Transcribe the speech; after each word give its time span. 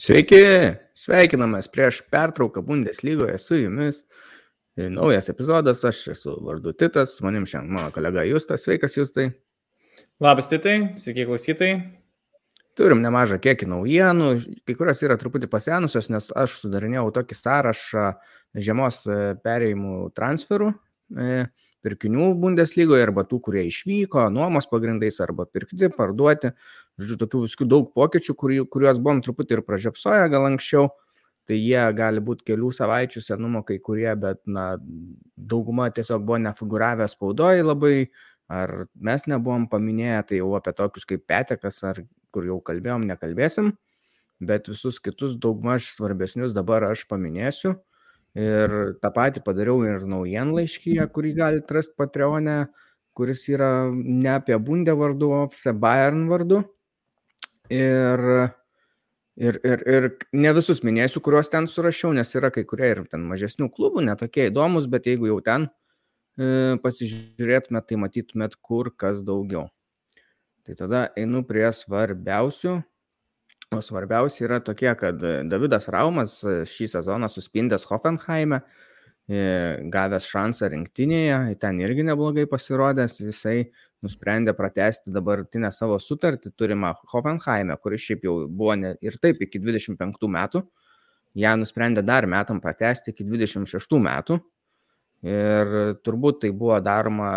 Sveiki, 0.00 0.40
sveikinamės 0.96 1.66
prieš 1.68 1.98
pertrauką 2.08 2.62
Bundeslygoje 2.64 3.34
su 3.36 3.58
jumis. 3.58 3.98
Naujas 4.80 5.28
epizodas, 5.28 5.82
aš 5.84 5.98
esu 6.14 6.38
vardu 6.46 6.72
Titas, 6.72 7.18
manim 7.20 7.44
šiandien 7.44 7.74
mano 7.76 7.90
kolega 7.92 8.24
Justas. 8.24 8.64
Sveikas, 8.64 8.96
Justai. 8.96 9.26
Labas, 10.24 10.48
Titai, 10.48 10.94
sveiki 11.00 11.26
klausytojai. 11.28 11.74
Turim 12.80 13.02
nemažą 13.04 13.36
kiekį 13.44 13.68
naujienų, 13.74 14.30
kai 14.64 14.78
kurios 14.78 15.04
yra 15.04 15.18
truputį 15.20 15.50
pasenusios, 15.52 16.08
nes 16.08 16.30
aš 16.32 16.56
sudarinėjau 16.62 17.10
tokį 17.18 17.36
sąrašą 17.36 18.06
žiemos 18.56 19.02
perėjimų 19.44 19.98
transferų, 20.16 20.70
e, 21.12 21.42
pirkinių 21.84 22.30
Bundeslygoje 22.40 23.04
arba 23.06 23.24
tų, 23.28 23.40
kurie 23.46 23.64
išvyko, 23.68 24.26
nuomos 24.32 24.68
pagrindais 24.70 25.20
arba 25.24 25.46
pirkti, 25.48 25.88
parduoti. 25.94 26.52
Žodžiu, 27.00 27.18
tokių 27.22 27.44
visokių 27.46 27.68
daug 27.70 27.92
pokyčių, 27.96 28.36
kuriuos 28.40 29.00
buvom 29.00 29.22
truputį 29.24 29.58
ir 29.58 29.64
pražiopsoję 29.66 30.28
gal 30.32 30.48
anksčiau. 30.50 30.90
Tai 31.48 31.56
jie 31.58 31.82
gali 31.98 32.20
būti 32.22 32.46
kelių 32.52 32.68
savaičių 32.76 33.22
senumo 33.24 33.64
kai 33.66 33.80
kurie, 33.82 34.10
bet 34.14 34.38
na, 34.46 34.76
dauguma 35.34 35.88
tiesiog 35.90 36.22
buvo 36.22 36.38
nefiguravę 36.44 37.08
spaudoje 37.10 37.64
labai, 37.64 37.94
ar 38.46 38.84
mes 38.94 39.24
nebuvom 39.26 39.66
paminėję, 39.72 40.20
tai 40.28 40.38
jau 40.38 40.52
apie 40.58 40.74
tokius 40.78 41.08
kaip 41.10 41.24
Petekas 41.26 41.80
ar 41.86 42.02
kur 42.30 42.46
jau 42.46 42.60
kalbėjom, 42.62 43.08
nekalbėsim, 43.10 43.72
bet 44.38 44.70
visus 44.70 45.00
kitus 45.02 45.34
daugmaž 45.42 45.90
svarbesnius 45.90 46.54
dabar 46.54 46.86
aš 46.92 47.06
paminėsiu. 47.10 47.74
Ir 48.38 48.74
tą 49.02 49.10
patį 49.10 49.42
padariau 49.42 49.80
ir 49.82 50.04
naujienlaiškyje, 50.06 51.06
kurį 51.10 51.32
galite 51.40 51.74
rasti 51.74 51.96
Patreonė, 51.98 52.60
kuris 53.18 53.42
yra 53.50 53.90
ne 53.90 54.30
apie 54.36 54.54
Bundę 54.62 54.94
vardu, 54.94 55.32
o 55.34 55.40
apie 55.48 55.72
Bayern 55.74 56.28
vardu. 56.30 56.60
Ir, 57.70 58.22
ir, 59.38 59.58
ir, 59.66 59.82
ir 59.86 60.06
ne 60.32 60.52
visus 60.54 60.84
minėsiu, 60.86 61.22
kuriuos 61.22 61.50
ten 61.50 61.66
surašiau, 61.70 62.14
nes 62.14 62.30
yra 62.38 62.52
kai 62.54 62.64
kurie 62.66 62.92
ir 62.94 63.02
ten 63.10 63.26
mažesnių 63.26 63.70
klubų, 63.74 64.06
netokie 64.06 64.46
įdomus, 64.50 64.86
bet 64.90 65.10
jeigu 65.10 65.30
jau 65.30 65.40
ten 65.46 65.66
e, 66.38 66.78
pasižiūrėtumėt, 66.82 67.86
tai 67.90 67.98
matytumėt 67.98 68.56
kur 68.62 68.90
kas 68.94 69.22
daugiau. 69.26 69.68
Tai 70.66 70.78
tada 70.78 71.04
einu 71.18 71.42
prie 71.46 71.66
svarbiausių. 71.74 72.80
O 73.70 73.78
svarbiausia 73.78 74.48
yra 74.48 74.56
tokie, 74.66 74.90
kad 74.98 75.20
Davidas 75.46 75.84
Raumas 75.94 76.40
šį 76.42 76.88
sezoną 76.90 77.28
suspindęs 77.30 77.84
Hoffenheime, 77.86 78.64
gavęs 79.94 80.24
šansą 80.26 80.66
rinktinėje, 80.72 81.36
ten 81.62 81.78
irgi 81.78 82.02
neblogai 82.08 82.48
pasirodęs, 82.50 83.20
jisai 83.22 83.68
nusprendė 84.02 84.56
pratesti 84.58 85.14
dabartinę 85.14 85.70
savo 85.70 86.00
sutartį 86.02 86.50
turimą 86.58 86.96
Hoffenheime, 87.12 87.76
kuris 87.78 88.08
šiaip 88.08 88.26
jau 88.26 88.34
buvo 88.48 88.74
ne, 88.80 88.96
ir 89.06 89.20
taip 89.22 89.38
iki 89.46 89.62
25 89.62 90.26
metų, 90.34 90.64
ją 91.38 91.52
nusprendė 91.62 92.02
dar 92.02 92.26
metam 92.26 92.58
pratesti 92.64 93.14
iki 93.14 93.28
26 93.28 94.00
metų. 94.02 94.40
Ir 95.30 95.72
turbūt 96.02 96.42
tai 96.42 96.50
buvo 96.56 96.80
daroma 96.82 97.30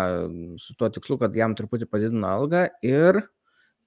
su 0.58 0.74
tuo 0.74 0.90
tikslu, 0.90 1.20
kad 1.20 1.34
jam 1.36 1.54
truputį 1.54 1.86
padidino 1.86 2.26
algą 2.32 2.66
ir 2.82 3.20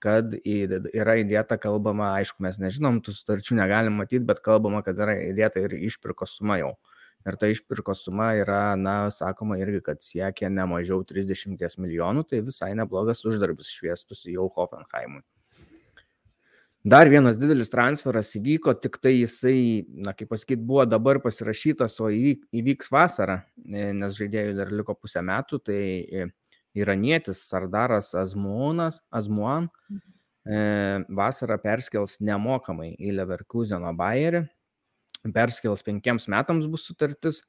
kad 0.04 0.36
yra 0.46 1.18
įdėta 1.22 1.58
kalbama, 1.62 2.14
aišku, 2.20 2.44
mes 2.46 2.60
nežinom, 2.62 3.02
tų 3.06 3.16
sutarčių 3.18 3.58
negalim 3.58 3.98
matyti, 4.02 4.26
bet 4.28 4.44
kalbama, 4.46 4.84
kad 4.86 5.00
yra 5.02 5.18
įdėta 5.30 5.64
ir 5.64 5.78
išpirkos 5.90 6.38
suma 6.40 6.60
jau. 6.62 6.76
Ir 7.28 7.36
ta 7.40 7.50
išpirkos 7.52 8.06
suma 8.06 8.30
yra, 8.40 8.78
na, 8.80 9.10
sakoma 9.12 9.58
irgi, 9.60 9.82
kad 9.84 10.04
siekia 10.06 10.52
ne 10.54 10.64
mažiau 10.70 11.02
30 11.04 11.82
milijonų, 11.82 12.24
tai 12.30 12.44
visai 12.46 12.72
neblogas 12.78 13.26
uždarbis 13.28 13.74
šviestus 13.74 14.24
jau 14.30 14.48
Hoffenheimui. 14.56 15.26
Dar 16.88 17.10
vienas 17.12 17.36
didelis 17.42 17.68
transferas 17.74 18.30
įvyko, 18.38 18.72
tik 18.80 19.02
tai 19.04 19.18
jisai, 19.18 19.84
na, 20.06 20.14
kaip 20.16 20.30
pasakyti, 20.32 20.62
buvo 20.70 20.86
dabar 20.88 21.20
pasirašytas, 21.20 21.98
o 22.00 22.08
įvyks 22.14 22.94
vasarą, 22.94 23.42
nes 23.66 24.16
žaidėjų 24.16 24.54
dar 24.56 24.72
liko 24.72 24.96
pusę 24.96 25.26
metų, 25.26 25.60
tai 25.68 25.82
iranietis 26.78 27.44
Sardaras 27.50 28.14
Azmuonas, 28.18 29.02
Azmuan 29.14 29.70
e, 29.90 31.04
vasarą 31.20 31.58
perskels 31.64 32.18
nemokamai 32.24 32.94
į 32.96 33.16
Leverkuseno 33.18 33.94
Bayerį, 33.98 34.46
perskels 35.36 35.84
penkiems 35.86 36.30
metams 36.32 36.70
bus 36.72 36.88
sutartis, 36.88 37.42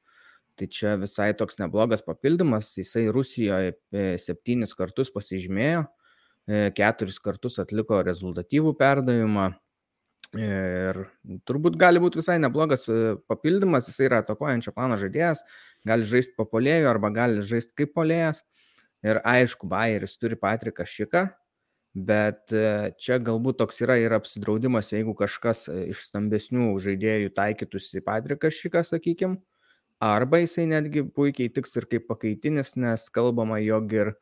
tai 0.59 0.67
čia 0.75 0.97
visai 0.99 1.31
toks 1.39 1.61
neblogas 1.61 2.03
papildymas, 2.07 2.73
jisai 2.81 3.07
Rusijoje 3.15 3.77
e, 3.93 4.09
septynis 4.19 4.75
kartus 4.79 5.13
pasižymėjo, 5.15 5.87
e, 6.49 6.67
keturis 6.75 7.21
kartus 7.23 7.61
atliko 7.63 8.03
rezultatyvų 8.07 8.75
perdavimą, 8.81 9.53
Ir 10.37 11.07
turbūt 11.49 11.79
gali 11.81 12.01
būti 12.03 12.21
visai 12.21 12.37
neblogas 12.37 12.83
e, 12.93 13.17
papildymas, 13.31 13.87
jis 13.89 14.03
yra 14.05 14.19
atakuojančio 14.21 14.75
plano 14.77 14.99
žaidėjas, 15.01 15.41
gali 15.89 16.05
žaisti 16.05 16.37
po 16.37 16.45
polėjų 16.45 16.91
arba 16.91 17.09
gali 17.15 17.41
žaisti 17.41 17.73
kaip 17.79 17.95
polėjas. 17.97 18.43
Ir 19.07 19.21
aišku, 19.23 19.69
Bayeris 19.71 20.17
turi 20.19 20.35
Patriką 20.39 20.83
Šiką, 20.87 21.29
bet 21.95 22.53
e, 22.55 22.93
čia 22.99 23.19
galbūt 23.23 23.61
toks 23.61 23.79
yra 23.85 23.99
ir 24.01 24.15
apsidraudimas, 24.17 24.91
jeigu 24.93 25.15
kažkas 25.19 25.67
e, 25.71 25.77
iš 25.93 26.03
stambesnių 26.09 26.73
žaidėjų 26.83 27.31
taikytųsi 27.37 28.03
Patriką 28.07 28.51
Šiką, 28.55 28.83
sakykime, 28.87 29.39
arba 30.03 30.43
jisai 30.43 30.67
netgi 30.71 31.05
puikiai 31.15 31.53
tiks 31.55 31.79
ir 31.79 31.87
kaip 31.91 32.09
pakaitinis, 32.11 32.75
nes 32.79 33.07
kalbama, 33.15 33.61
jog 33.63 33.95
ir 33.95 34.15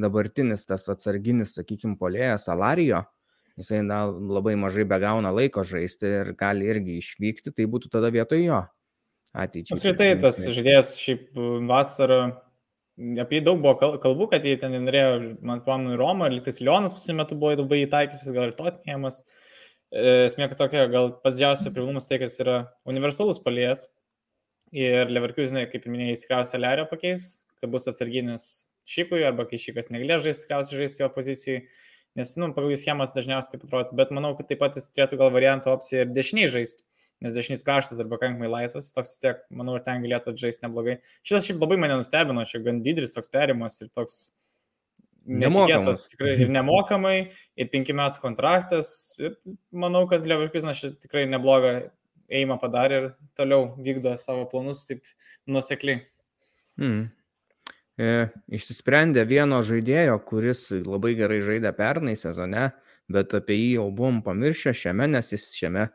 dabartinis 0.00 0.66
tas 0.66 0.88
atsarginis, 0.90 1.54
sakykime, 1.54 1.94
polėjas 2.00 2.48
Alarijo, 2.50 3.04
jisai 3.58 3.84
na, 3.86 4.04
labai 4.10 4.56
mažai 4.58 4.86
begauna 4.88 5.30
laiko 5.34 5.62
žaisti 5.66 6.10
ir 6.10 6.32
gali 6.38 6.66
irgi 6.70 6.98
išvykti, 6.98 7.54
tai 7.54 7.68
būtų 7.70 7.92
tada 7.94 8.10
vietoj 8.14 8.42
jo 8.42 8.64
ateičiai. 9.34 9.78
Apskritai, 9.78 10.10
tas 10.22 10.42
žaidėjas 10.42 10.96
šiaip 11.02 11.38
vasarą 11.70 12.20
Apie 12.94 13.40
jį 13.40 13.46
daug 13.48 13.62
buvo 13.62 13.96
kalbų, 13.98 14.28
kad 14.30 14.44
jie 14.46 14.54
ten 14.60 14.74
norėjo, 14.84 15.14
man 15.42 15.64
pamenu, 15.66 15.96
į 15.96 15.98
Romą, 15.98 16.28
ir 16.28 16.36
liktais 16.36 16.60
Lionas 16.62 16.94
pasim 16.94 17.18
metu 17.18 17.34
buvo 17.38 17.56
labai 17.58 17.80
įtaikysis, 17.82 18.30
gal 18.36 18.52
ir 18.52 18.54
Tottenhamas. 18.58 19.24
E, 19.90 20.28
esmė, 20.28 20.46
kad 20.52 20.60
tokia, 20.60 20.84
gal 20.92 21.10
pats 21.24 21.40
didžiausias 21.40 21.74
privalumas 21.74 22.06
tai, 22.06 22.20
kad 22.22 22.30
jis 22.30 22.44
yra 22.44 22.56
universalus 22.90 23.42
palijas. 23.42 23.88
Ir 24.74 25.10
Leverkusenai, 25.10 25.66
kaip 25.72 25.88
minėjai, 25.90 26.14
įsikausia 26.14 26.62
Lerio 26.62 26.86
pakeis, 26.90 27.44
kad 27.58 27.74
bus 27.74 27.90
atsarginis 27.90 28.46
Šikui, 28.90 29.24
arba 29.26 29.46
kai 29.50 29.58
Šikas 29.58 29.90
negalės 29.90 30.22
žaisti, 30.26 30.46
tikriausiai 30.46 30.80
žaisti 30.84 31.02
jo 31.02 31.10
pozicijai. 31.14 31.60
Nes, 32.14 32.36
nu, 32.38 32.52
pagal 32.54 32.74
jų 32.74 32.78
schemas 32.78 33.14
dažniausiai 33.14 33.56
taip 33.56 33.66
atrodo, 33.66 33.94
bet 33.98 34.14
manau, 34.14 34.36
kad 34.38 34.46
taip 34.50 34.60
pat 34.62 34.78
jis 34.78 34.92
turėtų 34.94 35.18
gal 35.18 35.34
variantą 35.34 35.72
opciją 35.74 36.04
ir 36.04 36.14
dešiniai 36.14 36.50
žaisti 36.52 36.82
nes 37.22 37.36
dešinys 37.36 37.64
kraštas 37.66 38.00
dar 38.00 38.08
pakankamai 38.10 38.50
laisvas, 38.50 38.92
toks 38.96 39.14
vis 39.14 39.22
tiek, 39.22 39.42
manau, 39.54 39.76
ir 39.78 39.84
ten 39.86 40.02
galėtų 40.04 40.32
atžaisti 40.32 40.66
neblogai. 40.66 40.98
Šitas 41.26 41.48
šiaip 41.48 41.62
labai 41.62 41.78
mane 41.80 41.98
nustebino, 42.00 42.46
čia 42.48 42.62
gan 42.64 42.82
didelis 42.84 43.14
toks 43.14 43.30
perimas 43.32 43.78
ir 43.84 43.90
toks 43.94 44.18
netikėtas, 45.24 46.08
tikrai 46.12 46.36
ir 46.44 46.52
nemokamai, 46.52 47.16
ir 47.56 47.70
penki 47.72 47.96
metų 47.96 48.22
kontraktas. 48.22 49.14
Ir 49.20 49.36
manau, 49.72 50.04
kad 50.10 50.26
Leverkusenas 50.28 50.80
čia 50.82 50.92
tikrai 51.00 51.24
neblogą 51.30 51.74
eimą 52.34 52.58
padarė 52.60 53.00
ir 53.00 53.10
toliau 53.38 53.72
vykdo 53.80 54.14
savo 54.20 54.46
planus 54.50 54.84
taip 54.88 55.04
nusekliai. 55.50 56.02
Hmm. 56.80 57.08
E, 57.94 58.28
išsisprendė 58.58 59.22
vieno 59.30 59.60
žaidėjo, 59.64 60.18
kuris 60.26 60.66
labai 60.82 61.14
gerai 61.18 61.38
žaidė 61.46 61.70
pernai 61.76 62.16
sezone, 62.18 62.72
bet 63.12 63.36
apie 63.36 63.56
jį 63.58 63.68
jau 63.76 63.90
buvom 63.94 64.22
pamiršę 64.26 64.74
šiame, 64.74 65.06
nes 65.14 65.30
jis 65.30 65.52
šiame 65.54 65.88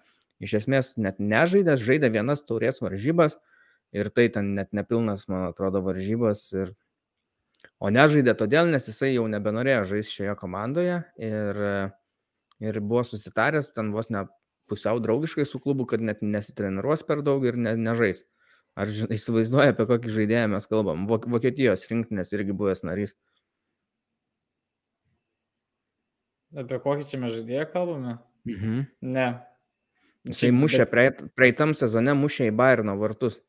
iš 0.43 0.55
esmės 0.61 0.95
net 0.97 1.19
nežaidęs, 1.19 1.83
žaidė 1.83 2.11
vienas 2.13 2.43
taurės 2.47 2.81
varžybas 2.83 3.37
ir 3.95 4.09
tai 4.13 4.29
ten 4.33 4.53
net 4.55 4.73
nepilnas, 4.75 5.27
man 5.31 5.49
atrodo, 5.49 5.81
varžybas. 5.85 6.47
Ir... 6.55 6.73
O 7.79 7.91
nežaidė 7.91 8.35
todėl, 8.39 8.69
nes 8.71 8.87
jisai 8.87 9.13
jau 9.13 9.27
nebenorėjo 9.31 9.85
žaisti 9.93 10.19
šioje 10.19 10.35
komandoje 10.39 10.99
ir, 11.19 11.63
ir 12.63 12.79
buvo 12.79 13.03
susitaręs 13.07 13.73
ten 13.75 13.91
vos 13.95 14.11
ne 14.13 14.25
pusiau 14.69 14.99
draugiškai 15.01 15.47
su 15.49 15.59
klubu, 15.59 15.87
kad 15.89 16.03
net 16.05 16.21
nesitreniruos 16.21 17.03
per 17.07 17.23
daug 17.25 17.43
ir 17.47 17.57
ne, 17.57 17.73
nežais. 17.79 18.23
Ar 18.79 18.87
įsivaizduoja, 18.87 19.73
apie 19.73 19.87
kokį 19.89 20.13
žaidėją 20.15 20.51
mes 20.53 20.69
kalbam? 20.71 21.07
Vokietijos 21.09 21.87
rinktinės 21.89 22.31
irgi 22.37 22.55
buvęs 22.55 22.85
narys. 22.87 23.15
Apie 26.55 26.79
kokį 26.79 27.07
čia 27.09 27.19
mes 27.19 27.33
žaidėją 27.35 27.65
kalbame? 27.73 28.19
Mhm. 28.47 28.85
Ne, 29.03 29.27
Jisai 30.27 30.49
mušė, 30.51 30.83
bet... 30.91 31.21
praeitam 31.37 31.71
sezone 31.77 32.13
mušė 32.17 32.49
į 32.49 32.55
Bairno 32.59 32.97
vartus. 32.99 33.39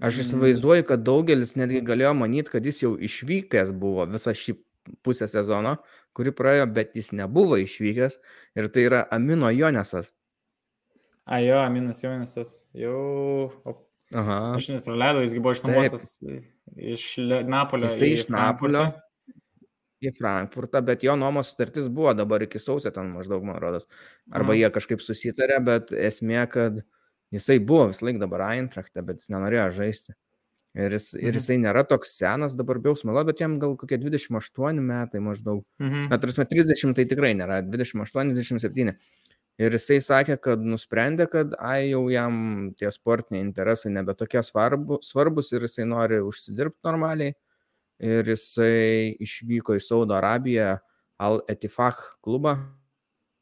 Aš 0.00 0.16
mm. 0.16 0.22
įsivaizduoju, 0.24 0.86
kad 0.88 1.02
daugelis 1.04 1.52
netgi 1.60 1.82
galėjo 1.84 2.14
manyti, 2.16 2.54
kad 2.54 2.64
jis 2.64 2.80
jau 2.86 2.94
išvykęs 2.96 3.74
buvo 3.76 4.06
visą 4.08 4.32
šį 4.32 4.56
pusę 5.04 5.28
sezono, 5.28 5.76
kuri 6.16 6.32
praėjo, 6.32 6.64
bet 6.72 6.96
jis 6.96 7.12
nebuvo 7.16 7.58
išvykęs 7.60 8.16
ir 8.56 8.70
tai 8.72 8.86
yra 8.88 9.04
Amino 9.12 9.52
Jonesas. 9.52 10.14
A 11.30 11.38
jo, 11.44 11.60
Aminas 11.62 12.00
Jonesas. 12.02 12.66
Jau. 12.74 13.76
Aha. 14.10 14.38
Aš 14.56 14.70
net 14.72 14.82
praleidau, 14.82 15.20
jisgi 15.22 15.42
buvo 15.42 15.52
išnuomotas 15.54 16.06
iš 16.74 17.04
Napolio. 17.46 17.86
Jisai 17.92 18.08
iš 18.16 18.24
Napolio. 18.32 18.88
Į 20.02 20.12
Frankfurtą, 20.16 20.80
bet 20.84 21.02
jo 21.04 21.16
nuomos 21.16 21.52
sutartis 21.52 21.88
buvo 21.92 22.14
dabar 22.16 22.42
iki 22.46 22.58
sausio 22.62 22.90
ten 22.94 23.12
maždaug, 23.14 23.44
man 23.44 23.58
rodos. 23.60 23.86
Arba 24.32 24.52
Mhm. 24.54 24.60
jie 24.60 24.70
kažkaip 24.70 25.00
susitarė, 25.04 25.60
bet 25.64 25.90
esmė, 25.92 26.48
kad 26.50 26.82
jisai 27.32 27.58
buvo 27.64 27.86
vis 27.88 28.00
laik 28.02 28.18
dabar 28.18 28.40
Eintrachte, 28.54 29.02
bet 29.04 29.16
jis 29.20 29.28
nenorėjo 29.28 29.68
žaisti. 29.80 30.14
Ir, 30.74 30.90
jis, 30.92 31.14
ir 31.14 31.32
Mhm. 31.32 31.38
jisai 31.40 31.56
nėra 31.58 31.82
toks 31.88 32.16
senas, 32.18 32.54
dabar 32.56 32.76
bijau 32.78 32.94
smalo, 32.96 33.24
bet 33.26 33.38
jam 33.40 33.58
gal 33.58 33.76
kokie 33.76 33.98
28 33.98 34.80
metai 34.80 35.18
maždaug. 35.20 35.64
Mhm. 35.80 36.08
Na, 36.10 36.16
tarsi 36.18 36.44
30 36.46 36.94
tai 36.94 37.04
tikrai 37.04 37.34
nėra, 37.34 37.62
28-27. 37.68 38.94
Ir 39.58 39.70
jisai 39.72 39.98
sakė, 40.00 40.40
kad 40.40 40.58
nusprendė, 40.60 41.28
kad 41.30 41.52
ai 41.58 41.90
jau 41.90 42.08
jam 42.08 42.72
tie 42.78 42.86
sportiniai 42.90 43.42
interesai 43.44 43.90
nebe 43.92 44.14
tokie 44.14 44.40
svarbu, 44.42 45.00
svarbus 45.02 45.52
ir 45.52 45.60
jisai 45.60 45.84
nori 45.86 46.20
užsidirbti 46.22 46.80
normaliai. 46.84 47.34
Ir 48.00 48.28
jisai 48.28 49.12
išvyko 49.20 49.76
į 49.76 49.82
Saudo 49.84 50.16
Arabiją 50.16 50.78
Al 51.20 51.42
Etifah 51.52 51.98
klubą. 52.24 52.56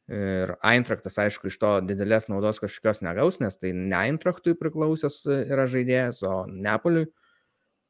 Ir 0.09 0.55
Eintraktas, 0.65 1.19
aišku, 1.21 1.51
iš 1.51 1.59
to 1.61 1.75
didelės 1.85 2.25
naudos 2.31 2.57
kažkokios 2.59 3.03
negaus, 3.05 3.37
nes 3.39 3.55
tai 3.61 3.75
ne 3.77 3.93
Eintraktui 3.93 4.55
priklausęs 4.57 5.21
yra 5.29 5.67
žaidėjas, 5.69 6.23
o 6.25 6.43
Neapoliui. 6.49 7.11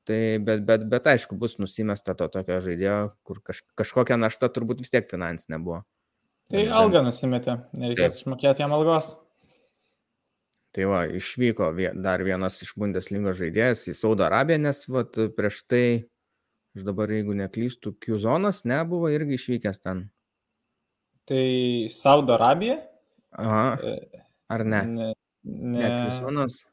Tai 0.10 0.20
bet, 0.44 0.66
bet, 0.68 0.84
bet 0.90 1.08
aišku, 1.08 1.38
bus 1.40 1.56
nusimesta 1.62 2.16
to 2.18 2.28
tokio 2.34 2.60
žaidėjo, 2.66 3.00
kur 3.24 3.40
kaž, 3.46 3.62
kažkokia 3.80 4.18
našta 4.20 4.50
turbūt 4.52 4.84
vis 4.84 4.92
tiek 4.92 5.08
finansinė 5.08 5.62
buvo. 5.64 5.84
Tai 6.50 6.64
algą 6.82 7.04
nusimetė, 7.06 7.60
nereikės 7.78 8.24
išmokėti 8.24 8.64
jam 8.66 8.74
algos. 8.74 9.14
Tai 10.74 10.86
va, 10.90 11.04
išvyko 11.14 11.72
dar 12.02 12.24
vienas 12.26 12.58
iš 12.66 12.76
Bundeslygos 12.78 13.38
žaidėjas 13.40 13.88
į 13.90 13.96
Saudo 13.98 14.26
Arabiją, 14.26 14.60
nes 14.68 14.82
vat, 14.90 15.18
prieš 15.38 15.64
tai, 15.70 15.84
aš 16.76 16.86
dabar 16.88 17.12
jeigu 17.12 17.34
neklystu, 17.38 17.94
Kiuzonas 18.00 18.64
nebuvo 18.64 19.10
irgi 19.10 19.38
išvykęs 19.40 19.82
ten. 19.82 20.10
Tai 21.30 21.46
Saudo 21.94 22.34
Arabija? 22.34 22.78
Aha, 23.38 23.78
E, 23.84 24.24
ar 24.50 24.66
ne? 24.66 24.84
Ne. 24.86 25.14
Ne, 25.44 25.80
ne. 25.80 25.90
Kiuzonas. 26.10 26.64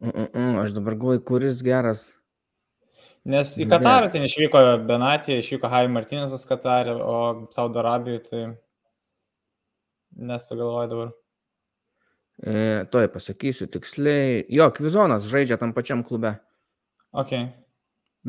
Mm 0.00 0.10
-mm, 0.10 0.62
aš 0.62 0.70
dabar 0.70 0.94
galvoju, 0.94 1.24
kuris 1.24 1.62
geras. 1.62 2.12
Nes 3.24 3.58
į. 3.58 3.68
Katarą 3.68 4.10
ten 4.12 4.22
išvyko 4.22 4.58
Benatija, 4.86 5.38
išvyko 5.38 5.66
Javi 5.66 5.88
Martinezas 5.92 6.46
Katarė, 6.46 6.94
o 7.02 7.48
Saudo 7.50 7.78
Arabijoje 7.78 8.22
tai 8.22 8.42
nesugalvoju 10.10 10.88
dabar. 10.88 11.10
E, 12.42 12.84
toj 12.90 13.08
pasakysiu 13.12 13.66
tiksliai. 13.66 14.44
Jo, 14.48 14.70
Kiuzonas 14.70 15.26
žaidžia 15.26 15.58
tam 15.58 15.74
pačiam 15.74 16.04
klube, 16.04 16.38
Ok. 17.12 17.32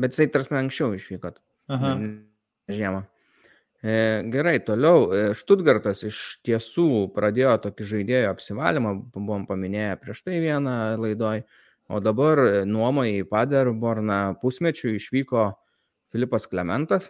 Bet 0.00 0.16
jisai 0.16 0.30
tarsi 0.32 0.56
anksčiau 0.58 0.96
išvyko. 0.96 1.34
Aha. 1.70 1.94
Žiemą. 2.70 3.04
E, 3.82 4.22
gerai, 4.28 4.58
toliau. 4.60 5.08
e, 5.08 5.20
Štutgartas 5.32 6.02
iš 6.04 6.18
tiesų 6.44 7.08
pradėjo 7.16 7.54
tokį 7.64 7.86
žaidėjo 7.94 8.32
apsivalymą, 8.34 8.92
buvom 9.14 9.46
paminėję 9.48 9.94
prieš 10.02 10.20
tai 10.26 10.36
vieną 10.42 10.74
laidoj, 11.00 11.40
o 11.88 12.00
dabar 12.04 12.42
e, 12.44 12.50
nuomai 12.68 13.14
į 13.14 13.24
Paderborną 13.30 14.36
pusmečių 14.42 14.92
išvyko 14.98 15.46
Filipas 16.12 16.44
Klementas 16.50 17.08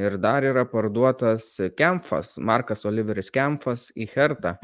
ir 0.00 0.16
dar 0.16 0.46
yra 0.48 0.64
parduotas 0.64 1.52
Kempfas, 1.76 2.38
Markas 2.38 2.86
Oliveris 2.88 3.28
Kempfas 3.34 3.90
į 3.92 4.08
Hertą. 4.14 4.56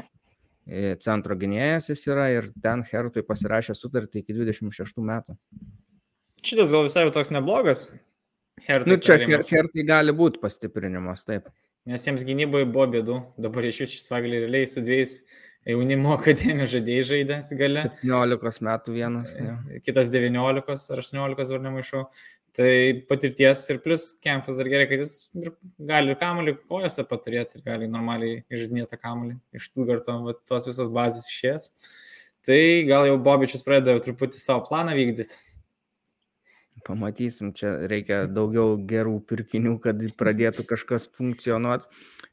Centro 1.01 1.35
gynėjas 1.35 1.89
jis 1.89 2.03
yra 2.07 2.27
ir 2.31 2.49
ten 2.63 2.83
Hertui 2.85 3.23
pasirašė 3.25 3.73
sutartį 3.75 4.21
iki 4.21 4.35
26 4.37 5.01
metų. 5.05 5.35
Šitas 6.45 6.73
gal 6.73 6.87
visai 6.87 7.05
jau 7.05 7.13
toks 7.13 7.31
neblogas. 7.33 7.85
Hertai 8.65 8.89
Nu, 8.89 8.97
čia 9.01 9.15
perėjimas. 9.17 9.51
Hertai 9.53 9.85
gali 9.87 10.13
būti 10.15 10.41
pastiprinimas, 10.41 11.23
taip. 11.27 11.47
Nes 11.89 12.03
jiems 12.05 12.25
gynyboje 12.25 12.67
buvo 12.69 12.87
bėdų. 12.95 13.21
Dabar 13.41 13.65
iš 13.65 13.83
vis 13.83 13.95
šis 13.95 14.11
vagliai 14.11 14.43
realiai 14.43 14.69
su 14.69 14.83
dviejais 14.85 15.15
jaunimo 15.69 16.13
akademijos 16.17 16.73
žaidėjai 16.75 17.07
žaidė 17.13 17.39
gale. 17.57 17.87
17 18.03 18.67
metų 18.67 18.93
vienas. 18.97 19.33
Jo. 19.37 19.57
Kitas 19.85 20.11
19 20.13 20.93
ar 20.93 21.03
18 21.05 21.55
var 21.55 21.65
nemaišau. 21.65 22.05
Tai 22.57 22.71
patirties 23.07 23.61
ir 23.71 23.77
plus 23.79 24.09
Kempfas 24.19 24.57
dar 24.59 24.67
gerai, 24.67 24.89
kad 24.89 24.99
jis 24.99 25.29
gali 25.87 26.11
ir 26.11 26.17
kamuolį 26.19 26.57
kojose 26.67 27.05
paturėti 27.07 27.57
ir 27.57 27.63
gali 27.63 27.87
normaliai 27.87 28.41
išžudinėti 28.51 28.99
kamuolį 28.99 29.37
iš 29.55 29.69
Stuttgarto, 29.69 30.17
tos 30.49 30.67
visos 30.67 30.89
bazės 30.91 31.29
išės. 31.31 31.69
Tai 32.43 32.59
gal 32.89 33.07
jau 33.07 33.15
Bobičius 33.23 33.63
pradeda 33.63 34.03
truputį 34.03 34.41
savo 34.41 34.65
planą 34.67 34.97
vykdyti. 34.97 35.37
Pamatysim, 36.85 37.51
čia 37.57 37.73
reikia 37.89 38.23
daugiau 38.31 38.75
gerų 38.89 39.19
pirkinių, 39.29 39.77
kad 39.83 40.01
pradėtų 40.19 40.65
kažkas 40.69 41.09
funkcionuoti. 41.17 41.89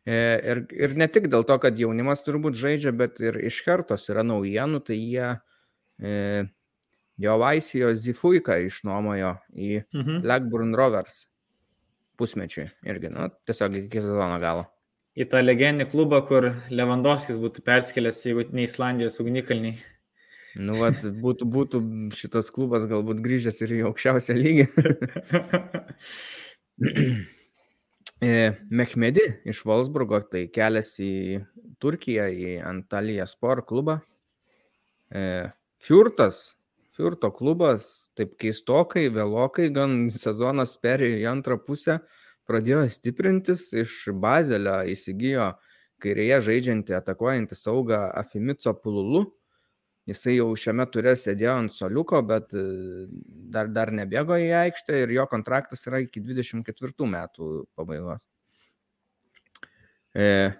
Ir, 0.09 0.63
ir 0.73 0.95
ne 0.97 1.09
tik 1.13 1.29
dėl 1.33 1.45
to, 1.49 1.59
kad 1.61 1.79
jaunimas 1.79 2.25
turbūt 2.25 2.57
žaidžia, 2.57 2.95
bet 2.97 3.21
ir 3.21 3.37
iš 3.49 3.61
Hertos 3.67 4.09
yra 4.09 4.25
naujienų, 4.25 4.81
tai 4.87 4.97
jie 4.97 5.27
e, 6.01 6.47
jo 7.19 7.35
Vaisijo 7.43 7.93
Zifuiką 7.93 8.61
išnuomojo 8.69 9.35
į 9.53 9.83
Mhm. 9.93 10.23
Blackburn 10.25 10.75
Rovers 10.79 11.27
pusmečiui 12.19 12.67
irgi, 12.89 13.13
nu, 13.15 13.29
tiesiog 13.47 13.77
iki 13.85 14.03
sezono 14.03 14.39
galo. 14.43 14.67
Į 15.19 15.27
tą 15.33 15.41
legendinį 15.43 15.89
klubą, 15.91 16.21
kur 16.27 16.47
Lewandowskis 16.71 17.39
būtų 17.43 17.63
perskėlęs, 17.67 18.21
jeigu 18.27 18.45
ne 18.55 18.67
Islandijos 18.67 19.19
ugnikalniai. 19.23 19.79
Nu, 20.59 20.75
vat, 20.81 21.05
būtų, 21.23 21.47
būtų 21.55 21.81
šitas 22.19 22.51
klubas 22.55 22.89
galbūt 22.91 23.23
grįžęs 23.23 23.61
ir 23.63 23.77
į 23.79 23.81
aukščiausią 23.93 24.39
lygį. 24.39 24.69
E, 28.19 28.51
Mehmedi 28.75 29.23
iš 29.47 29.61
Wolfsburgo 29.63 30.19
tai 30.27 30.41
keliasi 30.51 31.05
į 31.07 31.37
Turkiją, 31.79 32.25
į 32.27 32.57
Antaliją 32.67 33.29
Sport 33.31 33.63
klubą. 33.69 33.95
E, 35.15 35.23
Fiurtas, 35.79 36.41
Fiurto 36.99 37.31
klubas, 37.31 38.11
taip 38.19 38.33
keistokai, 38.43 39.05
vėlokai, 39.15 39.69
gan 39.71 40.09
sezonas 40.11 40.73
perėjo 40.83 41.21
į 41.21 41.29
antrą 41.31 41.61
pusę, 41.63 42.01
pradėjo 42.51 42.81
stiprintis, 42.91 43.69
iš 43.71 44.09
Bazelio 44.19 44.81
įsigijo 44.91 45.53
kairėje 46.03 46.41
žaidžiantį 46.49 46.97
atakuojantį 46.99 47.59
saugą 47.59 48.01
Afimico 48.19 48.75
Pululu. 48.83 49.29
Jisai 50.09 50.39
jau 50.39 50.47
šiame 50.57 50.87
turė 50.89 51.13
sėdėjo 51.21 51.55
ant 51.61 51.73
soliuko, 51.75 52.23
bet 52.25 52.55
e, 52.57 52.63
dar, 53.53 53.69
dar 53.69 53.91
nebėgo 53.93 54.39
į 54.41 54.47
aikštę 54.63 55.03
ir 55.03 55.11
jo 55.19 55.27
kontraktas 55.29 55.85
yra 55.91 56.01
iki 56.01 56.23
24 56.25 57.09
metų 57.13 57.49
pabaigos. 57.77 58.25
E, 60.17 60.53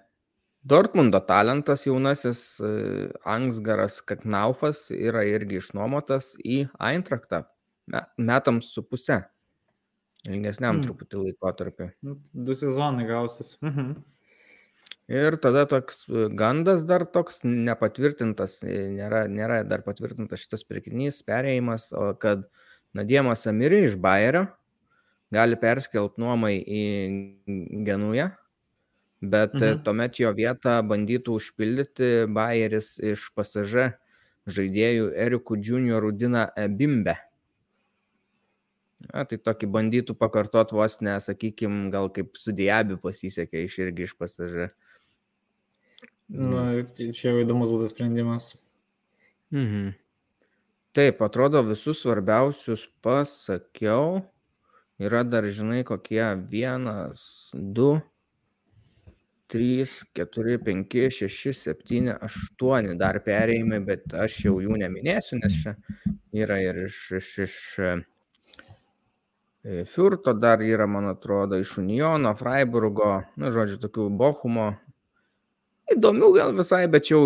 Dortmundo 0.69 1.21
talentas 1.25 1.87
jaunasis 1.87 2.43
e, 2.61 2.73
Angsgaras 3.25 4.03
Kaknaufas 4.05 4.89
yra 4.93 5.23
irgi 5.25 5.63
išnuomotas 5.63 6.35
į 6.45 6.67
Eintraktą 6.91 7.45
me- 7.89 8.05
metams 8.19 8.69
su 8.75 8.83
pusę. 8.85 9.23
Ilgesniam 10.29 10.75
Mm. 10.77 10.83
mm. 10.83 10.85
truputį 10.89 11.23
laikotarpiu. 11.25 11.89
Nu, 12.03 12.19
Du 12.35 12.53
sezonai 12.59 13.07
gausis. 13.09 13.55
Mhm. 13.63 13.95
Ir 15.09 15.39
tada 15.41 15.65
toks 15.65 16.03
e, 16.09 16.27
gandas 16.37 16.83
dar 16.85 17.07
toks 17.09 17.41
nepatvirtintas, 17.45 18.59
e, 18.61 18.91
nėra, 18.93 19.23
nėra 19.33 19.63
dar 19.65 19.81
patvirtintas 19.87 20.43
šitas 20.43 20.67
pirkinys, 20.69 21.23
perėjimas, 21.25 21.89
kad 22.21 22.45
Nadiemas 22.97 23.47
Amiri 23.49 23.87
iš 23.87 23.97
Bayerio 24.01 24.47
gali 25.33 25.57
perskelt 25.61 26.17
nuomai 26.21 26.59
į 26.61 26.83
Genują, 27.87 28.31
bet 29.21 29.55
mhm. 29.57 29.65
Mhm. 29.65 29.81
tuomet 29.87 30.21
jo 30.21 30.35
vietą 30.37 30.77
bandytų 30.89 31.39
užpildyti 31.41 32.11
Bayeris 32.29 32.99
iš 33.01 33.31
pasažė 33.37 33.95
žaidėjų 34.49 35.09
Erikų 35.25 35.59
Junior 35.65 36.05
Rudina 36.05 36.47
Bimbe. 36.69 37.17
Na, 39.09 39.23
tai 39.29 39.39
tokį 39.39 39.69
bandytų 39.73 40.17
pakartot 40.19 40.73
vos 40.75 40.99
ne, 41.05 41.15
sakykime, 41.23 41.87
gal 41.93 42.09
kaip 42.11 42.37
su 42.41 42.53
Diabi 42.57 42.97
pasisekė 43.01 43.63
iš 43.69 43.77
irgi 43.85 44.09
iš 44.09 44.15
pasažė. 44.19 44.69
Nu, 46.29 46.65
čia 46.93 47.31
jau 47.31 47.39
įdomus 47.41 47.73
būtų 47.73 47.89
sprendimas. 47.89 48.53
Mhm. 49.55 49.95
Taip, 50.97 51.23
atrodo, 51.25 51.63
visus 51.65 52.03
svarbiausius 52.03 52.89
pasakiau. 53.05 54.23
Yra 54.99 55.23
dar, 55.23 55.47
žinai, 55.47 55.85
kokie 55.87 56.25
vienas, 56.51 57.21
du, 57.55 58.01
trys, 59.49 60.03
keturi, 60.17 60.59
penki, 60.61 61.07
šeši, 61.15 61.53
septyni, 61.55 62.13
aštuoni 62.13 62.97
dar 63.01 63.21
perėjimai, 63.25 63.79
bet 63.87 64.13
aš 64.27 64.41
jau 64.49 64.57
jų 64.65 64.81
neminėsiu, 64.83 65.39
nes 65.41 65.61
čia 65.63 65.77
yra 66.37 66.59
ir 66.65 66.83
iš, 66.89 66.99
iš, 67.21 67.31
iš 67.47 67.57
e, 67.79 67.95
Fiurto 69.89 70.35
dar 70.35 70.63
yra, 70.65 70.89
man 70.91 71.09
atrodo, 71.13 71.63
iš 71.63 71.79
Uniono, 71.81 72.35
Freiburgo, 72.39 73.13
na, 73.41 73.53
žodžiu, 73.55 73.79
tokių 73.87 74.11
Bochumo. 74.19 74.73
Įdomių 75.89 76.33
gal 76.37 76.53
visai, 76.57 76.83
bet 76.91 77.09
jau 77.09 77.23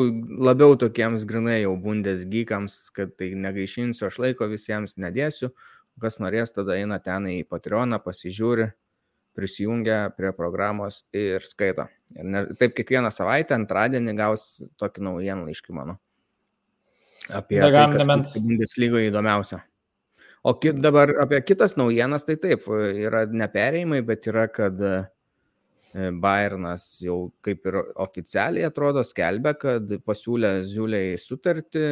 labiau 0.47 0.77
tokiems 0.79 1.25
grinai 1.27 1.63
jau 1.65 1.73
bundes 1.81 2.23
gykams, 2.31 2.77
kad 2.95 3.17
tai 3.19 3.33
negaišinsiu, 3.35 4.07
aš 4.07 4.21
laiko 4.23 4.47
visiems 4.51 4.95
nedėsiu. 5.03 5.51
Kas 6.01 6.21
norės, 6.23 6.55
tada 6.55 6.79
eina 6.79 7.01
ten 7.03 7.27
į 7.29 7.43
Patreoną, 7.51 7.99
pasižiūri, 8.05 8.71
prisijungia 9.37 10.13
prie 10.17 10.31
programos 10.37 11.03
ir 11.17 11.45
skaito. 11.45 11.89
Ir 12.15 12.29
ne, 12.29 12.45
taip 12.61 12.77
kiekvieną 12.77 13.11
savaitę, 13.13 13.57
antradienį 13.59 14.15
gaus 14.17 14.47
tokį 14.81 15.05
naujienlaiškį 15.09 15.77
mano. 15.77 15.99
Apie 17.31 17.61
tai, 17.63 17.87
Bundeslygoje 18.43 19.11
įdomiausia. 19.11 19.63
O 20.43 20.57
kit, 20.59 20.81
dabar 20.83 21.13
apie 21.23 21.39
kitas 21.47 21.77
naujienas, 21.79 22.27
tai 22.27 22.35
taip, 22.43 22.67
yra 22.67 23.27
neperėjimai, 23.31 24.01
bet 24.07 24.27
yra, 24.27 24.49
kad 24.51 24.81
e, 24.83 24.95
Bayernas 25.93 26.87
jau 27.05 27.33
kaip 27.45 27.67
ir 27.69 27.77
oficialiai 28.01 28.65
atrodo 28.69 29.03
skelbia, 29.05 29.53
kad 29.59 29.91
pasiūlė 30.07 30.55
Ziuliai 30.65 31.19
sutartį 31.21 31.83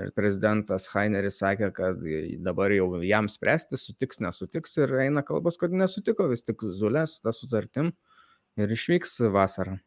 ir 0.00 0.12
prezidentas 0.16 0.88
Heineris 0.94 1.38
sakė, 1.42 1.68
kad 1.76 2.00
dabar 2.44 2.72
jau 2.72 2.88
jam 3.04 3.28
spręsti, 3.28 3.76
sutiks, 3.80 4.22
nesutiks 4.24 4.78
ir 4.80 4.94
eina 5.04 5.24
kalbos, 5.26 5.58
kad 5.60 5.74
nesutiko 5.76 6.30
vis 6.30 6.44
tik 6.46 6.64
Zulės 6.64 7.18
tą 7.20 7.34
sutartim 7.36 7.92
ir 8.56 8.72
išvyks 8.72 9.18
vasarą. 9.32 9.78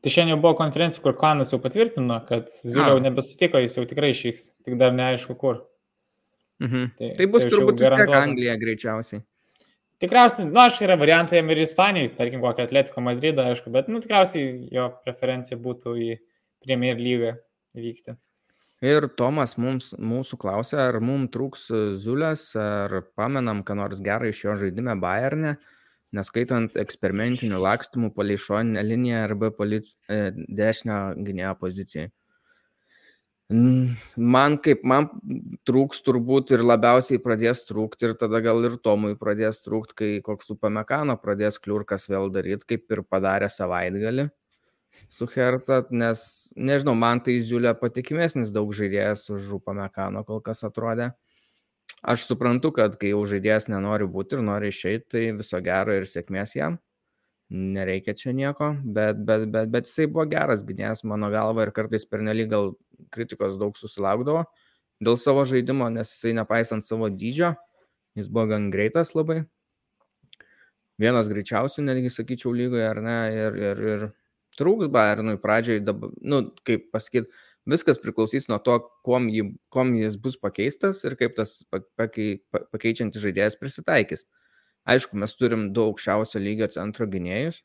Tai 0.00 0.12
šiandien 0.12 0.38
jau 0.38 0.40
buvo 0.40 0.54
konferencija, 0.56 1.02
kur 1.04 1.16
Kanas 1.20 1.52
jau 1.52 1.60
patvirtino, 1.60 2.22
kad 2.28 2.48
Zulė 2.48 2.94
jau 2.94 3.02
nebesutiko, 3.04 3.60
jis 3.60 3.76
jau 3.76 3.84
tikrai 3.88 4.14
išvyks, 4.14 4.46
tik 4.64 4.80
dar 4.80 4.96
neaišku 4.96 5.36
kur. 5.40 5.66
Mhm. 6.60 6.92
Tai, 6.96 7.10
tai 7.18 7.28
bus 7.28 7.44
tai 7.44 7.52
turbūt 7.52 7.80
vis 7.80 7.92
tiek 8.00 8.14
Anglija 8.16 8.56
greičiausiai. 8.60 9.22
Tikriausiai, 10.00 10.46
na, 10.48 10.54
nu, 10.54 10.60
aš 10.64 10.78
yra 10.80 10.96
variantų 10.96 11.36
jam 11.36 11.50
ir 11.52 11.58
Ispanijai, 11.60 12.14
tarkim, 12.16 12.40
kokią 12.40 12.64
Atletiko 12.64 13.02
Madridą, 13.04 13.50
aišku, 13.50 13.68
bet, 13.74 13.90
nu, 13.92 14.00
tikriausiai 14.00 14.70
jo 14.72 14.86
preferencija 15.04 15.58
būtų 15.60 15.92
į 16.00 16.14
Premier 16.64 16.96
lygą 16.96 17.34
vykti. 17.76 18.14
Ir 18.80 19.10
Tomas 19.12 19.58
mums, 19.60 19.90
mūsų 20.00 20.38
klausė, 20.40 20.78
ar 20.86 20.96
mums 21.04 21.28
trūks 21.34 21.66
Zulės, 22.00 22.46
ar 22.56 23.02
pamenam, 23.12 23.60
ką 23.60 23.76
nors 23.76 24.00
gerą 24.00 24.30
iš 24.32 24.40
jo 24.46 24.54
žaidime 24.62 24.94
Bayerne, 25.02 25.58
neskaitant 26.16 26.80
eksperimentinių 26.80 27.60
lakstumų 27.60 28.14
palei 28.16 28.40
šoninę 28.40 28.86
liniją 28.86 29.20
arba 29.26 29.52
polic, 29.52 29.92
e, 30.08 30.32
dešinę 30.32 30.96
gynėjo 31.28 31.52
pozicijai. 31.60 32.08
Man 33.50 34.58
kaip 34.62 34.84
man 34.86 35.08
trūks 35.66 36.04
turbūt 36.06 36.52
ir 36.54 36.62
labiausiai 36.62 37.18
pradės 37.22 37.64
trūkti 37.66 38.06
ir 38.06 38.12
tada 38.18 38.38
gal 38.44 38.62
ir 38.68 38.76
Tomui 38.78 39.16
pradės 39.18 39.58
trūkti, 39.64 39.96
kai 39.98 40.10
koks 40.22 40.52
upamekano 40.54 41.16
pradės 41.18 41.58
kliurkas 41.58 42.06
vėl 42.12 42.30
daryti, 42.30 42.68
kaip 42.76 42.94
ir 42.94 43.02
padarė 43.02 43.48
savaitgalį 43.50 44.28
su 45.10 45.26
Herta, 45.34 45.84
nes 45.90 46.22
nežinau, 46.54 46.94
man 46.98 47.22
tai 47.26 47.40
Ziulė 47.46 47.74
patikimesnis 47.78 48.50
daug 48.54 48.70
žaidėjas 48.74 49.26
už 49.34 49.56
upamekano 49.58 50.22
kol 50.26 50.42
kas 50.42 50.62
atrodė. 50.66 51.10
Aš 52.00 52.24
suprantu, 52.30 52.70
kad 52.74 52.94
kai 52.98 53.12
jau 53.12 53.24
žaidėjas 53.28 53.68
nenori 53.70 54.06
būti 54.10 54.38
ir 54.38 54.46
nori 54.46 54.70
išeiti, 54.72 55.06
tai 55.10 55.26
viso 55.36 55.58
gero 55.62 55.94
ir 55.94 56.08
sėkmės 56.10 56.56
jam 56.56 56.78
nereikia 57.50 58.14
čia 58.14 58.32
nieko, 58.36 58.72
bet, 58.84 59.18
bet, 59.26 59.48
bet, 59.50 59.70
bet 59.74 59.88
jisai 59.90 60.06
buvo 60.06 60.24
geras 60.30 60.62
gynėjas 60.66 61.02
mano 61.08 61.30
galva 61.34 61.66
ir 61.66 61.72
kartais 61.74 62.06
pernelyg 62.06 62.50
gal 62.52 62.74
kritikos 63.10 63.58
daug 63.58 63.78
susilaukdavo 63.78 64.44
dėl 65.00 65.16
savo 65.18 65.44
žaidimo, 65.48 65.88
nes 65.92 66.12
jisai 66.12 66.34
nepaisant 66.36 66.84
savo 66.86 67.08
dydžio, 67.10 67.54
jis 68.18 68.28
buvo 68.28 68.50
gan 68.52 68.68
greitas 68.72 69.14
labai. 69.16 69.42
Vienas 71.00 71.30
greičiausių, 71.32 71.86
netgi 71.86 72.10
sakyčiau, 72.12 72.52
lygoje, 72.52 72.84
ar 72.84 73.00
ne, 73.00 73.18
ir, 73.32 73.54
ir, 73.56 73.78
ir 73.94 74.02
trūks 74.60 74.90
Bayernui 74.92 75.38
pradžioj, 75.40 75.80
dabar, 75.86 76.12
nu, 76.20 76.42
kaip 76.68 76.90
pasakyti, 76.92 77.32
viskas 77.70 78.00
priklausys 78.02 78.50
nuo 78.52 78.58
to, 78.64 78.76
kuom, 79.06 79.30
jį, 79.32 79.46
kuom 79.72 79.94
jis 79.96 80.18
bus 80.20 80.36
pakeistas 80.40 81.00
ir 81.08 81.16
kaip 81.20 81.32
tas 81.38 81.62
pakei, 81.96 82.42
pakeičiantis 82.52 83.24
žaidėjas 83.24 83.56
prisitaikys. 83.60 84.26
Aišku, 84.88 85.18
mes 85.20 85.34
turim 85.36 85.68
du 85.76 85.84
aukščiausio 85.90 86.40
lygio 86.40 86.70
centro 86.72 87.06
gynėjus, 87.10 87.60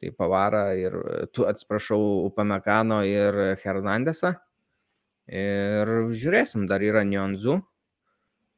tai 0.00 0.12
Pavara 0.14 0.72
ir, 0.78 0.94
tu 1.34 1.46
atsiprašau, 1.46 2.26
Upamekano 2.28 3.02
ir 3.06 3.58
Hernandesą. 3.62 4.36
Ir 5.30 5.90
žiūrėsim, 6.10 6.66
dar 6.70 6.82
yra 6.82 7.04
Nionzu. 7.06 7.60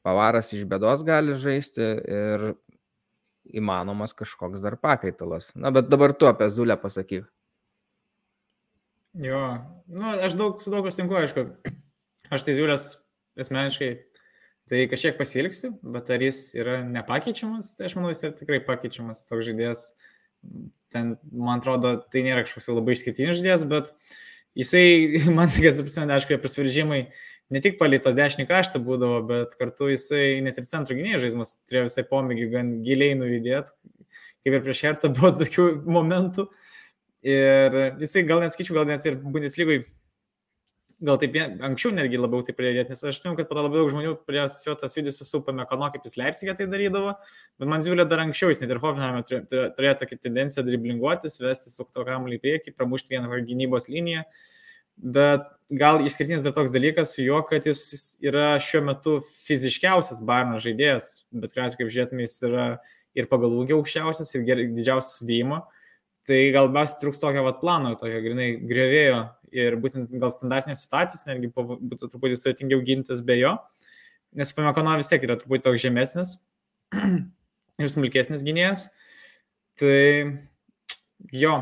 Pavaras 0.05 0.53
iš 0.53 0.67
bėdos 0.69 1.05
gali 1.05 1.37
žaisti 1.41 1.85
ir 1.85 2.51
įmanomas 3.45 4.13
kažkoks 4.17 4.61
dar 4.65 4.77
pakaitalas. 4.81 5.51
Na, 5.57 5.73
bet 5.73 5.89
dabar 5.93 6.13
tu 6.17 6.29
apie 6.29 6.49
Zulę 6.53 6.77
pasakyk. 6.81 7.27
Jo, 9.21 9.41
nu, 9.87 10.11
aš 10.27 10.35
daug 10.37 10.61
su 10.61 10.73
daug 10.75 10.89
sutinku, 10.91 11.17
aišku. 11.21 11.47
Aš 12.35 12.45
tai 12.47 12.57
Zulės 12.57 12.87
asmeniškai 13.39 13.91
Tai 14.71 14.81
kažkiek 14.89 15.19
pasilgsiu, 15.19 15.75
bet 15.93 16.09
ar 16.15 16.23
jis 16.25 16.39
yra 16.57 16.79
nepakeičiamas, 16.89 17.75
tai 17.77 17.91
aš 17.91 17.99
manau, 17.99 18.13
jis 18.15 18.23
yra 18.25 18.37
tikrai 18.39 18.63
pakeičiamas 18.65 19.27
toks 19.29 19.45
žaidėjas. 19.51 19.83
Ten, 20.93 21.17
man 21.33 21.61
atrodo, 21.61 21.99
tai 22.13 22.23
nėra 22.25 22.47
kažkoks 22.47 22.71
labai 22.73 22.95
išskirtinis 22.97 23.37
žaidėjas, 23.41 23.67
bet 23.69 23.91
jisai, 24.57 24.87
man 25.37 25.53
tik, 25.53 25.69
prisimenu, 25.83 26.17
aišku, 26.17 26.39
prasveržimai 26.41 27.03
ne 27.53 27.61
tik 27.65 27.77
palytos 27.81 28.17
dešinį 28.17 28.47
kraštą 28.49 28.81
būdavo, 28.85 29.21
bet 29.29 29.53
kartu 29.61 29.91
jisai 29.93 30.41
net 30.45 30.61
ir 30.61 30.69
centro 30.69 30.97
gynėjų 30.97 31.21
žaidimas 31.27 31.59
turėjo 31.69 31.91
visai 31.91 32.07
pomėgį 32.09 32.49
gan 32.55 32.71
giliai 32.87 33.19
nuvidėti, 33.21 33.75
kaip 34.45 34.57
ir 34.57 34.65
prieš 34.65 34.85
Hertą 34.89 35.13
buvo 35.13 35.35
tokių 35.43 35.69
momentų. 35.85 36.49
Ir 37.25 37.77
jisai 38.01 38.25
gal 38.29 38.41
net 38.45 38.53
skaičiu, 38.53 38.77
gal 38.77 38.89
net 38.89 39.05
ir 39.09 39.21
Bundeslygai 39.21 39.83
gal 41.05 41.19
taip 41.21 41.35
vien, 41.35 41.59
anksčiau 41.65 41.93
netgi 41.95 42.19
labiau 42.19 42.45
tai 42.47 42.55
pradėti, 42.57 42.95
nes 42.95 43.05
aš 43.05 43.19
žinau, 43.21 43.35
kad 43.39 43.49
po 43.49 43.57
to 43.57 43.65
labai 43.67 43.81
daug 43.81 43.91
žmonių 43.93 44.15
pradėjo 44.25 44.47
asociuotas 44.49 44.97
judesius 44.97 45.31
su 45.31 45.41
Pamekano, 45.45 45.91
kaip 45.93 46.07
jis 46.07 46.17
Leipzigė 46.21 46.55
tai 46.59 46.67
darydavo, 46.71 47.13
bet 47.61 47.71
man 47.71 47.85
ziūlė 47.85 48.07
dar 48.09 48.23
anksčiau, 48.25 48.53
jis 48.53 48.63
net 48.63 48.73
ir 48.73 48.81
Hoffenheimė 48.83 49.23
turėjo 49.51 49.95
tokią 50.01 50.19
tendenciją 50.25 50.65
driblinguotis, 50.69 51.37
vesti 51.45 51.73
su 51.73 51.85
to 51.85 52.07
kamuolį 52.09 52.39
į 52.39 52.43
priekį, 52.47 52.75
pramušti 52.79 53.17
vieną 53.17 53.43
gynybos 53.51 53.91
liniją, 53.93 54.25
bet 55.17 55.47
gal 55.75 56.01
išskirtinis 56.07 56.47
dar 56.47 56.57
toks 56.57 56.73
dalykas 56.73 57.15
su 57.17 57.25
juo, 57.27 57.43
kad 57.49 57.67
jis 57.69 57.85
yra 58.25 58.55
šiuo 58.63 58.85
metu 58.89 59.19
fiziškiausias 59.45 60.25
Barno 60.25 60.61
žaidėjas, 60.63 61.27
bet 61.35 61.53
kuriuo 61.53 61.73
kaip 61.81 61.93
žiūrėtume, 61.93 62.25
jis 62.25 62.41
yra 62.49 62.69
ir 63.15 63.29
pagal 63.31 63.53
ūgį 63.61 63.77
aukščiausias, 63.77 64.35
ir 64.39 64.67
didžiausias 64.75 65.19
sudėjimo. 65.21 65.65
Tai 66.25 66.41
gal 66.55 66.71
mes 66.73 66.95
trūks 67.01 67.21
tokio 67.21 67.45
vat 67.45 67.61
plano, 67.61 67.93
tokio 68.01 68.21
grinai 68.25 68.55
grevėjo 68.65 69.19
ir 69.55 69.77
būtent 69.81 70.13
gal 70.21 70.33
standartinės 70.35 70.87
situacijas 70.87 71.29
netgi 71.29 71.51
būtų 71.55 72.09
truputį 72.09 72.39
sudėtingiau 72.41 72.81
gintis 72.87 73.21
be 73.25 73.37
jo, 73.39 73.53
nes 74.35 74.53
Pamekano 74.57 74.97
vis 74.99 75.13
tiek 75.13 75.23
yra 75.27 75.37
truputį 75.39 75.67
toks 75.69 75.85
žemesnis 75.85 76.35
ir 77.83 77.93
smulkesnis 77.93 78.43
gynėjas. 78.47 78.89
Tai 79.79 80.01
jo, 81.35 81.55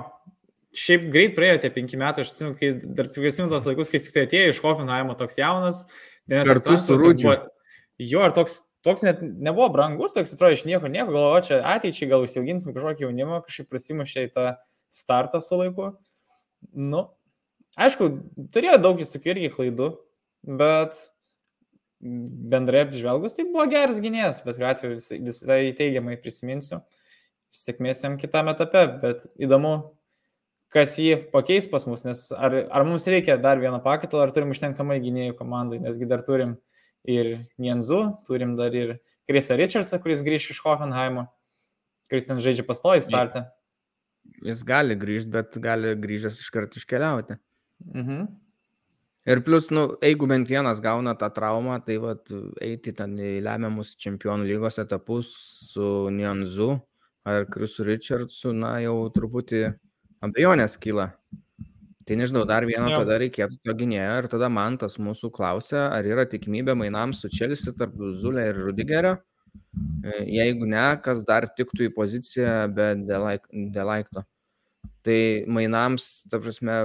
šiaip 0.77 1.09
greit 1.13 1.37
praėjo 1.37 1.63
tie 1.63 1.73
penki 1.73 2.01
metai, 2.01 2.25
aš 2.25 2.33
atsimenu, 2.33 2.57
kai 2.61 2.73
dar 2.97 3.11
prisimenu 3.13 3.53
tos 3.53 3.69
laikus, 3.69 3.91
kai 3.93 4.01
tik 4.05 4.15
tai 4.15 4.27
atėjo 4.29 4.53
iš 4.53 4.61
Hoffenheimo 4.65 5.17
toks 5.19 5.41
jaunas, 5.41 5.85
net 6.31 6.49
tas 6.65 6.87
buvo. 6.89 7.37
Jo, 8.01 8.25
ir 8.25 8.35
toks, 8.37 8.63
toks 8.87 9.05
net 9.07 9.23
nebuvo 9.23 9.71
brangus, 9.75 10.15
toks 10.17 10.35
atrodo 10.35 10.57
iš 10.57 10.67
nieko, 10.69 10.91
nieko, 10.91 11.11
galvoju, 11.15 11.49
čia 11.49 11.63
ateičiai 11.77 12.11
gal 12.11 12.27
užsiauginsim 12.27 12.75
kažkokį 12.77 13.07
jaunimą, 13.07 13.43
kažkaip 13.47 13.71
prasimušė 13.73 14.29
į 14.29 14.33
tą 14.37 14.47
startą 14.93 15.41
su 15.45 15.59
laiku. 15.61 15.93
Nu, 16.75 17.07
Aišku, 17.81 18.09
turėjo 18.53 18.77
daug 18.83 18.99
jis 19.01 19.15
tokių 19.15 19.33
irgi 19.33 19.49
klaidų, 19.55 19.87
bet 20.61 20.99
bendrai 22.03 22.83
apžvelgus 22.85 23.37
tai 23.37 23.47
buvo 23.49 23.65
geras 23.71 24.03
gynėjas, 24.03 24.43
bet 24.45 24.59
kuriuo 24.59 24.69
atveju 24.73 24.99
visai, 24.99 25.19
visai 25.25 25.61
teigiamai 25.79 26.19
prisiminsiu. 26.21 26.83
Sėkmės 27.57 28.03
jam 28.05 28.19
kitame 28.21 28.53
etape, 28.53 28.83
bet 29.01 29.25
įdomu, 29.41 29.73
kas 30.73 30.99
jį 31.01 31.31
pakeis 31.33 31.69
pas 31.73 31.87
mus, 31.89 32.05
nes 32.05 32.27
ar, 32.37 32.59
ar 32.69 32.85
mums 32.89 33.09
reikia 33.09 33.39
dar 33.41 33.61
vieno 33.61 33.81
pakaitalo, 33.85 34.25
ar 34.27 34.35
turim 34.37 34.53
užtenkamai 34.53 34.99
gynėjų 35.05 35.37
komandai, 35.39 35.81
nesgi 35.85 36.09
dar 36.11 36.25
turim 36.27 36.59
ir 37.09 37.33
Nienzu, 37.59 38.03
turim 38.27 38.55
dar 38.59 38.75
ir 38.75 38.99
Krisą 39.29 39.57
Richardsą, 39.59 39.99
kuris 40.03 40.23
grįž 40.27 40.51
iš 40.55 40.61
Hoffenheimo, 40.65 41.27
kuris 42.11 42.29
ten 42.29 42.43
žaidžia 42.43 42.67
pastoji 42.67 43.05
startą. 43.05 43.47
Jis 44.43 44.63
gali 44.67 44.95
grįžti, 44.99 45.31
bet 45.35 45.59
gali 45.63 45.95
grįžęs 45.99 46.41
iškart 46.43 46.79
iškeliauti. 46.79 47.39
Mhm. 47.95 48.31
Ir 49.23 49.39
plus, 49.47 49.69
nu, 49.71 49.85
jeigu 50.03 50.27
bent 50.27 50.49
vienas 50.51 50.81
gauna 50.83 51.15
tą 51.15 51.29
traumą, 51.31 51.77
tai 51.87 52.01
vat, 52.03 52.27
eiti 52.59 52.91
ten 52.99 53.15
į 53.15 53.37
lemiamus 53.47 53.95
čempionų 54.03 54.49
lygos 54.49 54.81
etapus 54.83 55.31
su 55.71 56.09
Nianzu 56.11 56.73
ar 57.23 57.47
Krisu 57.47 57.87
Richardsu, 57.87 58.51
na, 58.51 58.81
jau 58.83 58.97
truputį 59.15 59.69
abejonės 60.27 60.75
kyla. 60.83 61.13
Tai 62.07 62.17
nežinau, 62.19 62.43
dar 62.49 62.67
vieno 62.67 62.89
jau. 62.91 63.03
tada 63.03 63.19
reikėtų 63.23 63.61
to 63.63 63.75
gynėjo 63.79 64.15
ir 64.23 64.29
tada 64.33 64.49
man 64.51 64.79
tas 64.81 64.99
mūsų 64.99 65.31
klausia, 65.35 65.87
ar 65.95 66.07
yra 66.09 66.25
tikimybė 66.29 66.75
mainams 66.79 67.23
su 67.23 67.31
Čelsi 67.31 67.75
tarp 67.79 67.95
Zulė 68.19 68.49
ir 68.51 68.61
Rudigerio. 68.67 69.17
E, 70.03 70.23
jeigu 70.39 70.67
ne, 70.67 70.85
kas 71.05 71.23
dar 71.29 71.47
tiktų 71.59 71.91
į 71.91 71.95
poziciją 71.95 72.55
be 72.75 72.93
Delaikto. 73.75 74.25
Tai 75.03 75.19
mainams, 75.51 76.09
ta 76.31 76.39
prasme, 76.43 76.79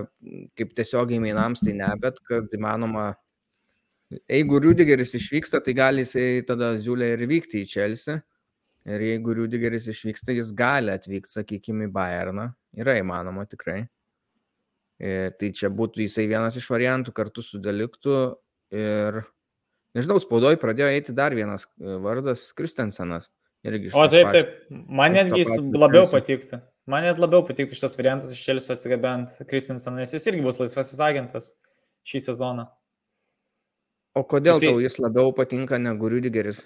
kaip 0.58 0.74
tiesiogiai 0.78 1.22
mainams, 1.22 1.62
tai 1.66 1.74
ne, 1.78 1.90
bet 2.02 2.18
kad 2.28 2.54
įmanoma, 2.54 3.12
jeigu 4.30 4.62
Rudigeris 4.62 5.14
išvyksta, 5.18 5.62
tai 5.66 5.78
gali 5.78 6.06
jisai 6.06 6.44
tada 6.46 6.74
Ziulė 6.82 7.14
ir 7.16 7.26
vykti 7.30 7.62
į 7.64 7.70
Čelsi 7.74 8.18
Ir 8.88 9.04
jeigu 9.04 9.34
Rudigeris 9.36 9.90
išvyksta, 9.92 10.32
jis 10.32 10.54
gali 10.56 10.94
atvykti, 10.94 11.34
sakykime, 11.34 11.90
į 11.90 11.92
Bayerną. 11.92 12.48
Yra 12.80 12.96
įmanoma 13.02 13.44
tikrai. 13.52 13.82
Ir 14.98 15.34
tai 15.38 15.52
čia 15.54 15.70
būtų 15.70 16.02
jisai 16.08 16.26
vienas 16.30 16.58
iš 16.58 16.68
variantų 16.74 17.14
kartu 17.16 17.44
su 17.46 17.60
Deliktu. 17.62 18.38
Ir 18.74 19.22
nežinau, 19.98 20.18
spaudoj 20.22 20.58
pradėjo 20.62 20.90
eiti 20.96 21.14
dar 21.16 21.36
vienas 21.38 21.68
e, 21.78 22.00
vardas- 22.02 22.50
Kristensenas. 22.58 23.30
O 23.68 24.06
taip, 24.08 24.30
taip. 24.32 24.52
Man 24.70 25.16
netgi 25.18 25.42
jis 25.42 25.52
labiau 25.76 26.08
patiktų. 26.08 26.62
Man 26.88 27.04
net 27.04 27.20
labiau 27.20 27.44
patiktų 27.44 27.76
šitas 27.76 27.98
variantas 28.00 28.32
iš 28.32 28.42
Čelsio 28.46 28.72
atsigabent 28.76 29.34
Kristenseną, 29.50 29.98
nes 30.00 30.14
jis 30.16 30.28
irgi 30.32 30.46
bus 30.46 30.60
laisvasis 30.62 31.02
agentas 31.04 31.50
šį 32.08 32.22
sezoną. 32.30 32.68
O 34.16 34.24
kodėl 34.26 34.56
Jisai... 34.56 34.70
tau 34.72 34.82
jis 34.82 34.96
labiau 35.02 35.34
patinka 35.36 35.78
negu 35.82 36.10
Rudigeris? 36.14 36.62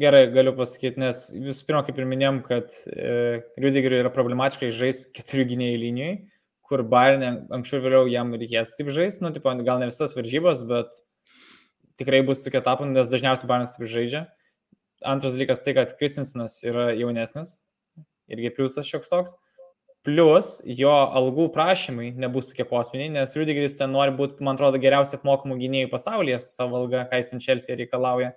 Gerai, 0.00 0.24
galiu 0.34 0.54
pasakyti, 0.56 0.98
nes 1.02 1.18
visų 1.38 1.66
pirma, 1.68 1.82
kaip 1.86 1.98
ir 1.98 2.06
minėjom, 2.10 2.40
kad 2.46 2.72
e, 2.90 3.42
Rudigeriui 3.62 4.00
yra 4.02 4.10
problematiškai 4.14 4.70
žais 4.74 5.04
keturių 5.14 5.44
gynėjų 5.52 5.82
linijai, 5.82 6.14
kur 6.74 6.82
Bayernė 6.90 7.30
anksčiau 7.54 7.78
vėliau 7.84 8.08
jam 8.10 8.34
reikės 8.34 8.74
taip 8.74 8.90
žais, 8.94 9.20
nu, 9.22 9.30
tipo, 9.34 9.52
gal 9.62 9.78
ne 9.78 9.86
visas 9.92 10.16
varžybos, 10.18 10.64
bet 10.66 10.98
tikrai 12.02 12.24
bus 12.26 12.42
tokia 12.42 12.58
etapų, 12.64 12.90
nes 12.90 13.12
dažniausiai 13.12 13.46
Bayernas 13.46 13.76
taip 13.78 13.86
žaidžia. 13.92 14.24
Antras 15.06 15.36
dalykas 15.36 15.62
tai, 15.62 15.76
kad 15.78 15.94
Kristinsenas 16.00 16.58
yra 16.66 16.88
jaunesnis, 16.98 17.60
irgi 18.32 18.50
pliusas 18.56 18.88
šioks 18.90 19.12
toks. 19.14 19.36
Plus 20.04 20.58
jo 20.68 20.90
algų 20.92 21.46
prašymai 21.54 22.10
nebus 22.20 22.50
tokie 22.50 22.66
kosminiai, 22.68 23.12
nes 23.14 23.32
Rudigeris 23.38 23.78
ten 23.78 23.94
nori 23.94 24.12
būti, 24.16 24.42
man 24.44 24.58
atrodo, 24.58 24.80
geriausiai 24.82 25.16
apmokamų 25.16 25.56
gynėjų 25.62 25.88
pasaulyje 25.94 26.42
su 26.44 26.50
savo 26.58 26.82
alga, 26.82 27.06
ką 27.08 27.20
jis 27.22 27.30
ten 27.32 27.40
Čelsiai 27.40 27.78
reikalauja. 27.80 28.34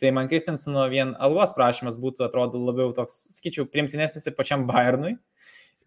Tai 0.00 0.14
man 0.16 0.30
Kristenseno 0.30 0.86
vien 0.88 1.12
algos 1.20 1.52
prašymas 1.52 1.98
būtų, 2.00 2.24
atrodo, 2.24 2.62
labiau 2.64 2.94
toks, 2.96 3.18
sakyčiau, 3.34 3.66
primtinesnis 3.68 4.24
ir 4.30 4.36
pačiam 4.38 4.64
Bayernui. 4.70 5.18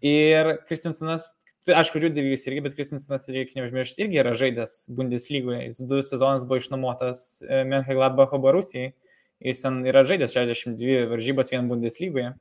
Ir 0.05 0.51
Kristensenas, 0.67 1.31
aišku, 1.71 1.99
Rudigeris 2.03 2.47
irgi, 2.49 2.63
bet 2.65 2.75
Kristensenas, 2.77 3.27
reikia 3.31 3.61
neužmiršti, 3.61 4.03
irgi 4.05 4.19
yra 4.21 4.33
žaidęs 4.39 4.75
Bundeslygoje. 4.95 5.61
Jis 5.69 5.83
du 5.87 6.01
sezonus 6.03 6.43
buvo 6.47 6.59
išnuomotas 6.59 7.21
e, 7.43 7.63
Menhegladbacho 7.69 8.39
Barusijai. 8.43 8.91
Jis 9.43 9.61
ten 9.63 9.79
yra 9.87 10.03
žaidęs 10.07 10.35
62 10.35 11.05
varžybas 11.11 11.53
vien 11.53 11.69
Bundeslygoje. 11.71 12.33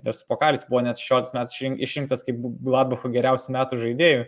Ir 0.00 0.16
su 0.16 0.24
Pokalis 0.28 0.64
buvo 0.68 0.80
net 0.86 1.00
16 1.00 1.36
metais 1.36 1.58
išrinktas 1.84 2.24
kaip 2.24 2.40
Gladbacho 2.64 3.12
geriausių 3.12 3.56
metų 3.58 3.80
žaidėjų. 3.82 4.24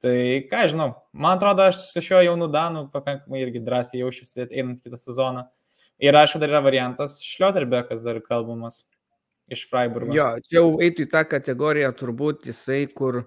Tai 0.00 0.14
ką 0.48 0.62
žinau, 0.72 0.92
man 1.12 1.36
atrodo, 1.36 1.66
aš 1.68 1.82
su 1.90 2.00
šiuo 2.04 2.22
jaunu 2.24 2.46
Danu 2.48 2.86
pakankamai 2.92 3.42
irgi 3.42 3.60
drąsiai 3.60 4.00
jaučiuosi 4.00 4.46
einant 4.46 4.80
kitą 4.80 4.96
sezoną. 4.96 5.44
Ir 6.00 6.16
aišku, 6.16 6.40
dar 6.40 6.54
yra 6.54 6.62
variantas 6.64 7.18
Šlioterbekas 7.26 8.06
dar 8.06 8.22
kalbamas 8.24 8.84
iš 9.52 9.66
Freiburgo. 9.68 10.14
Jo, 10.16 10.30
čia 10.46 10.60
jau 10.60 10.70
eitų 10.80 11.04
į 11.04 11.10
tą 11.12 11.26
kategoriją 11.28 11.90
turbūt 11.98 12.48
jisai, 12.48 12.86
kur 12.96 13.26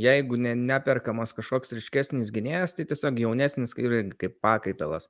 jeigu 0.00 0.38
ne, 0.40 0.54
neperkamas 0.56 1.34
kažkoks 1.36 1.74
ryškesnis 1.76 2.32
gynėjas, 2.34 2.76
tai 2.76 2.86
tiesiog 2.88 3.20
jaunesnis 3.22 3.74
kaip 3.76 4.38
pakaitalas. 4.44 5.08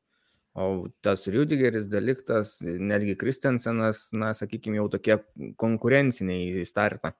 O 0.53 0.89
tas 1.01 1.25
Rudigeris, 1.33 1.87
Deliktas, 1.89 2.59
netgi 2.61 3.15
Kristensenas, 3.17 4.11
na, 4.12 4.35
sakykime, 4.37 4.77
jau 4.83 4.91
tokie 4.93 5.17
konkurenciniai 5.57 6.61
į 6.61 6.67
startą. 6.69 7.15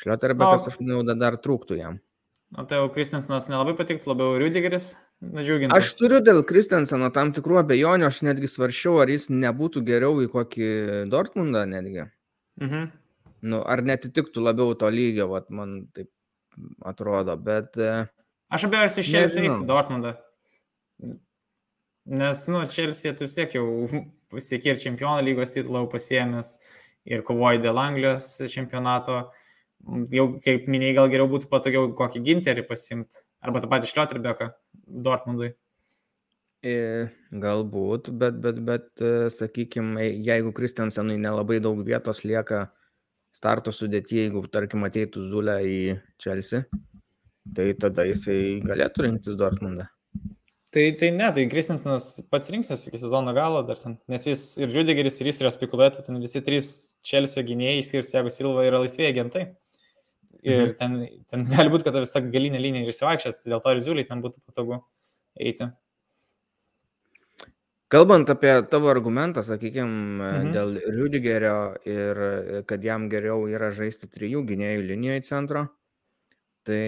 Šlioterbekas, 0.00 0.70
aš 0.70 0.78
manau, 0.80 1.02
dar 1.04 1.36
trūktų 1.36 1.76
jam. 1.76 1.98
O 2.56 2.64
tai 2.68 2.78
jau 2.80 2.88
Kristensenas 2.92 3.50
nelabai 3.52 3.74
patiktų, 3.76 4.10
labiau 4.12 4.38
Rudigeris, 4.40 4.94
nadžiuginti. 5.24 5.72
Aš 5.76 5.92
turiu 5.96 6.22
dėl 6.24 6.40
Kristenseno 6.48 7.08
tam 7.12 7.34
tikrų 7.36 7.60
abejonių, 7.62 8.08
aš 8.08 8.22
netgi 8.28 8.48
svaršiau, 8.48 8.98
ar 9.04 9.12
jis 9.12 9.28
nebūtų 9.32 9.84
geriau 9.88 10.18
į 10.24 10.28
kokį 10.32 10.72
Dortmundą 11.12 11.66
netgi. 11.68 12.08
Mhm. 12.60 12.90
Nu, 13.52 13.62
ar 13.66 13.80
netitiktų 13.84 14.44
labiau 14.44 14.76
to 14.78 14.88
lygio, 14.92 15.28
vat, 15.32 15.48
man 15.50 15.86
taip 15.96 16.08
atrodo, 16.86 17.36
bet... 17.36 17.76
E, 17.76 18.06
aš 18.52 18.68
abejoju, 18.68 18.84
ar 18.84 18.90
jis 18.90 19.00
išėjęs 19.02 19.38
į 19.40 19.66
Dortmundą. 19.68 20.16
Nes, 22.12 22.46
nu, 22.50 22.64
Chelsea 22.66 23.14
tu 23.14 23.28
vis 23.28 23.36
tiek 23.36 23.54
jau 23.54 23.66
pasiekė 24.32 24.74
ir 24.74 24.82
čempionų 24.82 25.26
lygos 25.28 25.54
titulą 25.54 25.84
pasiemęs 25.92 26.56
ir 27.06 27.22
kovoja 27.26 27.60
dėl 27.62 27.78
Anglijos 27.78 28.34
čempionato. 28.50 29.24
Jau, 30.14 30.28
kaip 30.42 30.68
minėjai, 30.70 30.96
gal 30.98 31.10
geriau 31.10 31.30
būtų 31.30 31.48
patogiau 31.50 31.88
kokį 31.98 32.22
ginterį 32.26 32.66
pasimti. 32.68 33.24
Arba 33.42 33.62
tą 33.62 33.70
patį 33.70 33.90
Šlioterbeką 33.90 34.52
Dortmundui. 34.86 35.52
E, 36.62 37.08
galbūt, 37.34 38.12
bet, 38.14 38.36
bet, 38.38 38.60
bet, 38.62 38.86
e, 39.02 39.30
sakykime, 39.34 40.04
jeigu 40.22 40.52
Kristensenui 40.54 41.16
nelabai 41.18 41.58
daug 41.62 41.80
vietos 41.82 42.22
lieka 42.22 42.68
starto 43.36 43.72
sudėti, 43.74 44.20
jeigu, 44.22 44.44
tarkim, 44.52 44.84
ateitų 44.86 45.24
Zulė 45.30 45.56
į 45.66 45.80
Chelsea, 46.22 46.66
tai 47.56 47.72
tada 47.80 48.06
jisai 48.08 48.60
galėtų 48.64 49.08
rinktis 49.08 49.38
Dortmundą. 49.40 49.88
Tai, 50.72 50.86
tai 50.96 51.10
ne, 51.12 51.26
tai 51.36 51.42
Kristensenas 51.52 52.06
pats 52.32 52.48
rinksis 52.52 52.86
iki 52.88 52.96
sezono 52.96 53.34
galo 53.36 53.60
dar 53.68 53.76
ten, 53.76 53.98
nes 54.08 54.24
jis 54.24 54.44
ir 54.62 54.70
Rudigeris, 54.72 55.18
ir 55.20 55.28
jis 55.28 55.42
yra 55.42 55.50
spekuliuoti, 55.52 56.00
ten 56.06 56.16
visi 56.22 56.40
trys 56.44 56.70
Čelsio 57.04 57.44
gynėjai, 57.44 57.82
išskyrus 57.82 58.14
jeigu 58.14 58.32
Silva 58.32 58.64
yra 58.64 58.80
laisvėjai 58.80 59.10
agentai. 59.12 59.42
Ir 60.42 60.62
mhm. 60.62 60.72
ten, 60.78 60.96
ten 61.28 61.44
gali 61.50 61.70
būti, 61.74 61.84
kad 61.86 62.00
visa 62.00 62.24
galinė 62.24 62.62
linija 62.62 62.86
ir 62.86 62.94
įsivaikščias, 62.94 63.44
dėl 63.52 63.60
to 63.62 63.74
ir 63.74 63.82
Ziuliai 63.84 64.08
ten 64.08 64.24
būtų 64.24 64.40
patogu 64.48 64.80
eiti. 65.36 65.68
Kalbant 67.92 68.30
apie 68.32 68.54
tavo 68.72 68.88
argumentą, 68.88 69.42
sakykime, 69.44 69.88
mhm. 70.18 70.52
dėl 70.54 70.76
Rudigerio 70.96 71.56
ir 71.84 72.22
kad 72.68 72.84
jam 72.84 73.10
geriau 73.12 73.44
yra 73.50 73.68
žaisti 73.74 74.08
trijų 74.08 74.46
gynėjų 74.48 74.86
linijoje 74.88 75.26
centro, 75.28 75.66
tai 76.64 76.80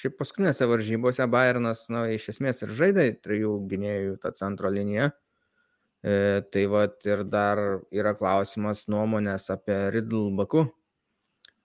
Šiaip 0.00 0.14
paskutinėse 0.16 0.64
varžybose 0.70 1.26
Bayernas, 1.28 1.82
na, 1.92 2.06
iš 2.14 2.30
esmės 2.32 2.62
ir 2.64 2.70
žaidė 2.78 3.02
trijų 3.20 3.56
gynėjų 3.68 4.14
tą 4.22 4.30
centro 4.38 4.70
liniją. 4.72 5.10
E, 6.00 6.14
tai 6.48 6.62
va 6.72 6.86
ir 7.04 7.24
dar 7.28 7.60
yra 7.92 8.14
klausimas 8.16 8.86
nuomonės 8.88 9.50
apie 9.52 9.76
Riddle 9.92 10.30
Baku. 10.38 10.64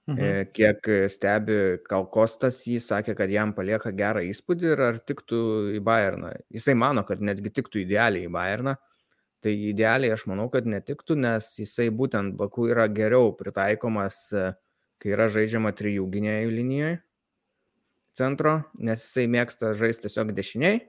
E, 0.05 0.11
mhm. 0.13 0.49
Kiek 0.53 0.89
stebi 1.09 1.55
Kalkostas, 1.85 2.59
jis 2.69 2.85
sakė, 2.91 3.15
kad 3.17 3.31
jam 3.33 3.55
palieka 3.57 3.89
gerą 3.95 4.21
įspūdį 4.29 4.67
ir 4.73 4.83
ar 4.89 4.99
tiktų 5.01 5.39
į 5.79 5.81
Bayerną. 5.85 6.35
Jisai 6.53 6.75
mano, 6.77 7.01
kad 7.07 7.23
netgi 7.25 7.53
tiktų 7.55 7.81
idealiai 7.85 8.27
į 8.27 8.33
Bayerną. 8.35 8.75
Tai 9.45 9.53
idealiai 9.53 10.13
aš 10.13 10.27
manau, 10.29 10.47
kad 10.53 10.65
netiktų, 10.69 11.17
nes 11.21 11.51
jisai 11.59 11.91
būtent 11.93 12.37
Baku 12.37 12.69
yra 12.73 12.85
geriau 12.89 13.33
pritaikomas, 13.37 14.21
e, 14.33 14.51
kai 15.01 15.11
yra 15.17 15.27
žaidžiama 15.33 15.73
trijų 15.77 16.07
gynėjų 16.13 16.53
linijoje 16.53 16.95
centro, 18.15 18.59
nes 18.79 19.03
jisai 19.03 19.25
mėgsta 19.31 19.73
žaisti 19.75 20.07
tiesiog 20.07 20.31
dešiniai. 20.35 20.79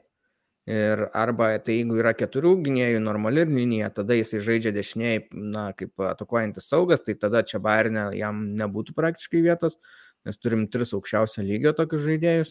Ir 0.66 1.04
arba 1.14 1.52
tai 1.62 1.76
jeigu 1.76 2.00
yra 2.00 2.10
keturių 2.18 2.56
gynėjų 2.66 2.98
normali 2.98 3.44
linija, 3.46 3.86
tada 3.94 4.16
jisai 4.18 4.40
žaidžia 4.42 4.72
dešiniai, 4.74 5.20
na, 5.30 5.68
kaip 5.78 6.02
atakuojantis 6.02 6.66
saugas, 6.66 7.04
tai 7.06 7.14
tada 7.14 7.44
čia 7.46 7.60
Bayernė 7.62 8.08
jam 8.18 8.40
nebūtų 8.58 8.96
praktiškai 8.96 9.44
vietos, 9.44 9.78
nes 10.26 10.42
turim 10.42 10.64
tris 10.66 10.90
aukščiausio 10.96 11.44
lygio 11.46 11.70
tokius 11.78 12.02
žaidėjus. 12.08 12.50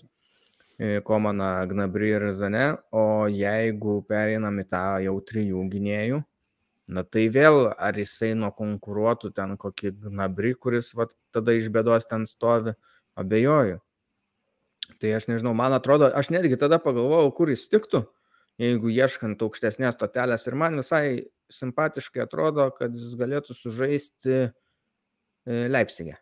E, 0.80 1.02
Komana, 1.04 1.50
Gnabri 1.68 2.14
ir 2.16 2.30
Zane, 2.36 2.78
o 2.96 3.28
jeigu 3.32 3.98
pereinam 4.08 4.64
į 4.64 4.68
tą 4.72 4.86
jau 5.04 5.20
trijų 5.20 5.68
gynėjų, 5.76 6.24
na 6.96 7.04
tai 7.04 7.28
vėl 7.36 7.66
ar 7.76 8.00
jisai 8.00 8.32
nuo 8.40 8.54
konkuruotų 8.56 9.32
ten 9.36 9.58
kokį 9.60 9.92
Gnabri, 10.08 10.54
kuris 10.56 10.94
vat, 10.96 11.12
tada 11.36 11.56
iš 11.56 11.68
bėdos 11.68 12.08
ten 12.08 12.24
stovi, 12.32 12.76
abejoju. 13.20 13.82
Tai 15.02 15.14
aš 15.18 15.28
nežinau, 15.30 15.54
man 15.58 15.76
atrodo, 15.76 16.10
aš 16.14 16.30
netgi 16.34 16.58
tada 16.60 16.80
pagalvojau, 16.82 17.32
kur 17.36 17.52
jis 17.52 17.66
tiktų, 17.72 18.04
jeigu 18.62 18.92
ieškant 18.94 19.42
aukštesnės 19.44 19.98
stotelės. 19.98 20.46
Ir 20.48 20.58
man 20.60 20.80
visai 20.80 21.06
simpatiškai 21.54 22.24
atrodo, 22.26 22.70
kad 22.78 22.96
jis 22.96 23.16
galėtų 23.20 23.58
sužaisti 23.58 24.36
e, 24.36 24.50
Leipzigė. 25.70 26.16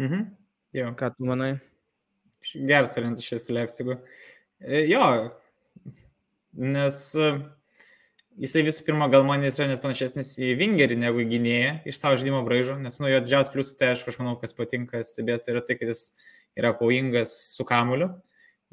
Mhm. 0.00 0.26
Jo. 0.76 0.90
Ką 0.98 1.12
tu 1.14 1.28
manai? 1.28 1.54
Geras 2.52 2.94
variantas 2.96 3.24
šis 3.24 3.48
Leipzigu. 3.48 3.96
E, 4.60 4.82
jo, 4.90 5.04
nes 6.52 6.98
jisai 8.40 8.62
visų 8.66 8.84
pirma, 8.86 9.08
gal 9.12 9.24
man 9.26 9.44
jis 9.44 9.58
yra 9.60 9.68
net 9.70 9.82
panašesnis 9.84 10.34
į 10.42 10.52
Vingerį 10.60 10.98
negu 11.00 11.24
gynėją 11.28 11.72
iš 11.88 12.00
savo 12.00 12.18
žaidimo 12.20 12.42
braižo, 12.46 12.76
nes 12.82 12.98
nu 13.00 13.10
jo 13.10 13.20
didžiausias 13.24 13.52
pliusas, 13.52 13.78
tai 13.80 13.92
aišku, 13.92 14.12
aš 14.12 14.18
manau, 14.20 14.36
kas 14.40 14.54
patinka 14.56 15.02
stebėti, 15.06 15.52
yra 15.54 15.62
tai, 15.64 15.78
kad 15.80 15.92
jis 15.92 16.10
yra 16.58 16.74
pavojingas 16.76 17.34
su 17.56 17.66
kamuliu. 17.68 18.12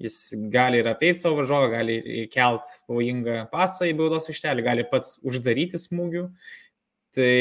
Jis 0.01 0.33
gali 0.51 0.79
ir 0.81 0.87
apeiti 0.89 1.21
savo 1.21 1.37
varžovą, 1.37 1.69
gali 1.69 2.25
kelt 2.33 2.65
pavojingą 2.89 3.43
pasą 3.51 3.85
į 3.91 3.93
baudos 3.99 4.25
aikštelį, 4.31 4.65
gali 4.65 4.85
pats 4.89 5.19
uždaryti 5.21 5.77
smūgių. 5.77 6.25
Tai 7.13 7.33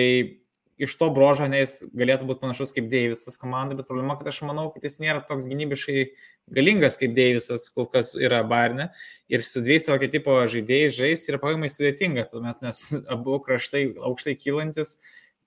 iš 0.83 0.95
to 0.99 1.09
brožo, 1.15 1.47
nes 1.51 1.79
galėtų 1.97 2.27
būti 2.29 2.43
panašus 2.43 2.75
kaip 2.75 2.89
Deivisas 2.91 3.39
komandai, 3.41 3.77
bet 3.79 3.89
problema, 3.89 4.17
kad 4.19 4.29
aš 4.33 4.41
manau, 4.47 4.67
kad 4.75 4.85
jis 4.87 4.99
nėra 5.03 5.23
toks 5.29 5.49
gynybiškai 5.51 6.05
galingas 6.53 6.99
kaip 7.01 7.15
Deivisas, 7.17 7.69
kol 7.75 7.89
kas 7.93 8.13
yra 8.19 8.43
Barne. 8.49 8.91
Ir 9.33 9.47
su 9.47 9.63
dviejais 9.65 9.89
tokio 9.89 10.11
tipo 10.13 10.37
žaidėjais 10.53 10.99
žaisti 10.99 11.33
yra 11.33 11.41
pakankamai 11.43 11.71
sudėtinga, 11.73 12.27
tuomet, 12.33 12.63
nes 12.67 12.85
abu 13.15 13.39
kraštai 13.45 13.85
aukštai 14.11 14.37
kylantis, 14.41 14.97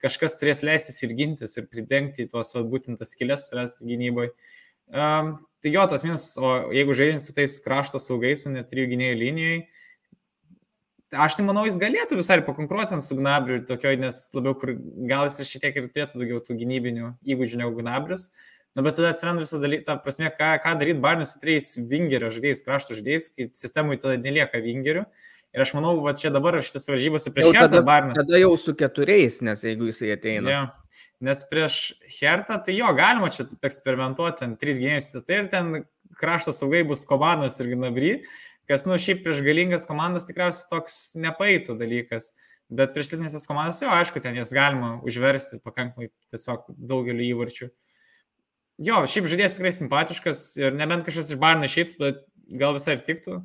kažkas 0.04 0.40
turės 0.40 0.64
leistis 0.66 1.02
ir 1.06 1.16
gintis 1.18 1.58
ir 1.60 1.70
pridengti 1.72 2.28
tuos, 2.32 2.54
va, 2.56 2.66
būtent 2.66 3.02
tas 3.02 3.16
kelias 3.20 3.50
gynyboje. 3.84 4.34
Um, 4.86 5.34
tai 5.66 5.72
jo, 5.74 5.82
tas 5.90 6.04
minus, 6.06 6.28
o 6.38 6.70
jeigu 6.76 6.94
žaidžiant 6.98 7.24
su 7.24 7.34
tais 7.34 7.58
krašto 7.66 8.00
saugais, 8.02 8.46
net 8.52 8.70
trijų 8.70 8.92
gynėjų 8.92 9.18
linijoje, 9.18 9.64
aš 11.14 11.38
tai 11.38 11.46
manau, 11.46 11.66
jis 11.68 11.78
galėtų 11.82 12.18
visai 12.20 12.40
pakonkuruoti 12.46 12.98
su 13.04 13.18
Gnabriu, 13.20 13.62
tokio, 13.68 13.94
nes 14.00 14.26
labiau, 14.36 14.56
kur 14.58 14.74
gal 15.10 15.30
jis 15.30 15.40
ir 15.42 15.50
šiek 15.52 15.64
tiek 15.68 15.80
ir 15.80 15.88
turėtų 15.92 16.22
daugiau 16.22 16.42
tų 16.44 16.58
gynybinių 16.62 17.14
įgūdžių 17.26 17.62
negu 17.62 17.80
Gnabrius. 17.80 18.30
Na, 18.76 18.84
bet 18.84 18.98
tada 18.98 19.14
atsiranda 19.14 19.46
visą 19.46 19.62
dalyką, 19.64 19.86
ta 19.88 19.96
prasme, 20.04 20.28
ką, 20.36 20.50
ką 20.64 20.74
daryti 20.82 21.00
Barnius 21.04 21.36
su 21.36 21.40
trejais 21.40 21.70
vingerio 21.80 22.28
žaidėjais, 22.34 22.64
krašto 22.66 22.98
žaidėjais, 22.98 23.30
kai 23.32 23.48
sistemui 23.56 23.96
tada 24.02 24.18
nelieka 24.20 24.60
vingerių. 24.60 25.06
Ir 25.56 25.64
aš 25.64 25.72
manau, 25.78 25.94
va 26.04 26.12
čia 26.20 26.34
dabar 26.36 26.58
šitas 26.60 26.90
varžybose 26.90 27.32
prieš 27.32 27.54
Hertą 27.56 27.80
Barną. 27.88 28.12
Tada 28.18 28.42
jau 28.42 28.52
su 28.60 28.74
keturiais, 28.76 29.38
nes 29.48 29.64
jeigu 29.64 29.88
jisai 29.88 30.12
ateina. 30.18 30.52
Ja. 30.52 30.64
Nes 31.24 31.46
prieš 31.48 31.78
Hertą, 32.18 32.58
tai 32.66 32.76
jo, 32.76 32.90
galima 32.98 33.30
čia 33.32 33.46
eksperimentuoti, 33.64 34.42
ten 34.42 34.58
trys 34.60 34.82
gynėjus, 34.84 35.14
tai 35.24 35.40
ir 35.40 35.48
ten 35.54 35.72
krašto 36.20 36.52
saugai 36.56 36.84
bus 36.88 37.06
komandas 37.08 37.56
ir 37.64 37.72
Gnabry, 37.72 38.12
kas, 38.70 38.86
nu, 38.90 38.98
šiaip 39.02 39.24
prieš 39.26 39.42
galingas 39.46 39.88
komandas 39.90 40.28
tikriausiai 40.30 40.70
toks 40.72 41.00
nepaitų 41.20 41.78
dalykas. 41.80 42.34
Bet 42.74 42.96
prieš 42.96 43.12
silpnesnės 43.12 43.46
komandas, 43.46 43.84
jo, 43.84 43.92
aišku, 43.94 44.22
ten 44.24 44.38
jas 44.40 44.50
galima 44.56 44.96
užversti 45.06 45.60
pakankamai 45.62 46.10
tiesiog 46.34 46.72
daugeliu 46.74 47.28
įvarčių. 47.28 47.70
Jo, 48.86 49.04
šiaip 49.08 49.28
žaidėjas 49.30 49.60
tikrai 49.60 49.72
simpatiškas 49.76 50.40
ir 50.60 50.74
nebent 50.76 51.06
kažkas 51.06 51.30
iš 51.32 51.40
Barno 51.40 51.70
išeitų, 51.70 51.94
tada 52.00 52.58
gal 52.60 52.74
visai 52.76 52.98
ir 52.98 53.06
tiktų. 53.06 53.38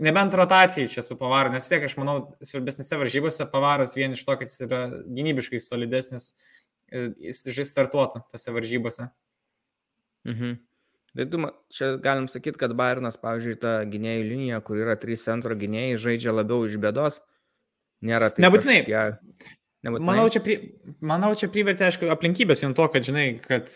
Nebent 0.00 0.32
rotacijai 0.34 0.88
čia 0.88 1.04
su 1.04 1.18
pavaru, 1.20 1.52
nes 1.52 1.68
tiek 1.68 1.84
aš 1.84 1.98
manau, 2.00 2.16
svarbesnėse 2.40 2.96
varžybose 2.96 3.44
pavaras 3.52 3.92
vien 3.98 4.16
iš 4.16 4.24
to, 4.24 4.38
kad 4.40 4.48
jis 4.48 4.64
yra 4.64 4.80
gynybiškai 5.04 5.60
solidesnis, 5.60 6.32
e, 6.88 7.10
jis 7.28 7.68
startuotų 7.68 8.24
tose 8.32 8.56
varžybose. 8.56 9.10
Mhm. 10.24 10.56
Tai 11.18 11.26
tu, 11.26 11.40
čia 11.74 11.92
galim 12.02 12.28
sakyti, 12.30 12.58
kad 12.60 12.74
Bairnas, 12.78 13.18
pavyzdžiui, 13.20 13.56
ta 13.58 13.80
gynėjų 13.90 14.26
linija, 14.28 14.60
kur 14.62 14.78
yra 14.78 14.94
trys 15.00 15.24
centro 15.26 15.56
gynėjai, 15.58 15.98
žaidžia 15.98 16.34
labiau 16.34 16.68
iš 16.68 16.76
bėdos. 16.82 17.18
Nėra 18.06 18.30
tai. 18.30 18.44
Nebūtinai. 18.46 18.78
Kažkie... 18.86 19.50
Nebūtinai. 19.86 20.06
Manau, 20.06 20.28
čia, 20.30 20.42
pri, 20.44 20.56
manau, 21.02 21.32
čia 21.40 21.50
privertė, 21.52 21.88
aišku, 21.88 22.08
aplinkybės 22.12 22.62
vien 22.62 22.76
to, 22.78 22.86
kad, 22.92 23.04
žinai, 23.06 23.26
kad 23.42 23.72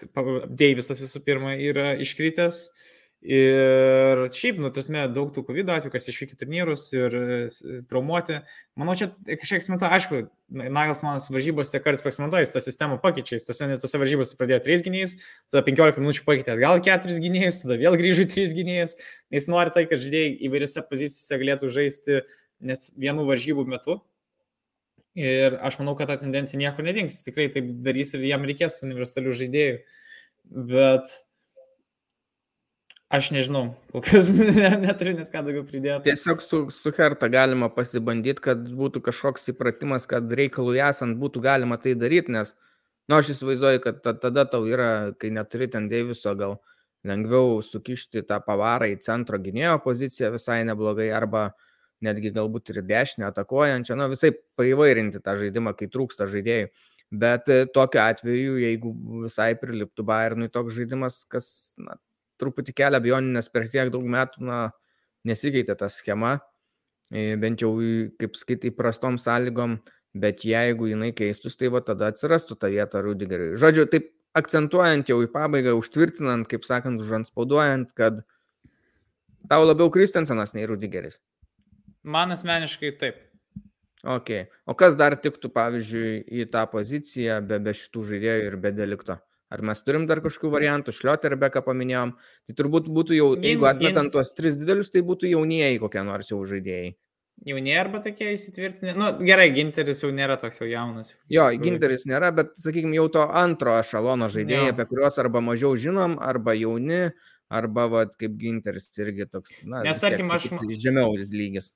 Deivisas 0.53 1.01
visų 1.03 1.25
pirma 1.27 1.57
yra 1.57 1.94
iškritęs, 2.05 2.61
uh, 2.68 2.93
Ir 3.25 4.21
šiaip, 4.37 4.59
nu, 4.61 4.69
tasme, 4.69 5.07
daug 5.09 5.31
tų 5.33 5.47
COVID 5.49 5.71
atvejų, 5.73 5.93
kas 5.95 6.11
išvykė 6.13 6.37
turnyrus 6.43 6.83
ir 6.93 7.15
traumuoti. 7.89 8.43
Manau, 8.77 8.93
čia 9.01 9.09
kažkiek 9.15 9.63
eksperimentuoja, 9.63 9.97
aišku, 9.97 10.21
Nagels 10.53 11.01
manas 11.01 11.31
varžybose 11.33 11.81
kartais 11.81 12.05
eksperimentuoja, 12.05 12.45
jis 12.45 12.53
tą 12.53 12.61
sistemą 12.67 12.99
pakeičia, 13.01 13.39
jis 13.39 13.49
tose, 13.49 13.71
tose 13.81 14.03
varžybose 14.03 14.37
pradėjo 14.37 14.61
3 14.69 14.85
gynėjus, 14.85 15.17
tada 15.49 15.65
15 15.65 16.05
minučių 16.05 16.29
pakeitė 16.29 16.53
atgal 16.59 16.85
4 16.85 17.19
gynėjus, 17.25 17.65
tada 17.65 17.81
vėl 17.81 17.97
grįžo 17.97 18.29
į 18.29 18.31
3 18.37 18.57
gynėjus, 18.61 18.97
nes 19.33 19.49
nori 19.49 19.73
tai, 19.73 19.89
kad 19.89 20.05
žaidėjai 20.05 20.37
įvairiose 20.45 20.85
pozicijose 20.93 21.41
galėtų 21.41 21.75
žaisti 21.81 22.23
net 22.61 22.93
vienų 22.93 23.25
varžybų 23.33 23.65
metu. 23.73 24.03
Ir 25.17 25.63
aš 25.65 25.81
manau, 25.81 25.97
kad 25.97 26.13
ta 26.13 26.21
tendencija 26.21 26.61
niekur 26.61 26.85
nedings, 26.85 27.23
tikrai 27.25 27.49
taip 27.55 27.73
darys 27.87 28.13
ir 28.19 28.29
jam 28.29 28.45
reikės 28.45 28.83
universalių 28.85 29.33
žaidėjų. 29.41 29.77
Bet 30.75 31.23
Aš 33.12 33.31
nežinau, 33.35 33.75
kol 33.93 34.03
kas 34.03 34.31
neturiu 34.85 35.12
net 35.19 35.29
ką 35.33 35.43
daugiau 35.45 35.64
pridėti. 35.69 36.09
Tiesiog 36.09 36.40
su, 36.43 36.61
su 36.73 36.93
Herta 36.97 37.29
galima 37.29 37.69
pasibandyti, 37.73 38.43
kad 38.47 38.62
būtų 38.64 39.03
kažkoks 39.05 39.51
įpratimas, 39.53 40.09
kad 40.11 40.33
reikalui 40.33 40.81
esant 40.83 41.19
būtų 41.21 41.43
galima 41.45 41.77
tai 41.81 41.93
daryti, 42.01 42.33
nes, 42.35 42.55
na, 43.05 43.14
nu, 43.14 43.19
aš 43.21 43.35
įsivaizduoju, 43.37 43.83
kad 43.85 44.01
tada 44.25 44.47
tau 44.49 44.64
yra, 44.67 44.88
kai 45.21 45.31
neturi 45.35 45.69
ten 45.71 45.90
Deiviso, 45.90 46.33
gal 46.38 46.57
lengviau 47.05 47.61
sukišti 47.62 48.25
tą 48.25 48.40
pavarą 48.40 48.88
į 48.95 48.97
centro 49.05 49.38
gynėjo 49.38 49.77
poziciją 49.85 50.33
visai 50.35 50.62
neblogai, 50.64 51.11
arba 51.12 51.51
netgi 52.05 52.33
galbūt 52.33 52.73
ir 52.73 52.81
dešinę 52.88 53.29
atakuojančią, 53.29 53.99
na, 54.01 54.09
visai 54.12 54.33
paivairinti 54.57 55.21
tą 55.25 55.37
žaidimą, 55.40 55.77
kai 55.77 55.90
trūksta 55.93 56.27
žaidėjų. 56.33 56.73
Bet 57.14 57.53
e, 57.53 57.61
tokiu 57.71 58.01
atveju, 58.03 58.57
jeigu 58.64 58.90
visai 59.23 59.53
priliptų 59.61 60.09
Bayernui 60.09 60.49
toks 60.51 60.75
žaidimas, 60.75 61.21
kas 61.31 61.47
na, 61.79 62.01
truputį 62.44 62.76
kelia 62.76 63.00
abejonių, 63.00 63.35
nes 63.38 63.50
per 63.50 63.66
tiek 63.72 63.90
daug 63.94 64.07
metų 64.07 64.44
na, 64.46 64.61
nesikeitė 65.26 65.76
ta 65.80 65.88
schema, 65.90 66.37
e, 67.11 67.35
bent 67.40 67.64
jau, 67.64 67.72
kaip 68.20 68.38
skaityti, 68.38 68.70
įprastom 68.72 69.18
sąlygom, 69.20 69.80
bet 70.14 70.44
jeigu 70.46 70.92
jinai 70.92 71.11
keistus, 71.16 71.59
tai 71.59 71.72
va 71.74 71.83
tada 71.83 72.12
atsirastų 72.12 72.59
ta 72.61 72.70
vieta 72.70 73.02
Rudigeriui. 73.02 73.57
Žodžiu, 73.59 73.88
taip 73.90 74.12
akcentuojant 74.38 75.11
jau 75.11 75.20
į 75.24 75.30
pabaigą, 75.33 75.74
užtvirtinant, 75.78 76.46
kaip 76.50 76.66
sakant, 76.66 77.02
užanspauduojant, 77.02 77.92
kad 77.98 78.22
tau 79.50 79.62
labiau 79.66 79.90
Kristensenas 79.94 80.54
nei 80.54 80.66
Rudigeris. 80.70 81.20
Man 82.04 82.35
asmeniškai 82.35 82.94
taip. 83.00 83.22
Ok. 84.04 84.30
O 84.68 84.74
kas 84.76 84.98
dar 85.00 85.16
tiktų, 85.16 85.48
pavyzdžiui, 85.54 86.11
į 86.28 86.48
tą 86.52 86.66
poziciją 86.68 87.38
be, 87.48 87.59
be 87.64 87.72
šitų 87.72 88.02
žaidėjų 88.11 88.50
ir 88.50 88.57
be 88.61 88.72
delikto? 88.76 89.16
Ar 89.55 89.62
mes 89.62 89.83
turim 89.87 90.09
dar 90.11 90.19
kažkokių 90.25 90.51
variantų, 90.51 90.95
Šlioterbeką 90.97 91.62
paminėjom, 91.62 92.17
tai 92.49 92.59
turbūt 92.59 92.90
būtų 92.90 93.19
jau, 93.19 93.31
jeigu 93.38 93.69
atmetant 93.71 94.11
tuos 94.14 94.35
tris 94.35 94.59
didelius, 94.59 94.90
tai 94.90 95.05
būtų 95.07 95.31
jaunieji 95.31 95.83
kokie 95.83 96.03
nors 96.07 96.33
jau 96.33 96.40
žaidėjai. 96.49 96.95
Jaunieji 97.45 97.79
arba 97.79 97.99
tokie 98.01 98.31
įsitvirtinę. 98.33 98.95
Na 98.95 99.11
nu, 99.12 99.27
gerai, 99.27 99.49
Ginteris 99.53 100.01
jau 100.05 100.11
nėra 100.14 100.37
toks 100.40 100.61
jau 100.62 100.69
jaunas. 100.71 101.12
Jo, 101.33 101.49
Ginteris 101.61 102.07
nėra, 102.09 102.31
bet, 102.35 102.55
sakykime, 102.62 102.95
jau 102.97 103.09
to 103.19 103.25
antro 103.43 103.75
ešalono 103.81 104.31
žaidėjai, 104.33 104.69
jo. 104.71 104.75
apie 104.75 104.87
kuriuos 104.90 105.19
arba 105.21 105.43
mažiau 105.45 105.75
žinom, 105.79 106.14
arba 106.23 106.55
jauni, 106.57 107.09
arba, 107.53 107.88
va, 107.90 108.05
kaip 108.23 108.38
Ginteris 108.40 108.88
irgi 109.03 109.27
toks, 109.31 109.59
na, 109.69 109.83
Nes, 109.85 110.01
tarkim, 110.01 110.31
aš... 110.35 110.49
Žemiau 110.87 111.19
lygis. 111.19 111.73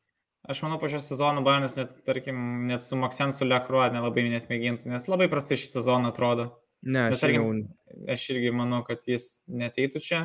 Aš 0.48 0.62
manau, 0.64 0.78
po 0.80 0.88
šio 0.88 1.02
sezono 1.04 1.42
Banas 1.44 1.74
net, 1.76 1.90
tarkim, 2.06 2.38
net 2.70 2.80
su 2.80 2.96
Maksensu 2.96 3.44
Lekruo 3.44 3.82
nelabai 3.92 4.28
net 4.30 4.48
mėgintų, 4.48 4.88
nes 4.94 5.10
labai 5.10 5.28
prastai 5.28 5.58
šį 5.60 5.74
sezoną 5.74 6.14
atrodo. 6.14 6.52
Ne, 6.86 7.08
aš, 7.08 7.22
tarkim, 7.24 7.42
jau... 7.42 8.06
aš 8.14 8.28
irgi 8.34 8.52
manau, 8.54 8.82
kad 8.86 9.02
jis 9.08 9.40
neteitų 9.50 10.02
čia 10.04 10.20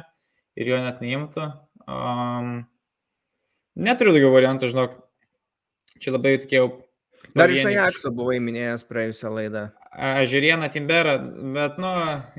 ir 0.60 0.70
jo 0.70 0.80
net 0.84 1.02
neimtų. 1.04 1.48
Um, 1.90 2.56
neturiu 3.80 4.14
daugiau 4.14 4.34
variantų, 4.36 4.70
žinok. 4.74 5.00
Čia 6.04 6.14
labai 6.16 6.36
tikėjau. 6.44 6.68
Dar 7.34 7.50
iš 7.50 7.66
Ajaxo 7.66 8.12
buvai 8.14 8.38
minėjęs 8.44 8.84
praėjusią 8.86 9.32
laidą. 9.34 9.64
Žiūrieną 10.30 10.68
Timberą, 10.74 11.16
bet, 11.56 11.80
nu, 11.82 11.92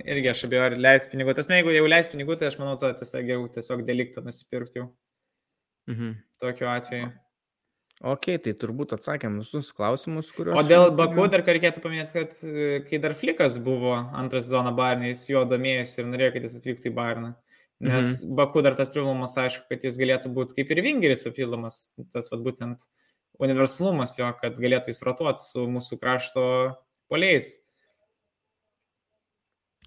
irgi 0.05 0.31
aš 0.31 0.45
abejoju, 0.47 0.67
ar 0.69 0.77
leis 0.87 1.09
pinigų. 1.11 1.35
Tas, 1.39 1.49
jeigu 1.51 1.73
jau 1.75 1.87
leis 1.89 2.11
pinigų, 2.13 2.37
tai 2.39 2.51
aš 2.51 2.59
manau, 2.61 2.77
tai 2.79 2.93
tiesiog 2.99 3.27
geriau 3.27 3.49
tiesiog 3.57 3.83
deliktą 3.89 4.23
nusipirkti 4.27 4.83
jau. 4.83 4.89
Mhm. 5.91 6.17
Tokiu 6.43 6.71
atveju. 6.71 7.11
Ok, 8.05 8.27
tai 8.45 8.53
turbūt 8.61 8.91
atsakėm 8.93 9.39
visus 9.41 9.71
klausimus, 9.73 10.29
kuriuos. 10.37 10.59
O 10.61 10.65
dėl 10.67 10.91
Baku 10.97 11.25
dar 11.33 11.41
reikėtų 11.47 11.81
paminėti, 11.81 12.13
kad 12.13 12.35
e, 12.45 12.67
kai 12.85 12.99
dar 13.01 13.15
Flikas 13.17 13.57
buvo 13.65 13.95
antrą 14.13 14.43
sezoną 14.45 14.75
Barnį, 14.77 15.15
jis 15.15 15.23
jo 15.31 15.45
domėjosi 15.49 16.03
ir 16.03 16.11
norėjo, 16.11 16.35
kad 16.35 16.45
jis 16.45 16.57
atvyktų 16.59 16.91
į 16.91 16.95
Barną. 16.99 17.31
Nes 17.85 18.21
mhm. 18.21 18.35
Baku 18.37 18.61
dar 18.67 18.77
tas 18.77 18.93
privalumas, 18.93 19.39
aišku, 19.41 19.65
kad 19.73 19.87
jis 19.89 19.97
galėtų 20.01 20.35
būti 20.37 20.59
kaip 20.59 20.75
ir 20.75 20.83
Vingeris 20.85 21.25
papildomas, 21.25 21.79
tas 22.13 22.29
vad 22.33 22.45
būtent 22.45 22.85
universalumas 23.43 24.19
jo, 24.19 24.29
kad 24.41 24.61
galėtų 24.61 24.93
įsrotuoti 24.93 25.43
su 25.43 25.65
mūsų 25.71 25.99
krašto 26.03 26.45
poliais. 27.09 27.55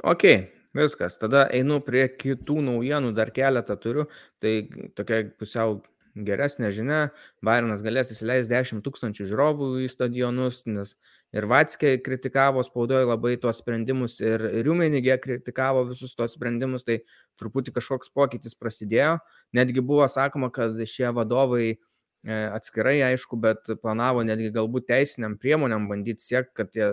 Ok, 0.02 0.26
viskas. 0.78 1.20
Tada 1.22 1.46
einu 1.54 1.80
prie 1.86 2.08
kitų 2.10 2.60
naujienų, 2.66 3.14
dar 3.18 3.30
keletą 3.36 3.78
turiu. 3.82 4.10
Tai 4.42 4.58
tokia 4.98 5.24
pusiau 5.38 5.80
geresnė 6.26 6.72
žinia, 6.74 7.00
Bairnas 7.46 7.84
galės 7.86 8.12
įsileisti 8.14 8.52
10 8.54 8.84
tūkstančių 8.86 9.28
žiūrovų 9.30 9.70
į 9.86 9.90
stadionus, 9.92 10.62
nes 10.70 10.96
ir 11.36 11.48
Vatskė 11.50 11.98
kritikavo 12.04 12.64
spaudoje 12.66 13.08
labai 13.08 13.36
tuos 13.42 13.60
sprendimus, 13.62 14.20
ir 14.24 14.42
Riumenigė 14.66 15.20
kritikavo 15.24 15.86
visus 15.92 16.16
tuos 16.18 16.34
sprendimus, 16.38 16.88
tai 16.88 17.02
truputį 17.42 17.76
kažkoks 17.78 18.14
pokytis 18.16 18.58
prasidėjo. 18.58 19.18
Netgi 19.58 19.84
buvo 19.84 20.08
sakoma, 20.12 20.50
kad 20.54 20.78
šie 20.90 21.12
vadovai 21.16 21.66
e, 21.74 21.78
atskirai, 22.32 23.00
aišku, 23.12 23.40
bet 23.44 23.74
planavo 23.84 24.24
netgi 24.28 24.54
galbūt 24.56 24.88
teisiniam 24.90 25.38
priemonėm 25.42 25.90
bandyti 25.92 26.26
siekti, 26.26 26.56
kad 26.62 26.72
tie 26.74 26.90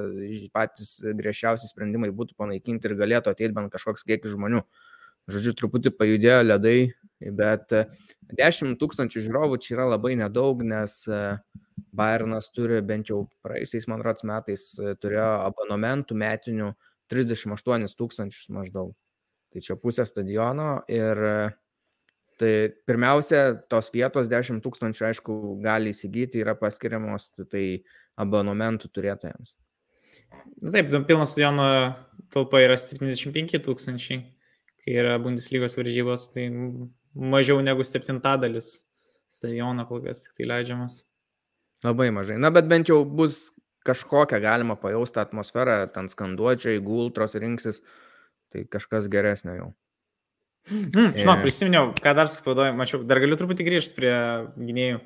patys 0.54 0.98
griežčiausi 1.04 1.70
sprendimai 1.70 2.12
būtų 2.14 2.36
panaikinti 2.40 2.90
ir 2.90 2.98
galėtų 3.00 3.32
ateiti 3.32 3.54
bent 3.56 3.72
kažkoks 3.72 4.04
kiekis 4.06 4.36
žmonių. 4.36 4.64
Žodžiu, 5.30 5.54
truputį 5.56 5.94
pajudėjo 5.96 6.40
ledai, 6.44 6.78
bet 7.32 7.72
10 8.36 8.76
tūkstančių 8.80 9.22
žiūrovų 9.24 9.60
čia 9.64 9.78
yra 9.78 9.86
labai 9.94 10.18
nedaug, 10.20 10.60
nes, 10.66 10.98
Bayernas 11.94 12.50
turi 12.54 12.80
bent 12.82 13.10
jau 13.10 13.24
praeisiais, 13.44 13.86
man 13.90 14.02
rods, 14.02 14.24
metais 14.26 14.66
e, 14.78 14.94
turėjo 14.98 15.26
abonementų 15.46 16.16
metinių 16.18 16.72
38 17.12 17.94
tūkstančius 17.98 18.50
maždaug. 18.54 18.94
Tai 19.54 19.62
čia 19.62 19.76
pusė 19.78 20.06
stadiono 20.08 20.84
ir 20.90 21.22
e, 21.28 21.34
tai 22.40 22.52
pirmiausia, 22.86 23.42
tos 23.70 23.92
vietos 23.94 24.30
10 24.30 24.62
tūkstančių, 24.64 25.06
aišku, 25.10 25.36
gali 25.62 25.94
įsigyti, 25.94 26.42
yra 26.42 26.56
paskiriamos 26.58 27.30
tai 27.46 27.84
abonementų 28.18 28.90
turėtojams. 28.94 29.54
Taip, 30.62 30.90
nu, 30.90 31.02
pilno 31.06 31.26
stadiono 31.30 31.68
talpa 32.34 32.62
yra 32.62 32.78
75 32.78 33.62
tūkstančiai, 33.62 34.22
kai 34.84 34.98
yra 35.00 35.18
Bundeslygos 35.22 35.78
varžybos, 35.78 36.28
tai 36.34 36.48
mažiau 37.14 37.62
negu 37.64 37.86
septintadalis 37.86 38.84
stadiono 39.32 39.86
kol 39.88 40.02
kas 40.04 40.26
tik 40.26 40.38
tai 40.38 40.48
leidžiamas. 40.50 41.02
Labai 41.84 42.10
mažai. 42.14 42.38
Na, 42.40 42.50
bet 42.54 42.68
bent 42.70 42.88
jau 42.88 43.02
bus 43.04 43.48
kažkokią 43.84 44.40
galima 44.40 44.76
pajausti 44.80 45.20
atmosferą, 45.20 45.84
ten 45.92 46.08
skanduočiai, 46.08 46.80
gultros 46.84 47.36
rinksis, 47.36 47.82
tai 48.52 48.64
kažkas 48.70 49.08
geresnio 49.12 49.56
jau. 49.58 49.72
Mm, 50.70 51.10
žinau, 51.18 51.34
prisiminiau, 51.42 51.90
ką 52.00 52.14
dar 52.16 52.30
spaudoju, 52.32 52.72
mačiau, 52.78 53.02
dar 53.04 53.20
galiu 53.20 53.36
truputį 53.36 53.66
grįžti 53.66 53.98
prie 53.98 54.14
gynėjų. 54.56 55.02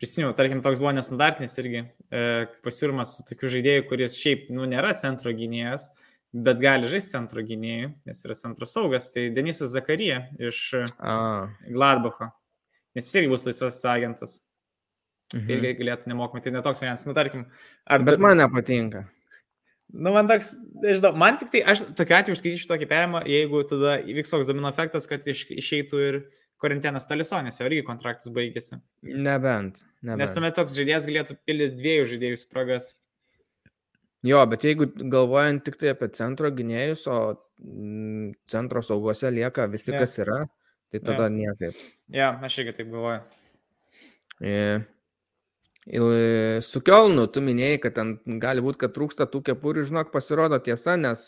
Prisiminiau, 0.00 0.32
tarkim, 0.34 0.62
toks 0.64 0.80
buvo 0.80 0.94
nestandartinis 0.96 1.52
irgi 1.60 1.82
e, 1.82 2.22
pasiūlymas 2.64 3.18
su 3.18 3.26
tokiu 3.28 3.50
žaidėju, 3.52 3.84
kuris 3.90 4.16
šiaip, 4.18 4.48
nu, 4.56 4.64
nėra 4.70 4.94
centro 4.98 5.34
gynėjas, 5.36 5.90
bet 6.32 6.60
gali 6.62 6.88
žaisti 6.90 7.14
centro 7.14 7.44
gynėjų, 7.44 7.92
nes 8.08 8.22
yra 8.26 8.36
centro 8.38 8.68
saugas. 8.68 9.10
Tai 9.14 9.28
Denisas 9.36 9.72
Zakarija 9.74 10.24
iš 10.40 10.64
A. 10.98 11.16
Gladbacho, 11.68 12.32
nes 12.96 13.08
jis 13.08 13.20
irgi 13.20 13.32
bus 13.32 13.46
laisvas 13.48 13.82
agentas. 13.92 14.38
Mhm. 15.32 15.46
Tai 15.46 15.56
irgi 15.56 15.74
galėtų 15.80 16.12
nemokamai, 16.12 16.44
tai 16.44 16.52
netoks 16.52 16.82
variantas, 16.82 17.08
nu, 17.08 17.16
tarkim. 17.16 17.46
Ar... 17.88 18.04
Bet 18.04 18.20
man 18.20 18.40
nepatinka. 18.40 19.06
Nu, 19.92 20.12
man 20.12 20.28
toks, 20.28 20.54
nežinau, 20.80 21.12
man 21.20 21.36
tik 21.40 21.50
tai, 21.52 21.60
aš 21.68 21.84
tokiu 21.96 22.16
atveju 22.16 22.38
skaityčiau 22.40 22.70
tokį 22.70 22.88
perimą, 22.88 23.20
jeigu 23.28 23.60
tada 23.68 23.98
įvyks 24.08 24.32
toks 24.32 24.48
domino 24.48 24.70
efektas, 24.72 25.04
kad 25.08 25.26
iš, 25.28 25.44
išeitų 25.52 26.00
ir 26.06 26.18
Korintinas 26.62 27.08
Talisonės, 27.10 27.58
jo 27.60 27.66
irgi 27.68 27.82
kontraktas 27.84 28.32
baigėsi. 28.32 28.78
Nebent. 29.02 29.82
nebent. 30.00 30.20
Nes 30.22 30.32
tuomet 30.32 30.56
toks 30.56 30.76
žaidėjas 30.78 31.08
galėtų 31.08 31.36
pildyti 31.44 31.76
dviejų 31.80 32.06
žaidėjų 32.14 32.40
spragas. 32.40 32.92
Jo, 34.22 34.44
bet 34.46 34.62
jeigu 34.62 34.86
galvojant 35.10 35.64
tik 35.66 35.80
tai 35.80 35.92
apie 35.96 36.08
centro 36.14 36.50
gynėjus, 36.54 37.08
o 37.10 37.18
mm, 37.58 38.32
centro 38.46 38.82
saugose 38.86 39.30
lieka 39.34 39.66
visi, 39.70 39.90
ja. 39.90 40.02
kas 40.04 40.14
yra, 40.22 40.44
tai 40.94 41.02
tada 41.02 41.26
ja. 41.26 41.34
niekaip. 41.34 41.84
Ja, 42.14 42.32
aš 42.46 42.60
irgi 42.62 42.76
taip 42.78 42.92
galvoju. 42.92 43.22
E, 44.42 44.58
Su 46.62 46.78
Kielnu, 46.86 47.24
tu 47.34 47.40
minėjai, 47.42 47.80
kad 47.82 47.96
ten 47.96 48.12
gali 48.38 48.62
būti, 48.62 48.78
kad 48.84 48.92
trūksta 48.94 49.26
tų 49.26 49.40
kepurių, 49.48 49.82
žinok, 49.88 50.12
pasirodo 50.14 50.60
tiesa, 50.62 50.94
nes 50.94 51.24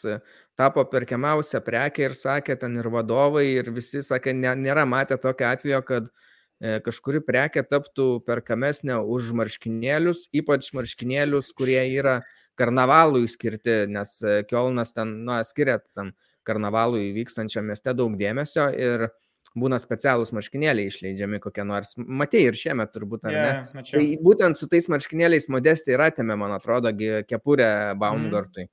tapo 0.55 0.85
perkiamiausia 0.87 1.59
prekė 1.67 2.05
ir 2.07 2.15
sakė 2.15 2.55
ten 2.61 2.79
ir 2.79 2.87
vadovai, 2.95 3.49
ir 3.57 3.73
visi 3.75 4.05
sakė, 4.07 4.31
nėra 4.39 4.87
matę 4.87 5.19
tokio 5.19 5.49
atvejo, 5.51 5.83
kad 5.83 6.07
e, 6.07 6.79
kažkuri 6.87 7.25
prekė 7.27 7.67
taptų 7.67 8.23
perkamesnė 8.31 9.01
už 9.03 9.33
marškinėlius, 9.43 10.29
ypač 10.31 10.71
marškinėlius, 10.79 11.51
kurie 11.59 11.83
yra 11.91 12.21
karnavalui 12.59 13.27
skirti, 13.31 13.85
nes 13.91 14.17
Kielnas 14.49 14.95
ten, 14.95 15.21
na, 15.27 15.43
skiria 15.47 15.81
tam 15.97 16.13
karnavalui 16.47 17.13
vykstančiam 17.17 17.67
mieste 17.71 17.95
daug 17.97 18.17
dėmesio 18.21 18.69
ir 18.77 19.09
būna 19.59 19.79
specialūs 19.79 20.33
marškinėliai 20.35 20.91
išleidžiami 20.91 21.41
kokie 21.43 21.65
nors. 21.67 21.95
Matėjai 21.97 22.51
ir 22.51 22.59
šiemet 22.59 22.95
turbūt, 22.95 23.27
ar 23.29 23.35
yeah, 23.35 23.45
ne? 23.61 23.79
Mačiau. 23.79 24.01
Tai 24.01 24.23
būtent 24.27 24.59
su 24.59 24.69
tais 24.71 24.89
marškinėliais 24.91 25.47
modestai 25.53 25.95
ir 25.95 26.03
atėmė, 26.09 26.37
man 26.41 26.57
atrodo, 26.57 26.91
kepurę 27.29 27.69
Baumgartui. 28.01 28.67
Mm. 28.67 28.73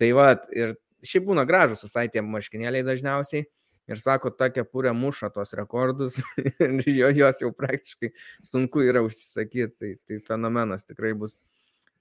Tai 0.00 0.08
va, 0.16 0.30
ir 0.56 0.76
šiaip 1.04 1.28
būna 1.28 1.44
gražus 1.48 1.84
visai 1.84 2.08
tie 2.12 2.24
marškinėliai 2.24 2.86
dažniausiai. 2.86 3.46
Ir 3.84 4.00
sako, 4.00 4.30
ta 4.32 4.48
kepurė 4.48 4.94
muša 4.96 5.28
tos 5.34 5.52
rekordus 5.52 6.16
ir 6.64 7.18
jos 7.18 7.42
jau 7.42 7.50
praktiškai 7.52 8.14
sunku 8.40 8.80
yra 8.86 9.02
užsisakyti. 9.04 9.74
Tai, 9.76 9.90
tai 10.08 10.20
fenomenas 10.24 10.88
tikrai 10.88 11.12
bus. 11.20 11.36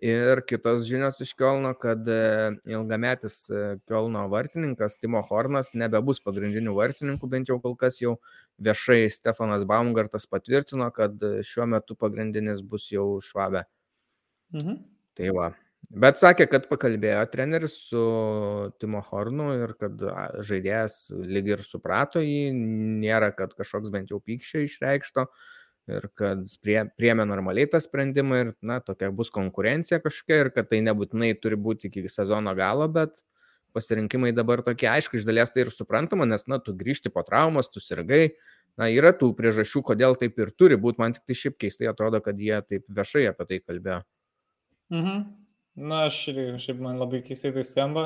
Ir 0.03 0.41
kitos 0.43 0.81
žinios 0.83 1.21
iš 1.23 1.29
Kielno, 1.39 1.69
kad 1.79 2.07
e, 2.11 2.51
ilgametis 2.67 3.37
e, 3.47 3.61
Kielno 3.87 4.25
vartininkas 4.27 4.97
Timo 4.99 5.21
Hornas 5.23 5.69
nebebus 5.79 6.19
pagrindinių 6.25 6.73
vartininkų, 6.75 7.29
bent 7.31 7.47
jau 7.47 7.55
kol 7.63 7.77
kas 7.79 8.01
jau 8.01 8.17
viešai 8.59 9.05
Stefanas 9.13 9.63
Baumgartas 9.69 10.27
patvirtino, 10.27 10.89
kad 10.91 11.15
e, 11.23 11.37
šiuo 11.47 11.69
metu 11.71 11.95
pagrindinis 11.95 12.59
bus 12.67 12.89
jau 12.91 13.21
Švabė. 13.23 13.63
Mhm. 14.57 14.81
Tai 15.15 15.31
va. 15.39 15.49
Bet 16.03 16.19
sakė, 16.19 16.49
kad 16.51 16.67
pakalbėjo 16.67 17.23
treneris 17.31 17.79
su 17.87 18.03
Timo 18.83 18.99
Hornu 19.07 19.53
ir 19.61 19.75
kad 19.79 20.03
žaidėjas 20.43 21.13
lyg 21.15 21.53
ir 21.53 21.63
suprato 21.63 22.19
jį, 22.23 22.51
nėra, 22.51 23.31
kad 23.35 23.55
kažkoks 23.55 23.91
bent 23.93 24.11
jau 24.11 24.19
pykščio 24.23 24.67
išreikšto. 24.67 25.29
Uh, 25.29 25.62
ir 25.91 26.07
kad 26.17 26.45
prie, 26.63 26.77
priemė 26.97 27.25
normaliai 27.27 27.67
tą 27.69 27.81
sprendimą 27.83 28.39
ir, 28.39 28.51
na, 28.63 28.79
tokia 28.83 29.11
bus 29.15 29.31
konkurencija 29.33 29.99
kažkokia 30.03 30.39
ir 30.45 30.49
kad 30.55 30.69
tai 30.71 30.79
nebūtinai 30.85 31.33
turi 31.43 31.59
būti 31.59 31.89
iki 31.89 32.07
sezono 32.11 32.53
galo, 32.57 32.87
bet 32.91 33.23
pasirinkimai 33.73 34.31
dabar 34.37 34.61
tokie, 34.63 34.87
aišku, 34.89 35.17
iš 35.17 35.27
dalies 35.27 35.51
tai 35.51 35.65
ir 35.65 35.71
suprantama, 35.73 36.27
nes, 36.29 36.45
na, 36.47 36.59
tu 36.61 36.75
grįžti 36.77 37.11
po 37.13 37.23
traumos, 37.25 37.71
tu 37.73 37.81
sirgai, 37.83 38.35
na, 38.79 38.87
yra 38.89 39.13
tų 39.17 39.31
priežasčių, 39.37 39.81
kodėl 39.89 40.17
taip 40.19 40.37
ir 40.39 40.53
turi 40.55 40.77
būti, 40.79 41.01
man 41.01 41.15
tik 41.17 41.25
tai 41.29 41.37
šiaip 41.39 41.57
keistai 41.61 41.89
atrodo, 41.91 42.21
kad 42.23 42.39
jie 42.39 42.59
taip 42.61 42.85
viešai 42.87 43.25
apie 43.31 43.49
tai 43.49 43.59
kalbėjo. 43.63 44.03
Mhm. 44.93 45.23
Na, 45.89 46.03
aš 46.05 46.19
irgi 46.29 46.51
kažkaip 46.53 46.81
man 46.85 46.99
labai 47.01 47.23
keistai 47.25 47.49
tai 47.55 47.63
skamba. 47.65 48.03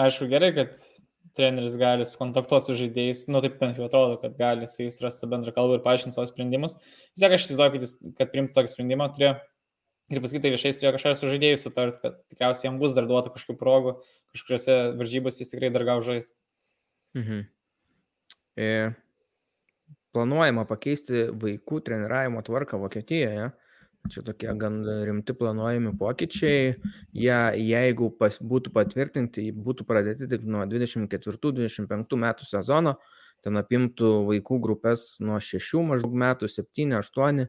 Aišku, 0.00 0.30
gerai, 0.30 0.54
kad 0.56 0.78
treneris 1.36 1.76
gali 1.80 2.06
sukontaktuoti 2.08 2.66
su 2.66 2.76
žaidėjais, 2.78 3.26
nu 3.32 3.42
taip 3.44 3.58
bent 3.60 3.78
jau 3.78 3.86
atrodo, 3.86 4.18
kad 4.22 4.34
gali 4.38 4.68
su 4.70 4.82
jais 4.84 4.98
rasti 5.04 5.28
bendrą 5.30 5.54
kalbą 5.56 5.78
ir 5.78 5.84
paaiškinti 5.84 6.16
savo 6.16 6.26
sprendimus. 6.30 6.76
Vis 7.12 7.22
tiek 7.22 7.36
aš 7.36 7.46
įsivaizduoju, 7.46 7.74
kad, 7.74 7.86
jis, 7.86 7.94
kad 8.18 8.32
priimtų 8.32 8.56
tokį 8.56 8.72
sprendimą 8.72 9.10
turėjo 9.14 9.36
ir 10.10 10.22
pasakyti 10.24 10.42
tai 10.46 10.54
viešai, 10.56 10.72
turėjo 10.78 10.94
kažką 10.96 11.14
su 11.18 11.30
žaidėjais 11.30 11.64
sutart, 11.66 12.00
kad 12.02 12.18
tikriausiai 12.32 12.68
jam 12.68 12.80
bus 12.82 12.96
dar 12.96 13.06
duota 13.10 13.30
kažkokių 13.34 13.60
progų, 13.60 13.94
kažkuriuose 14.34 14.78
varžybose 14.98 15.44
jis 15.44 15.52
tikrai 15.54 15.70
dar 15.74 15.86
gau 15.86 16.00
žais. 16.04 16.32
Mhm. 17.18 17.44
E, 18.58 18.70
planuojama 20.14 20.66
pakeisti 20.68 21.28
vaikų 21.42 21.82
treniravimo 21.86 22.42
tvarką 22.46 22.80
Vokietijoje. 22.82 23.44
Ja? 23.44 23.50
Čia 24.08 24.22
tokie 24.24 24.48
gan 24.56 24.80
rimti 25.04 25.34
planuojami 25.36 25.92
pokyčiai. 26.00 26.76
Jie, 27.12 27.40
jeigu 27.60 28.08
pas, 28.16 28.38
būtų 28.40 28.72
patvirtinti, 28.72 29.50
būtų 29.52 29.84
pradėti 29.88 30.28
tik 30.30 30.46
nuo 30.48 30.64
24-25 30.64 32.16
metų 32.24 32.48
sezono, 32.48 32.96
ten 33.44 33.60
apimtų 33.60 34.12
vaikų 34.30 34.60
grupės 34.64 35.18
nuo 35.20 35.36
6 35.44 35.84
maždaug 35.90 36.16
metų, 36.16 36.48
7, 36.48 36.96
8 36.96 37.44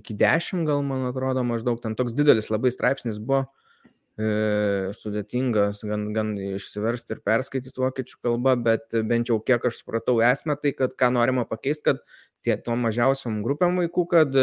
iki 0.00 0.16
10 0.16 0.64
gal 0.68 0.82
man 0.86 1.04
atrodo 1.10 1.44
maždaug. 1.44 1.82
Ten 1.82 1.96
toks 1.98 2.16
didelis 2.16 2.48
labai 2.48 2.72
straipsnis 2.72 3.20
buvo 3.20 3.44
e, 4.16 4.94
sudėtingas, 4.96 5.82
gan, 5.84 6.08
gan 6.16 6.32
išsiversti 6.56 7.16
ir 7.16 7.22
perskaityti 7.26 7.82
vokiečių 7.82 8.22
kalbą, 8.24 8.56
bet 8.56 8.96
bent 9.04 9.28
jau 9.28 9.36
kiek 9.44 9.68
aš 9.68 9.82
supratau 9.82 10.22
esmę, 10.24 10.56
tai 10.56 10.72
kad 10.78 10.96
ką 10.96 11.12
norima 11.18 11.44
pakeisti, 11.44 11.90
kad 11.92 12.02
tie 12.46 12.56
tom 12.56 12.86
mažiausiam 12.88 13.42
grupėm 13.44 13.82
vaikų, 13.82 14.06
kad 14.16 14.40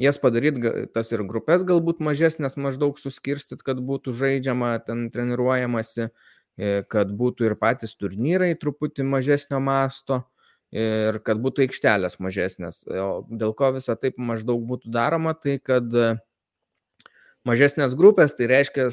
jas 0.00 0.18
padaryt, 0.20 0.60
tas 0.94 1.10
ir 1.12 1.24
grupės 1.28 1.64
galbūt 1.66 2.02
mažesnės 2.04 2.58
maždaug 2.60 2.98
suskirstyt, 3.00 3.64
kad 3.66 3.80
būtų 3.80 4.14
žaidžiama, 4.16 4.76
ten 4.86 5.08
treniruojamasi, 5.14 6.08
e, 6.08 6.82
kad 6.88 7.12
būtų 7.12 7.50
ir 7.50 7.56
patys 7.60 7.96
turnyrai 7.96 8.54
truputį 8.60 9.06
mažesnio 9.08 9.60
masto 9.60 10.24
ir 10.76 11.20
kad 11.24 11.40
būtų 11.40 11.66
aikštelės 11.66 12.18
mažesnės. 12.20 12.82
O 12.90 13.24
dėl 13.30 13.54
ko 13.56 13.72
visą 13.76 13.96
taip 13.96 14.18
maždaug 14.18 14.64
būtų 14.66 14.90
daroma, 14.92 15.32
tai 15.38 15.58
kad 15.62 15.88
mažesnės 17.46 17.94
grupės, 17.96 18.34
tai 18.36 18.50
reiškia 18.50 18.88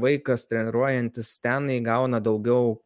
vaikas 0.00 0.46
treniruojantis 0.48 1.38
ten 1.42 1.68
įgauna 1.78 2.22
daugiau 2.22 2.78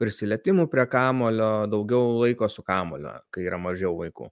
prisilietimų 0.00 0.68
prie 0.72 0.86
kamulio, 0.88 1.66
daugiau 1.68 2.20
laiko 2.22 2.48
su 2.48 2.64
kamulio, 2.64 3.18
kai 3.34 3.44
yra 3.44 3.58
mažiau 3.60 3.98
vaikų. 3.98 4.30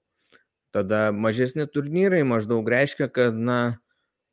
Tada 0.74 1.08
mažesni 1.16 1.64
turnyrai 1.70 2.24
maždaug 2.28 2.66
reiškia, 2.68 3.08
kad, 3.12 3.36
na, 3.36 3.78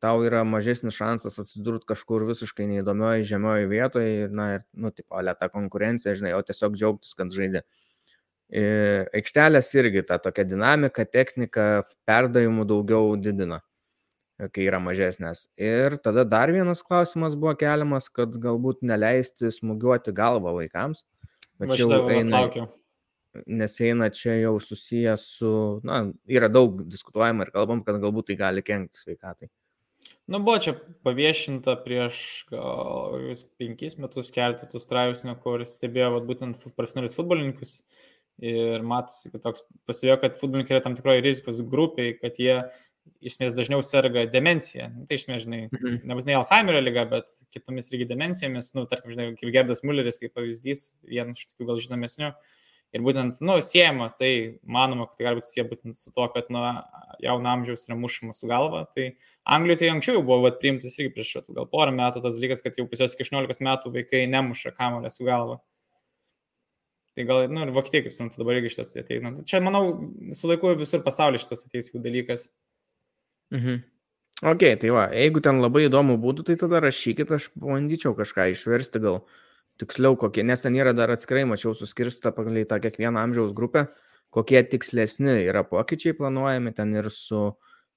tau 0.04 0.20
yra 0.28 0.44
mažesnis 0.48 0.98
šansas 0.98 1.40
atsidurti 1.42 1.88
kažkur 1.94 2.26
visiškai 2.28 2.68
neįdomioje 2.70 3.24
žemioje 3.30 3.70
vietoje, 3.72 4.28
na, 4.28 4.50
ir, 4.58 4.66
nu, 4.76 4.92
tipo, 4.92 5.16
lėta 5.24 5.50
konkurencija, 5.54 6.16
žinai, 6.18 6.36
o 6.36 6.44
tiesiog 6.46 6.76
džiaugtis, 6.76 7.16
kad 7.18 7.32
žaidė. 7.34 7.64
Aikštelės 9.16 9.72
irgi 9.80 10.04
ta 10.06 10.20
tokia 10.22 10.46
dinamika, 10.46 11.08
technika, 11.08 11.86
perdavimų 12.06 12.68
daugiau 12.70 13.16
didina, 13.18 13.64
kai 14.52 14.68
yra 14.68 14.84
mažesnės. 14.84 15.48
Ir 15.58 15.98
tada 16.04 16.28
dar 16.28 16.54
vienas 16.54 16.84
klausimas 16.86 17.40
buvo 17.40 17.56
keliamas, 17.58 18.12
kad 18.12 18.36
galbūt 18.44 18.84
neleisti 18.86 19.56
smūgiuoti 19.56 20.14
galvą 20.16 20.54
vaikams. 20.60 21.08
Bet 21.56 21.80
jau 21.80 21.90
eina, 22.12 22.44
laukiu 22.44 22.68
nes 23.48 23.78
eina 23.84 24.10
čia 24.14 24.38
jau 24.40 24.56
susijęs 24.64 25.28
su, 25.40 25.52
na, 25.88 26.06
yra 26.30 26.50
daug 26.52 26.82
diskutuojama 26.90 27.46
ir 27.46 27.54
kalbam, 27.56 27.84
kad 27.86 28.00
galbūt 28.02 28.32
tai 28.32 28.40
gali 28.40 28.64
kenkti 28.66 29.02
sveikatai. 29.02 29.52
Nu, 30.26 30.40
buvo 30.42 30.58
čia 30.62 30.74
paviešinta 31.06 31.76
prieš 31.86 32.18
gal 32.50 33.22
penkis 33.60 34.00
metus 34.02 34.32
keletą 34.34 34.70
tų 34.70 34.82
straipsnių, 34.82 35.36
kur 35.44 35.62
stebėjo 35.70 36.16
vat, 36.16 36.26
būtent 36.30 36.66
profesionalius 36.74 37.18
futbolininkus. 37.18 37.76
Ir 38.44 38.84
matosi, 38.84 39.30
kad 39.32 39.46
toks 39.46 39.64
pasivėjo, 39.88 40.18
kad 40.24 40.34
futbolininkai 40.36 40.76
yra 40.76 40.84
tam 40.84 40.98
tikroje 40.98 41.22
rizikos 41.24 41.62
grupiai, 41.72 42.18
kad 42.20 42.36
jie 42.42 42.58
iš 43.22 43.36
esmės 43.36 43.56
dažniau 43.58 43.84
serga 43.86 44.26
demencija. 44.30 44.90
Nu, 44.94 45.06
tai 45.08 45.20
iš 45.20 45.28
esmės, 45.28 45.46
žinai, 45.46 45.62
mhm. 45.70 46.02
nebūtinai 46.10 46.40
Alzheimerio 46.40 46.82
lyga, 46.84 47.06
bet 47.12 47.32
kitomis 47.54 47.92
irgi 47.94 48.10
demencijomis, 48.10 48.74
nu, 48.78 48.86
tarkim, 48.90 49.14
žinai, 49.14 49.30
kaip 49.40 49.54
Gerdas 49.54 49.84
Mulleris, 49.86 50.20
kaip 50.22 50.36
pavyzdys, 50.36 50.88
vienas 51.06 51.42
iš 51.42 51.54
tokių 51.54 51.70
gal 51.70 51.82
žinomesnių. 51.86 52.32
Ir 52.96 53.04
būtent, 53.04 53.42
nu, 53.44 53.58
siejama, 53.66 54.08
tai 54.16 54.32
manoma, 54.64 55.10
kad 55.10 55.20
tai 55.20 55.26
gali 55.28 55.42
būti 55.42 55.50
sieję 55.52 55.66
būtent 55.68 56.00
su 56.00 56.14
to, 56.16 56.28
kad 56.32 56.48
nuo 56.54 56.64
jauno 57.20 57.50
amžiaus 57.52 57.84
yra 57.90 57.98
mušama 58.00 58.36
su 58.38 58.48
galva. 58.48 58.86
Tai 58.96 59.10
Anglijoje 59.58 59.82
tai 59.82 59.90
anksčiau 59.92 60.22
buvo 60.22 60.46
vat, 60.46 60.62
priimtas 60.62 60.96
irgi 60.96 61.12
prieš 61.18 61.34
gal 61.50 61.68
porą 61.72 61.92
metų 61.96 62.24
tas 62.24 62.38
dalykas, 62.38 62.64
kad 62.64 62.80
jau 62.80 62.88
pusios 62.88 63.18
iki 63.18 63.28
18 63.28 63.68
metų 63.68 63.92
vaikai 63.98 64.24
nemuša 64.32 64.72
kamulę 64.78 65.12
su 65.12 65.28
galva. 65.28 65.60
Tai 67.16 67.26
gal, 67.28 67.50
nu, 67.52 67.66
ir 67.66 67.74
Vokietija, 67.76 68.06
kaip 68.06 68.16
suprantu, 68.16 68.40
dabar 68.42 68.62
irgi 68.62 68.72
šitas 68.72 68.96
ateina. 69.00 69.34
Čia, 69.48 69.60
manau, 69.64 69.84
su 70.36 70.48
laiku 70.52 70.72
visur 70.80 71.04
pasaulyje 71.04 71.44
šitas 71.44 71.68
ateis 71.68 71.92
jų 71.92 72.00
dalykas. 72.04 72.48
Mhm. 73.56 73.84
Ok, 74.44 74.66
tai 74.82 74.92
va, 74.92 75.10
jeigu 75.16 75.44
ten 75.44 75.60
labai 75.64 75.86
įdomu 75.90 76.16
būtų, 76.20 76.48
tai 76.48 76.56
tada 76.60 76.82
rašykit, 76.84 77.30
aš 77.32 77.52
bandyčiau 77.60 78.16
kažką 78.16 78.50
išversti 78.52 79.04
gal 79.04 79.22
tiksliau 79.82 80.18
kokie, 80.20 80.44
nes 80.48 80.62
ten 80.64 80.76
yra 80.78 80.94
dar 80.96 81.14
atskirai, 81.14 81.46
mačiau, 81.50 81.74
suskirsta 81.78 82.32
pagal 82.36 82.62
tą 82.70 82.80
kiekvieną 82.84 83.22
amžiaus 83.22 83.54
grupę, 83.58 83.88
kokie 84.34 84.62
tikslesni 84.68 85.42
yra 85.46 85.64
pokyčiai 85.68 86.16
planuojami, 86.18 86.74
ten 86.76 86.94
ir 86.96 87.10
su 87.14 87.50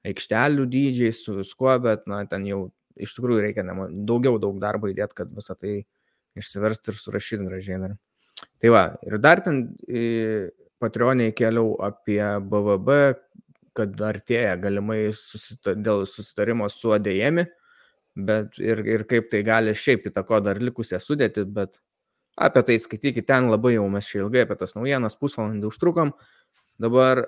aikštelių 0.07 0.67
dydžiai, 0.71 1.15
su 1.15 1.37
viskuo, 1.39 1.73
bet, 1.83 2.07
na, 2.11 2.23
ten 2.31 2.47
jau 2.47 2.69
iš 2.99 3.15
tikrųjų 3.17 3.45
reikia 3.47 3.65
nemo, 3.67 3.89
daugiau 3.91 4.39
daug 4.43 4.59
darbo 4.63 4.91
įdėti, 4.91 5.17
kad 5.21 5.33
visą 5.35 5.57
tai 5.59 5.81
išsiversti 6.39 6.93
ir 6.93 6.99
surašyti 6.99 7.47
gražiai. 7.47 7.81
Dar. 7.83 7.97
Tai 8.63 8.73
va, 8.75 8.85
ir 9.07 9.19
dar 9.23 9.43
ten 9.45 9.65
Patreonai 10.79 11.33
keliau 11.35 11.75
apie 11.83 12.23
BVB, 12.23 12.99
kad 13.79 14.03
artėja 14.03 14.57
galimai 14.63 15.09
susita, 15.15 15.75
dėl 15.75 16.05
susitarimo 16.07 16.69
su 16.71 16.93
ADM, 16.95 17.45
bet 18.19 18.59
ir, 18.63 18.83
ir 18.87 19.05
kaip 19.09 19.31
tai 19.33 19.43
gali 19.47 19.75
šiaip 19.77 20.09
įtako 20.11 20.41
dar 20.45 20.61
likusią 20.63 21.01
sudėti, 21.03 21.45
bet 21.47 21.79
apie 22.39 22.65
tai 22.67 22.79
skaitykite 22.83 23.27
ten 23.31 23.51
labai 23.53 23.77
jau 23.77 23.87
mes 23.93 24.07
čia 24.07 24.23
ilgai 24.25 24.45
apie 24.47 24.59
tas 24.59 24.75
naujienas, 24.77 25.19
pusvalandį 25.21 25.71
užtrukom. 25.71 26.13
Dabar 26.79 27.25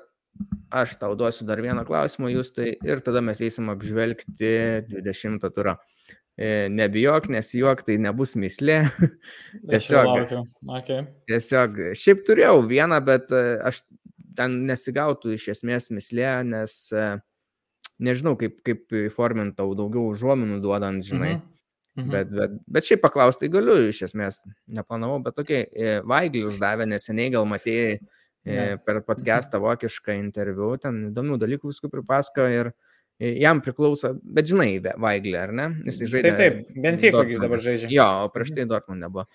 aš 0.70 0.94
tau 1.00 1.16
duosiu 1.18 1.46
dar 1.48 1.62
vieną 1.62 1.84
klausimą, 1.86 2.30
jūs 2.30 2.52
tai 2.54 2.72
ir 2.86 3.02
tada 3.04 3.22
mes 3.24 3.40
eisim 3.42 3.70
apžvelgti 3.72 4.52
20 4.90 5.48
turą. 5.54 5.76
E, 6.40 6.68
nebijok, 6.72 7.26
nesijuok, 7.34 7.82
tai 7.84 7.98
nebus 8.00 8.36
mislė. 8.38 8.84
tiesiog, 9.70 10.30
okay. 10.78 11.02
tiesiog, 11.28 11.82
šiaip 11.98 12.22
turėjau 12.24 12.62
vieną, 12.70 13.00
bet 13.04 13.34
e, 13.34 13.42
aš 13.68 13.82
ten 14.38 14.62
nesigautų 14.70 15.34
iš 15.36 15.50
esmės 15.56 15.90
mislė, 15.92 16.30
nes 16.48 16.76
e, 16.94 17.10
nežinau, 18.02 18.36
kaip, 18.40 18.58
kaip 18.66 18.96
įformintau 19.06 19.74
daugiau 19.78 20.08
užuominų 20.10 20.60
duodant, 20.64 21.04
žinai. 21.06 21.36
Mhm. 21.38 21.46
Mhm. 21.98 22.10
Bet, 22.14 22.28
bet, 22.32 22.52
bet 22.70 22.86
šiaip 22.86 23.00
paklausti 23.02 23.50
galiu, 23.52 23.74
iš 23.90 24.04
esmės, 24.06 24.40
neplanavau, 24.70 25.18
bet 25.24 25.34
tokie, 25.36 25.64
Vaiglis 26.06 26.46
uždavė 26.52 26.86
neseniai, 26.88 27.32
gal 27.34 27.48
matėjai 27.50 27.96
ja. 28.46 28.76
per 28.86 29.02
podcastą 29.04 29.58
vokišką 29.66 30.14
interviu, 30.16 30.76
ten 30.80 31.08
įdomių 31.10 31.40
dalykų 31.42 31.72
viskų 31.72 31.90
pripasako 31.92 32.46
ir 32.46 32.70
uh, 32.70 32.78
jam 33.20 33.60
priklauso, 33.60 34.14
bet 34.24 34.48
žinai, 34.48 34.80
Vaiglė, 34.80 35.36
ar 35.42 35.52
ne? 35.52 35.66
Jis 35.88 36.02
žaidė. 36.08 36.32
Taip, 36.38 36.38
taip, 36.40 36.76
bent 36.84 37.02
kiek 37.02 37.40
dabar 37.42 37.62
žaidžia. 37.62 37.90
Jo, 37.92 38.06
o 38.24 38.30
prieš 38.32 38.54
tai 38.56 38.66
Dortmund 38.68 39.04
nebuvo. 39.04 39.26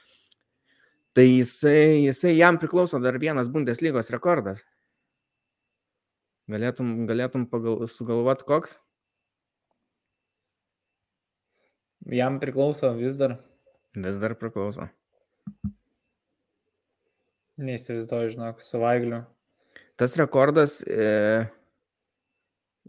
Tai 1.16 1.26
jisai, 1.26 2.08
jisai 2.08 2.34
jam 2.36 2.58
priklauso 2.60 3.00
dar 3.04 3.20
vienas 3.22 3.52
Bundeslygos 3.52 4.10
rekordas. 4.12 4.64
Galėtum, 6.52 7.08
galėtum 7.10 7.48
pagal, 7.50 7.80
sugalvoti 7.90 8.46
koks? 8.46 8.76
Jam 12.14 12.38
priklauso 12.38 12.92
vis 12.94 13.18
dar. 13.18 13.40
Vis 13.98 14.20
dar 14.22 14.36
priklauso. 14.38 14.86
Neįsivaizduoju, 17.58 18.36
žinok, 18.36 18.62
su 18.62 18.78
Vaigliu. 18.84 19.24
Tas 19.98 20.14
rekordas 20.20 20.82
e, 20.86 21.48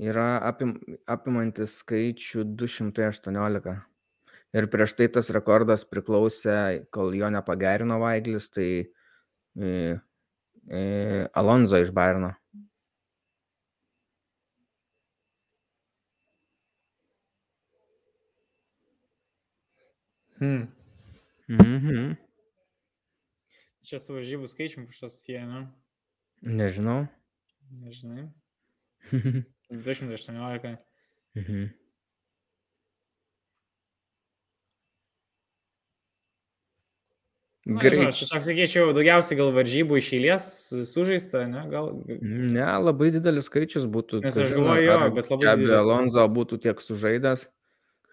yra 0.04 0.26
apim, 0.44 0.74
apimantis 1.08 1.78
skaičių 1.80 2.44
218. 2.60 3.76
Ir 4.56 4.68
prieš 4.72 4.96
tai 4.98 5.06
tas 5.14 5.30
rekordas 5.32 5.86
priklausė, 5.88 6.58
kol 6.92 7.14
jo 7.16 7.30
nepagerino 7.32 8.02
Vaiglis, 8.02 8.50
tai 8.52 8.68
e, 8.84 9.70
e, 10.68 10.82
Alonso 11.32 11.80
iš 11.80 11.94
Bairno. 11.94 12.34
Hmm. 20.38 20.68
Mhm. 21.48 22.16
Čia 23.86 24.00
su 24.02 24.16
varžybų 24.16 24.48
skaičiumi 24.50 24.88
kažkas 24.90 25.20
sieja, 25.22 25.46
ne? 25.46 25.66
Nežinau. 26.42 27.06
Nežinai. 27.80 28.28
218. 29.70 30.76
Mhm. 31.38 31.68
Na, 37.66 37.80
Gerai. 37.82 38.04
Aš 38.06 38.20
tiesiog 38.22 38.44
sakyčiau, 38.46 38.90
daugiausiai 38.94 39.38
gal 39.40 39.48
varžybų 39.54 39.96
iš 39.98 40.12
eilės 40.14 40.44
sužaista, 40.86 41.48
ne? 41.50 41.64
Gal... 41.72 41.88
Ne, 42.22 42.62
labai 42.62 43.08
didelis 43.14 43.48
skaičius 43.50 43.88
būtų. 43.90 44.20
Nes 44.22 44.38
aš 44.38 44.52
galvoju, 44.54 44.84
jo, 44.86 44.98
bet 45.16 45.30
labai 45.32 45.48
didelis. 45.48 45.72
Jeigu 45.72 45.80
Alonso 45.80 46.26
būtų 46.36 46.60
tiek 46.62 46.82
sužaidęs, 46.84 47.48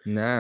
ne, 0.05 0.31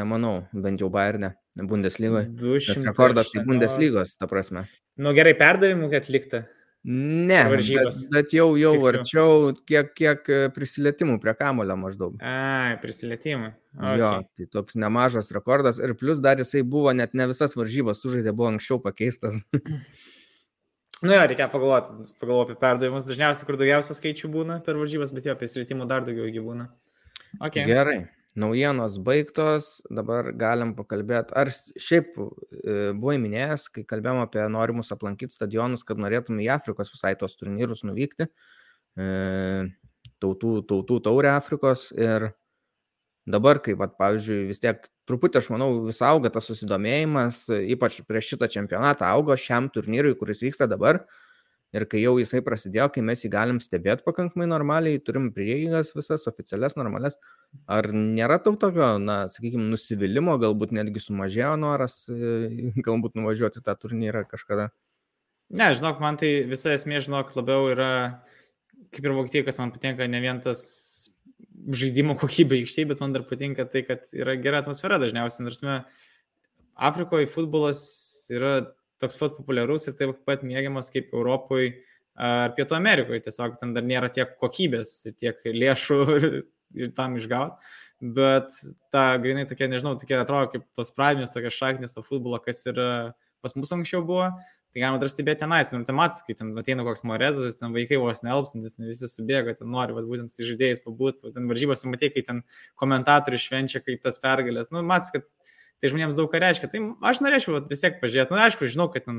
nemanau, 0.00 0.42
bent 0.52 0.82
jau 0.82 0.88
Bayernė, 0.92 1.34
Bundeslygoje. 1.58 2.30
Nes 2.32 2.82
rekordas 2.86 3.30
tai 3.32 3.44
Bundeslygos, 3.46 4.16
ta 4.18 4.28
prasme. 4.30 4.66
Nu 5.00 5.14
gerai, 5.16 5.36
perdavimų 5.38 5.92
atlikta. 5.96 6.46
Ne, 6.84 7.44
bet, 7.46 7.68
bet 8.10 8.32
jau, 8.34 8.48
jau 8.58 8.72
Tiksliau. 8.74 8.88
arčiau, 8.90 9.34
kiek, 9.70 9.92
kiek 9.94 10.30
e, 10.34 10.38
prisilietimų 10.50 11.20
prie 11.22 11.34
kamulio 11.38 11.76
maždaug. 11.78 12.16
A, 12.18 12.74
prisilietimai. 12.82 13.52
Okay. 13.76 14.00
Jo, 14.00 14.08
tai 14.34 14.46
toks 14.50 14.74
nemažas 14.82 15.30
rekordas 15.30 15.78
ir 15.78 15.94
plus 16.00 16.18
dar 16.18 16.42
jisai 16.42 16.64
buvo, 16.66 16.90
net 16.90 17.14
ne 17.14 17.28
visas 17.30 17.54
varžybas 17.54 18.02
sužaidė, 18.02 18.34
buvo 18.34 18.50
anksčiau 18.50 18.80
pakeistas. 18.82 19.44
nu 21.06 21.14
jo, 21.14 21.20
reikia 21.30 21.46
pagalvoti, 21.52 22.10
pagalvoti 22.18 22.56
apie 22.56 22.64
perdavimus, 22.66 23.06
dažniausiai 23.06 23.46
kur 23.46 23.60
daugiausia 23.62 23.94
skaičių 24.00 24.32
būna 24.34 24.58
per 24.66 24.82
varžybas, 24.82 25.14
bet 25.14 25.30
jo, 25.30 25.38
prisilietimų 25.38 25.86
dar 25.92 26.02
daugiau 26.08 26.48
būna. 26.48 26.66
Okay. 27.38 27.62
Gerai. 27.70 28.00
Naujienos 28.32 28.94
baigtos, 29.04 29.82
dabar 29.92 30.30
galim 30.32 30.70
pakalbėti, 30.72 31.34
ar 31.36 31.50
šiaip 31.52 32.14
e, 32.16 32.76
buvai 32.96 33.18
minėjęs, 33.20 33.66
kai 33.74 33.82
kalbėjom 33.84 34.22
apie 34.22 34.46
norimus 34.48 34.88
aplankyti 34.94 35.36
stadionus, 35.36 35.82
kad 35.84 36.00
norėtum 36.00 36.40
į 36.40 36.48
Afrikos 36.54 36.94
visai 36.94 37.12
tos 37.20 37.36
turnyrus 37.36 37.84
nuvykti, 37.84 38.30
e, 38.96 39.08
tautų, 40.24 40.54
tautų 40.70 40.98
taurę 41.04 41.34
Afrikos 41.34 41.90
ir 41.92 42.30
dabar, 43.28 43.60
kai, 43.60 43.76
vat, 43.76 43.98
pavyzdžiui, 44.00 44.46
vis 44.48 44.64
tiek 44.64 44.80
truputį, 45.10 45.42
aš 45.42 45.50
manau, 45.52 45.68
vis 45.84 46.00
auga 46.00 46.32
tas 46.32 46.48
susidomėjimas, 46.48 47.44
ypač 47.76 48.00
prieš 48.08 48.32
šitą 48.32 48.48
čempionatą 48.56 49.12
augo 49.12 49.36
šiam 49.36 49.68
turnyrui, 49.74 50.16
kuris 50.16 50.40
vyksta 50.40 50.70
dabar, 50.72 51.04
Ir 51.72 51.86
kai 51.88 52.02
jau 52.02 52.18
jisai 52.20 52.42
prasidėjo, 52.44 52.90
kai 52.92 53.02
mes 53.04 53.22
jį 53.24 53.30
galim 53.32 53.58
stebėti 53.64 54.04
pakankamai 54.04 54.44
normaliai, 54.50 54.98
turim 55.00 55.30
prieigas 55.32 55.94
visas 55.96 56.26
oficialias, 56.28 56.76
normales, 56.76 57.16
ar 57.64 57.88
nėra 57.96 58.36
tau 58.44 58.58
tokio, 58.60 58.98
na, 59.00 59.22
sakykime, 59.32 59.70
nusivylimų, 59.72 60.34
galbūt 60.42 60.74
netgi 60.76 61.00
sumažėjo 61.00 61.54
noras, 61.62 62.02
e, 62.12 62.74
galbūt 62.86 63.16
nuvažiuoti 63.16 63.64
tą 63.64 63.76
turnyrą 63.80 64.26
kažkada? 64.28 64.68
Ne, 65.52 65.70
žinok, 65.76 65.98
man 66.04 66.20
tai 66.20 66.34
visa 66.48 66.74
esmė, 66.76 67.00
žinok, 67.04 67.32
labiau 67.40 67.70
yra, 67.72 67.90
kaip 68.92 69.08
ir 69.08 69.16
Vokietija, 69.16 69.48
kas 69.48 69.60
man 69.60 69.72
patinka, 69.72 70.04
ne 70.08 70.20
vien 70.24 70.44
tas 70.44 70.62
žaidimo 71.72 72.18
kokybė 72.20 72.60
aikštėje, 72.60 72.92
bet 72.92 73.00
man 73.00 73.16
dar 73.16 73.24
patinka 73.28 73.64
tai, 73.64 73.86
kad 73.88 74.04
yra 74.12 74.36
gera 74.44 74.60
atmosfera 74.60 75.00
dažniausiai. 75.00 75.48
Nors 75.48 75.64
Afrikoje 76.72 77.28
futbolas 77.28 77.82
yra 78.32 78.54
toks 79.02 79.18
pat 79.20 79.36
populiarus 79.38 79.88
ir 79.90 79.96
taip 79.98 80.16
pat 80.28 80.44
mėgiamas 80.46 80.92
kaip 80.94 81.12
Europoje 81.12 81.74
ar 82.16 82.54
Pietų 82.56 82.76
Amerikoje. 82.78 83.24
Tiesiog 83.26 83.58
ten 83.60 83.74
dar 83.76 83.86
nėra 83.86 84.10
tiek 84.12 84.36
kokybės, 84.40 85.00
tiek 85.20 85.40
lėšų 85.46 85.98
tam 86.98 87.18
išgauti. 87.20 87.74
Bet 88.02 88.50
ta 88.90 89.12
grinai 89.22 89.44
tokia, 89.46 89.68
nežinau, 89.70 89.94
tokia 89.98 90.24
atrodo 90.24 90.50
kaip 90.50 90.64
tos 90.74 90.90
pradinės, 90.94 91.34
tokia 91.34 91.52
šaknis 91.54 91.94
to 91.94 92.02
futbolo, 92.02 92.40
kas 92.42 92.64
ir 92.66 92.80
pas 93.42 93.54
mus 93.58 93.70
anksčiau 93.74 94.02
buvo. 94.06 94.32
Tai 94.72 94.80
galima 94.80 94.98
dar 95.02 95.10
stebėti 95.12 95.42
tenais, 95.42 95.68
ir 95.68 95.82
ten 95.84 95.96
matas, 95.98 96.22
kai 96.24 96.32
ten 96.32 96.54
ateina 96.56 96.84
koks 96.86 97.04
morezas, 97.04 97.58
ten 97.58 97.74
vaikai 97.74 97.98
vos 98.00 98.22
nelpsantis, 98.24 98.78
visi 98.80 99.08
subėga, 99.10 99.52
ten 99.58 99.68
nori, 99.68 99.92
vat, 99.92 100.06
būtent 100.08 100.32
žaidėjais 100.32 100.80
pabūti, 100.80 101.28
ten 101.34 101.50
varžybose 101.50 101.90
matai, 101.92 102.08
kai 102.14 102.22
ten 102.24 102.40
komentatorius 102.80 103.44
švenčia 103.50 103.82
kaip 103.84 104.00
tas 104.00 104.16
pergalės. 104.22 104.72
Nu, 104.72 104.80
matas, 104.88 105.12
kad 105.12 105.28
tai 105.82 105.90
žmonėms 105.90 106.14
daug 106.14 106.30
ką 106.30 106.38
reiškia. 106.38 106.68
Tai 106.70 106.80
aš 107.10 107.20
norėčiau 107.24 107.56
vat, 107.56 107.66
vis 107.70 107.80
tiek 107.82 107.96
pažiūrėti. 107.98 108.30
Na, 108.30 108.38
nu, 108.38 108.42
aišku, 108.46 108.68
žinau, 108.70 108.86
kad 108.94 109.02
ten 109.08 109.16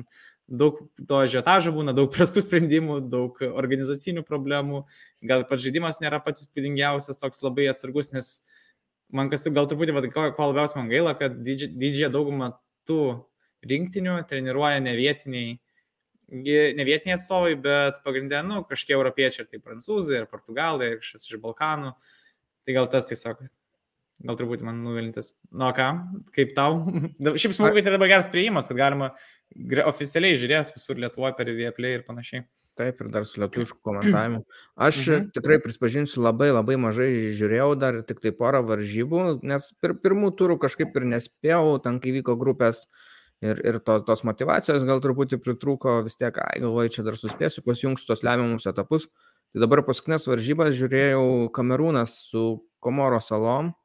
daug 0.48 0.78
to 1.10 1.20
žiotažo 1.28 1.74
būna, 1.76 1.92
daug 1.96 2.08
prastų 2.14 2.46
sprendimų, 2.46 3.02
daug 3.12 3.42
organizacinių 3.44 4.24
problemų, 4.28 4.86
gal 5.28 5.44
pats 5.50 5.66
žaidimas 5.66 6.00
nėra 6.00 6.22
pats 6.24 6.46
įspūdingiausias, 6.46 7.20
toks 7.20 7.44
labai 7.44 7.68
atsargus, 7.72 8.14
nes 8.16 8.38
man 9.12 9.28
kas 9.34 9.44
gal 9.52 9.68
truputį, 9.68 9.98
vat, 9.98 10.08
ko, 10.16 10.30
ko 10.38 10.48
labiausiai 10.54 10.80
man 10.80 10.92
gaila, 10.94 11.14
kad 11.20 11.36
didžiąją 11.44 12.10
daugumą 12.14 12.54
tų 12.88 13.02
rinktinių 13.68 14.22
treniruoja 14.30 14.80
ne 14.84 14.96
vietiniai, 14.96 15.58
ne 16.32 16.86
vietiniai 16.88 17.18
atstovai, 17.18 17.58
bet 17.60 18.00
pagrindė, 18.08 18.40
nu, 18.48 18.62
kažkiek 18.70 18.96
europiečiai, 18.96 19.50
tai 19.52 19.60
prancūzai 19.64 20.22
ir 20.22 20.32
portugalai, 20.32 20.94
ir 20.94 21.04
kažkas 21.04 21.28
iš 21.28 21.44
Balkanų. 21.44 21.94
Tai 22.64 22.76
gal 22.78 22.88
tas 22.88 23.12
tiesiog, 23.12 23.44
gal 24.24 24.38
turbūt 24.40 24.64
man 24.66 24.82
nuvilintas. 24.86 25.34
Nu, 25.52 25.70
ką, 25.76 25.90
kaip 26.36 26.54
tau? 26.58 26.84
Šiaip 27.42 27.56
smagu, 27.56 27.78
kad 27.78 27.88
tai 27.88 27.96
dabar 27.96 28.12
geras 28.12 28.30
prieimas, 28.34 28.70
kad 28.70 28.80
galima 28.80 29.14
oficialiai 29.88 30.40
žiūrėti 30.40 30.78
visur 30.78 31.00
Lietuvoje 31.02 31.38
per 31.38 31.52
Vieplay 31.54 32.00
ir 32.00 32.06
panašiai. 32.08 32.46
Taip, 32.74 33.04
ir 33.04 33.10
dar 33.14 33.26
su 33.30 33.42
lietuvišku 33.42 33.82
komentavimu. 33.88 34.42
Aš 34.82 35.00
mhm. 35.04 35.32
tikrai 35.36 35.60
prispažinsiu, 35.62 36.24
labai 36.26 36.50
labai 36.54 36.78
mažai 36.82 37.10
žiūrėjau, 37.38 37.74
dar 37.80 38.00
tik 38.08 38.24
tai 38.24 38.34
porą 38.38 38.64
varžybų, 38.66 39.26
nes 39.46 39.70
pir, 39.82 39.94
pirmų 40.02 40.34
turų 40.40 40.58
kažkaip 40.64 40.96
ir 40.98 41.10
nespėjau, 41.14 41.78
ten 41.86 42.00
kai 42.02 42.16
vyko 42.16 42.38
grupės 42.40 42.88
ir, 43.46 43.62
ir 43.62 43.78
to, 43.86 44.00
tos 44.08 44.26
motivacijos 44.26 44.88
gal 44.90 45.04
truputį 45.04 45.40
pritrūko, 45.44 46.00
vis 46.08 46.18
tiek, 46.18 46.38
ai, 46.42 46.64
galvoju, 46.64 46.96
čia 46.98 47.06
dar 47.06 47.20
suspėsiu, 47.20 47.66
pasijungsiu 47.68 48.10
tos 48.10 48.26
lemiamus 48.26 48.66
etapus. 48.72 49.08
Tai 49.54 49.62
dabar 49.62 49.84
paskutinės 49.86 50.26
varžybas 50.26 50.74
žiūrėjau 50.80 51.26
Kamerūnas 51.54 52.16
su 52.32 52.64
Komoro 52.82 53.20
salom. 53.22 53.76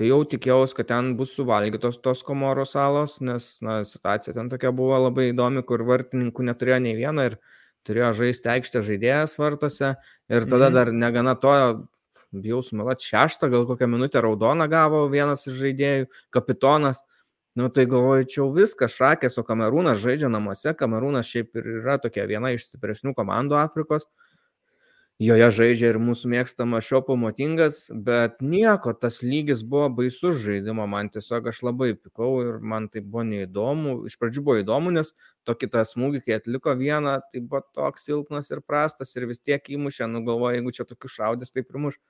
Tai 0.00 0.06
jau 0.08 0.22
tikėjausi, 0.24 0.76
kad 0.78 0.88
ten 0.88 1.10
bus 1.18 1.34
suvalgytos 1.36 1.98
tos 2.00 2.22
Komoro 2.24 2.64
salos, 2.68 3.18
nes 3.20 3.48
na, 3.60 3.82
situacija 3.84 4.32
ten 4.32 4.48
tokia 4.48 4.70
buvo 4.72 4.96
labai 4.96 5.28
įdomi, 5.34 5.60
kur 5.68 5.84
vartininkų 5.84 6.46
neturėjo 6.48 6.78
nei 6.80 6.96
vieno 6.96 7.26
ir 7.28 7.36
turėjo 7.84 8.12
žaisti 8.22 8.48
aikštę 8.54 8.80
žaidėjas 8.86 9.36
vartose. 9.40 9.94
Ir 10.32 10.48
tada 10.48 10.70
mm. 10.70 10.78
dar 10.78 10.92
negana 10.96 11.34
to, 11.36 11.52
bijau 12.32 12.62
sumelat, 12.64 13.04
šeštą, 13.04 13.50
gal 13.52 13.66
kokią 13.68 13.90
minutę 13.92 14.22
raudoną 14.24 14.68
gavo 14.72 15.04
vienas 15.12 15.44
iš 15.50 15.58
žaidėjų, 15.60 16.08
kapitonas. 16.32 17.04
Nu 17.58 17.68
tai 17.68 17.84
galvoju, 17.84 18.24
čia 18.32 18.38
jau 18.40 18.48
viskas 18.56 18.94
šakės, 18.96 19.36
o 19.36 19.44
Kamerūnas 19.44 20.00
žaidžia 20.00 20.30
namuose. 20.32 20.72
Kamerūnas 20.72 21.28
šiaip 21.28 21.58
ir 21.60 21.66
yra 21.82 21.98
tokia 22.00 22.24
viena 22.30 22.54
iš 22.54 22.70
stipresnių 22.70 23.12
komandų 23.18 23.58
Afrikos. 23.60 24.08
Joje 25.22 25.48
žaidžia 25.54 25.90
ir 25.92 25.98
mūsų 26.02 26.30
mėgstama 26.32 26.80
šiopo 26.82 27.14
motingas, 27.20 27.84
bet 27.94 28.40
nieko, 28.42 28.90
tas 28.98 29.20
lygis 29.22 29.60
buvo 29.62 29.86
baisus 30.00 30.40
žaidimo, 30.42 30.86
man 30.90 31.12
tiesiog 31.14 31.46
aš 31.52 31.60
labai 31.62 31.92
pikau 31.94 32.30
ir 32.42 32.56
man 32.58 32.88
tai 32.90 33.04
buvo 33.04 33.22
neįdomu. 33.28 34.00
Iš 34.08 34.16
pradžių 34.18 34.42
buvo 34.48 34.56
įdomu, 34.64 34.90
nes 34.96 35.12
tokį 35.46 35.68
tą 35.76 35.84
smūgį, 35.86 36.24
kai 36.24 36.40
atliko 36.40 36.74
vieną, 36.80 37.20
tai 37.30 37.44
buvo 37.44 37.62
toks 37.76 38.08
silpnas 38.08 38.50
ir 38.50 38.64
prastas 38.66 39.14
ir 39.14 39.28
vis 39.30 39.38
tiek 39.38 39.62
įmušė, 39.76 40.10
nu 40.10 40.24
galvoju, 40.26 40.58
jeigu 40.58 40.74
čia 40.74 40.88
tokius 40.88 41.20
šaudės, 41.20 41.54
tai 41.54 41.62
primuš 41.68 42.00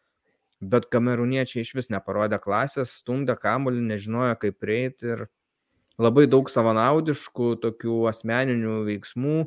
bet 0.62 0.86
kamerūniečiai 0.94 1.64
iš 1.66 1.74
vis 1.76 1.90
neparodė 1.92 2.38
klasės, 2.42 2.94
stumdė 3.02 3.34
kamuolį, 3.42 3.82
nežinojo 3.92 4.36
kaip 4.44 4.60
prieiti 4.62 5.10
ir 5.16 5.24
labai 6.00 6.28
daug 6.30 6.48
savanaudiškų 6.50 7.48
tokių 7.64 7.98
asmeninių 8.12 8.78
veiksmų, 8.86 9.40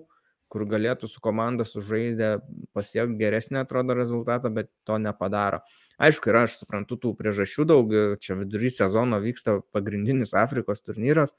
kur 0.52 0.66
galėtų 0.70 1.10
su 1.10 1.22
komanda 1.24 1.66
sužaidę 1.68 2.38
pasiekti 2.76 3.18
geresnį 3.20 3.64
atrodo 3.64 3.96
rezultatą, 3.98 4.52
bet 4.54 4.70
to 4.88 5.00
nepadaro. 5.02 5.64
Aišku, 5.96 6.30
yra, 6.32 6.44
aš 6.46 6.60
suprantu, 6.60 6.98
tų 7.00 7.14
priežasčių 7.20 7.66
daug, 7.68 7.94
čia 8.22 8.36
vidury 8.40 8.72
sezono 8.74 9.22
vyksta 9.24 9.62
pagrindinis 9.76 10.36
Afrikos 10.36 10.84
turnyras, 10.84 11.36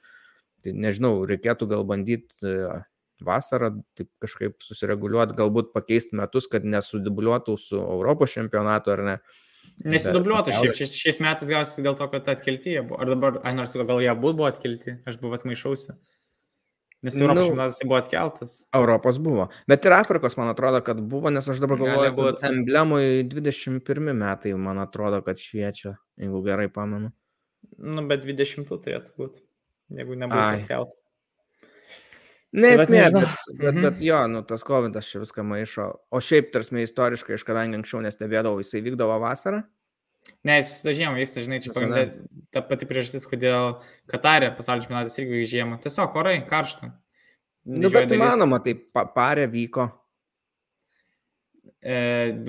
tai 0.64 0.72
nežinau, 0.72 1.20
reikėtų 1.28 1.68
gal 1.70 1.84
bandyti 1.88 2.40
e, 2.40 2.78
vasarą 3.24 3.74
taip 3.98 4.08
kažkaip 4.24 4.64
susireguliuoti, 4.64 5.36
galbūt 5.36 5.74
pakeisti 5.76 6.16
metus, 6.16 6.48
kad 6.50 6.64
nesudibuliuotų 6.64 7.58
su 7.60 7.76
Europos 7.80 8.32
čempionatu 8.36 8.96
ar 8.96 9.04
ne. 9.10 9.18
Nesidubliuotų 9.84 10.54
šiaip, 10.56 10.76
šiais, 10.78 10.96
šiais 10.96 11.18
metais 11.20 11.52
gal 11.52 11.66
dėl 11.84 11.96
to, 11.98 12.08
kad 12.12 12.28
atkelti 12.32 12.72
jie 12.72 12.82
buvo. 12.82 13.00
Ar 13.02 13.12
dabar, 13.12 13.40
ai 13.44 13.52
nors 13.56 13.76
gal 13.76 14.00
jie 14.00 14.08
abu 14.08 14.32
buvo 14.32 14.48
atkelti, 14.48 14.96
aš 15.04 15.20
buvau 15.20 15.36
atmaišausi. 15.36 15.98
Nes 17.04 17.20
Europos 17.20 17.42
nu, 17.42 17.50
čempionatas 17.50 17.80
buvo 17.84 17.98
atkeltas. 17.98 18.54
Europos 18.74 19.18
buvo. 19.22 19.48
Bet 19.68 19.84
ir 19.84 19.92
Afrikos, 19.92 20.36
man 20.40 20.48
atrodo, 20.48 20.80
kad 20.86 21.00
buvo, 21.00 21.30
nes 21.30 21.48
aš 21.48 21.60
dabar 21.62 21.78
galvoju, 21.82 22.14
kad 22.16 22.46
emblemui 22.48 23.24
21 23.28 24.14
metai, 24.16 24.54
man 24.56 24.80
atrodo, 24.82 25.20
kad 25.26 25.40
šviečia, 25.40 25.96
jeigu 26.16 26.40
gerai 26.46 26.70
pamenu. 26.72 27.12
Nu, 27.76 28.06
bet 28.08 28.24
20 28.24 28.70
turėtų 28.72 29.12
būti, 29.18 29.44
jeigu 29.98 30.16
nebūtų 30.22 30.46
atkeltas. 30.62 31.02
Nesmė, 32.56 33.02
bet, 33.12 33.16
bet, 33.52 33.74
mhm. 33.74 33.82
bet 33.84 33.98
jo, 34.00 34.18
nu, 34.32 34.40
tas 34.48 34.62
COVID 34.64 34.94
čia 35.04 35.20
viską 35.20 35.44
maišo. 35.44 35.90
O 36.14 36.20
šiaip, 36.24 36.48
tarsi, 36.54 36.78
istoriškai, 36.86 37.36
iš 37.36 37.44
kadangi 37.44 37.76
anksčiau 37.76 38.00
nestebėdavau, 38.06 38.62
jisai 38.62 38.80
vykdavo 38.86 39.18
vasarą? 39.20 39.60
Ne, 40.46 40.60
jis 40.60 40.84
žiemą 40.98 41.16
vyksta, 41.18 41.42
žinai, 41.42 41.58
čia 41.62 41.72
pagrindė 41.74 42.04
ta 42.54 42.62
pati 42.66 42.86
priežastis, 42.88 43.26
kodėl 43.30 43.80
Katarė 44.10 44.52
pasaulio 44.54 44.84
čempionatas 44.84 45.18
irgi 45.22 45.42
žiemą. 45.56 45.80
Tiesiog 45.82 46.14
orai 46.18 46.38
karšta. 46.46 46.92
Nu, 47.66 47.90
bet 47.90 48.06
dalis... 48.12 48.22
manoma, 48.22 48.60
tai 48.62 48.76
parė 48.94 49.48
vyko. 49.50 49.88
E, 51.82 51.96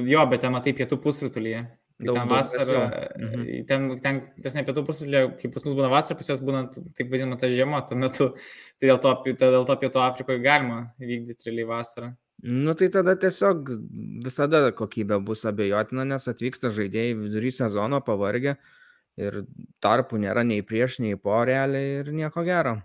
jo, 0.05 0.25
bet 0.30 0.45
ten 0.45 0.53
matai 0.53 0.75
pietų 0.78 0.99
pusrutulyje. 1.01 1.63
Tai 1.97 2.13
ten 2.13 2.30
vasara, 2.30 2.82
mhm. 3.17 3.45
ten, 3.65 3.88
ten, 4.03 4.19
tas 4.45 4.53
ne 4.53 4.61
pietų 4.67 4.84
pusrutulė, 4.86 5.23
kai 5.39 5.49
pas 5.49 5.63
mus 5.65 5.73
būna 5.80 5.89
vasara, 5.89 6.19
pas 6.19 6.30
jos 6.30 6.43
būna 6.45 6.67
taip 6.69 7.09
vadinama 7.09 7.39
ta 7.41 7.49
žiema, 7.49 7.82
tuo 7.89 7.97
metu, 7.97 8.28
tai 8.78 8.91
dėl 8.91 9.01
to, 9.01 9.13
tai 9.25 9.34
dėl 9.41 9.65
to 9.65 9.78
pietų 9.82 10.03
Afrikoje 10.05 10.43
galima 10.45 10.84
vykdyti 11.01 11.49
realiai 11.49 11.71
vasarą. 11.71 12.11
Nu 12.44 12.74
tai 12.78 12.88
tada 12.94 13.16
tiesiog 13.18 13.70
visada 14.26 14.60
kokybė 14.80 15.18
bus 15.30 15.42
abejotina, 15.50 16.04
nes 16.06 16.28
atvyksta 16.32 16.70
žaidėjai 16.76 17.16
vidury 17.24 17.52
sezono 17.56 18.00
pavargę 18.10 18.54
ir 19.18 19.40
tarpų 19.86 20.22
nėra 20.26 20.44
nei 20.46 20.62
prieš, 20.62 21.00
nei 21.06 21.18
po 21.18 21.40
realiai 21.50 21.96
ir 22.04 22.12
nieko 22.14 22.44
gero. 22.46 22.76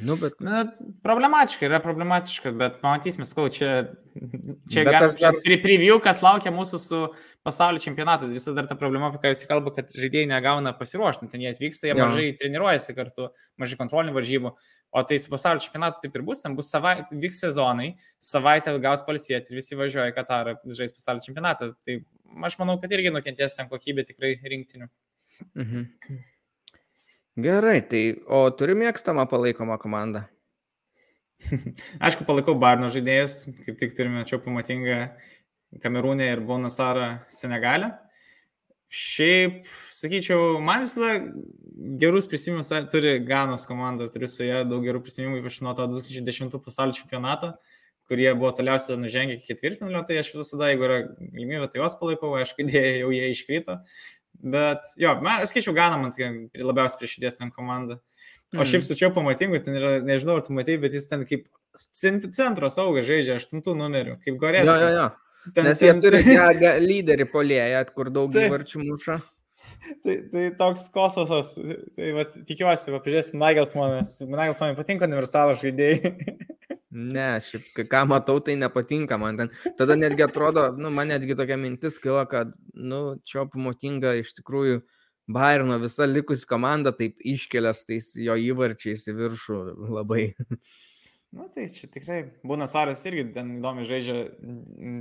Nu, 0.00 0.16
bet... 0.16 0.38
Na, 0.40 0.62
problematiška, 1.04 1.66
yra 1.68 1.78
problematiška, 1.84 2.52
bet 2.56 2.78
pamatysime, 2.80 3.26
skau, 3.28 3.44
čia, 3.52 3.92
čia 4.72 4.86
galim 4.88 5.12
dar... 5.20 5.36
pri 5.44 5.58
preview, 5.60 5.98
kas 6.02 6.22
laukia 6.24 6.52
mūsų 6.54 6.80
su 6.80 7.00
pasaulio 7.44 7.82
čempionatu. 7.82 8.30
Visas 8.32 8.56
dar 8.56 8.68
ta 8.70 8.76
problema, 8.78 9.10
apie 9.10 9.20
ką 9.20 9.34
jūs 9.34 9.44
kalbate, 9.50 9.82
kad 9.82 10.00
žaidėjai 10.00 10.30
negauna 10.30 10.72
pasiruošti, 10.78 11.28
ten 11.32 11.44
jie 11.44 11.52
atvyksta, 11.52 11.90
jie 11.90 11.92
jo. 11.92 12.00
mažai 12.00 12.30
treniruojasi 12.40 12.96
kartu, 12.96 13.28
mažai 13.60 13.78
kontrolinių 13.82 14.16
varžybų, 14.16 14.54
o 14.96 15.04
tai 15.08 15.20
su 15.20 15.32
pasaulio 15.32 15.64
čempionatu 15.66 16.00
taip 16.00 16.16
ir 16.16 16.24
bus, 16.24 16.40
ten 16.46 16.56
bus 16.56 16.72
savaitė, 16.72 17.20
vyks 17.26 17.44
sezonai, 17.44 17.92
savaitę 18.32 18.74
gaus 18.80 19.04
palsėti 19.04 19.52
ir 19.52 19.60
visi 19.60 19.76
važiuoja 19.76 20.08
į 20.14 20.16
Katarą 20.16 20.56
žais 20.72 20.96
pasaulio 20.96 21.28
čempionatą. 21.28 21.74
Tai 21.84 22.00
aš 22.48 22.60
manau, 22.64 22.80
kad 22.80 22.96
irgi 22.96 23.12
nukentės 23.12 23.60
ten 23.60 23.68
kokybė 23.68 24.08
tikrai 24.08 24.38
rinktinių. 24.40 24.88
Mhm. 25.52 25.90
Gerai, 27.40 27.78
tai 27.88 28.00
o 28.28 28.44
turi 28.52 28.74
mėgstamą 28.76 29.24
palaikomą 29.30 29.78
komandą? 29.80 30.26
Aišku, 32.04 32.26
palaikau 32.28 32.52
Barno 32.60 32.90
žaidėjus, 32.92 33.36
kaip 33.64 33.78
tik 33.80 33.94
turime 33.96 34.26
čia 34.28 34.36
pamatingą 34.42 34.98
Kamerūnę 35.80 36.26
ir 36.28 36.42
Bonasarą 36.44 37.06
Senegalę. 37.32 37.88
Šiaip, 38.92 39.62
sakyčiau, 39.96 40.58
man 40.60 40.84
visada 40.84 41.14
gerus 42.02 42.28
prisiminimus 42.28 42.68
turi 42.92 43.14
Ganos 43.24 43.64
komanda, 43.64 44.10
turiu 44.12 44.28
su 44.28 44.44
ją 44.44 44.66
daug 44.68 44.84
gerų 44.84 45.00
prisiminimų, 45.06 45.40
ypač 45.40 45.62
nuo 45.64 45.72
to 45.78 45.88
2010 45.88 46.60
pasaulio 46.60 46.98
čempionato, 46.98 47.54
kurie 48.12 48.28
buvo 48.36 48.52
toliausiai 48.58 49.00
nužengę 49.00 49.38
iki 49.38 49.54
ketvirtinalio, 49.54 50.04
tai 50.04 50.20
aš 50.20 50.34
visada, 50.36 50.68
jeigu 50.68 50.84
yra 50.84 51.00
galimybė, 51.16 51.72
tai 51.72 51.80
juos 51.80 51.96
palaikau, 51.96 52.36
aišku, 52.36 52.60
idėja 52.68 52.98
jau 53.06 53.14
jie 53.16 53.32
iškrito, 53.32 53.80
Bet 54.42 54.86
jo, 54.98 55.14
man, 55.22 55.44
skaičiau, 55.46 55.74
Gana 55.76 55.98
man 56.00 56.12
labiausiai 56.12 56.98
prieš 56.98 57.16
širdies 57.16 57.38
ten 57.38 57.52
komanda. 57.54 58.00
O 58.52 58.66
šiaip 58.66 58.82
mm. 58.82 58.86
su 58.88 58.96
čia 58.98 59.08
pamatingu, 59.14 59.60
ten 59.64 59.78
yra, 59.78 59.92
nežinau, 60.04 60.36
ar 60.40 60.44
tu 60.44 60.52
matai, 60.56 60.76
bet 60.82 60.92
jis 60.92 61.06
ten 61.08 61.22
kaip 61.28 61.46
centro 62.36 62.68
saugas 62.72 63.06
žaidžia, 63.08 63.38
aštuntų 63.40 63.76
numerių, 63.78 64.18
kaip 64.24 64.40
gorės. 64.40 64.68
Jo, 64.68 64.74
jo, 64.82 64.90
jo. 64.98 65.06
Ten, 65.54 65.66
Nes 65.66 65.80
jie 65.82 65.90
ten... 65.90 66.02
turi 66.04 66.20
ja, 66.36 66.74
lyderį 66.82 67.26
polėję, 67.32 67.84
kur 67.96 68.10
daug 68.14 68.34
įvarčių 68.36 68.82
muša. 68.84 69.18
Tai, 70.02 70.14
tai 70.30 70.44
toks 70.58 70.84
kosmosas, 70.94 71.56
tai 71.96 72.12
va, 72.14 72.26
tikiuosi, 72.50 72.92
pažiūrėsim, 72.92 73.40
Nagelsmanas, 73.40 74.20
Nagelsmanui 74.30 74.78
patinka 74.78 75.08
universalų 75.08 75.56
žaidėjai. 75.62 76.12
Ne, 76.92 77.28
šiaip, 77.40 77.86
ką 77.88 78.02
matau, 78.10 78.36
tai 78.44 78.58
nepatinka 78.60 79.16
man 79.20 79.38
ten. 79.40 79.52
Tada 79.78 79.96
netgi 79.96 80.26
atrodo, 80.26 80.66
nu, 80.76 80.90
man 80.92 81.08
netgi 81.08 81.36
tokia 81.38 81.56
mintis 81.56 81.96
kilo, 82.02 82.20
kad, 82.28 82.52
nu, 82.76 83.00
čia 83.24 83.46
pamotinga 83.48 84.18
iš 84.20 84.34
tikrųjų 84.40 84.82
Bairno 85.32 85.78
visa 85.78 86.04
likusi 86.04 86.46
komanda 86.50 86.90
taip 86.92 87.20
iškelias 87.22 87.84
tais 87.86 88.10
jo 88.18 88.34
įvarčiais 88.36 89.06
į 89.08 89.14
viršų 89.20 89.60
labai. 89.94 90.32
Nu, 91.32 91.46
tai 91.48 91.62
čia 91.72 91.86
tikrai 91.88 92.18
būna 92.44 92.66
Saras 92.68 93.06
irgi 93.08 93.22
ten 93.32 93.54
įdomi 93.56 93.86
žaidžia 93.88 94.16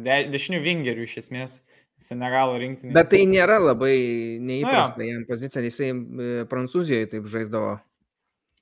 de, 0.05 0.19
dešinių 0.31 0.61
vingerių 0.63 1.03
iš 1.03 1.17
esmės. 1.25 1.57
Senegalo 2.01 2.55
rinktinė. 2.57 2.95
Bet 2.95 3.11
tai 3.11 3.25
nėra 3.29 3.59
labai 3.61 3.93
neįprasta 4.41 4.97
nu, 4.97 5.05
jam 5.05 5.25
pozicija, 5.27 5.61
jisai 5.67 5.89
e, 5.91 6.29
Prancūzijoje 6.49 7.11
taip 7.11 7.27
žaisdavo. 7.29 7.75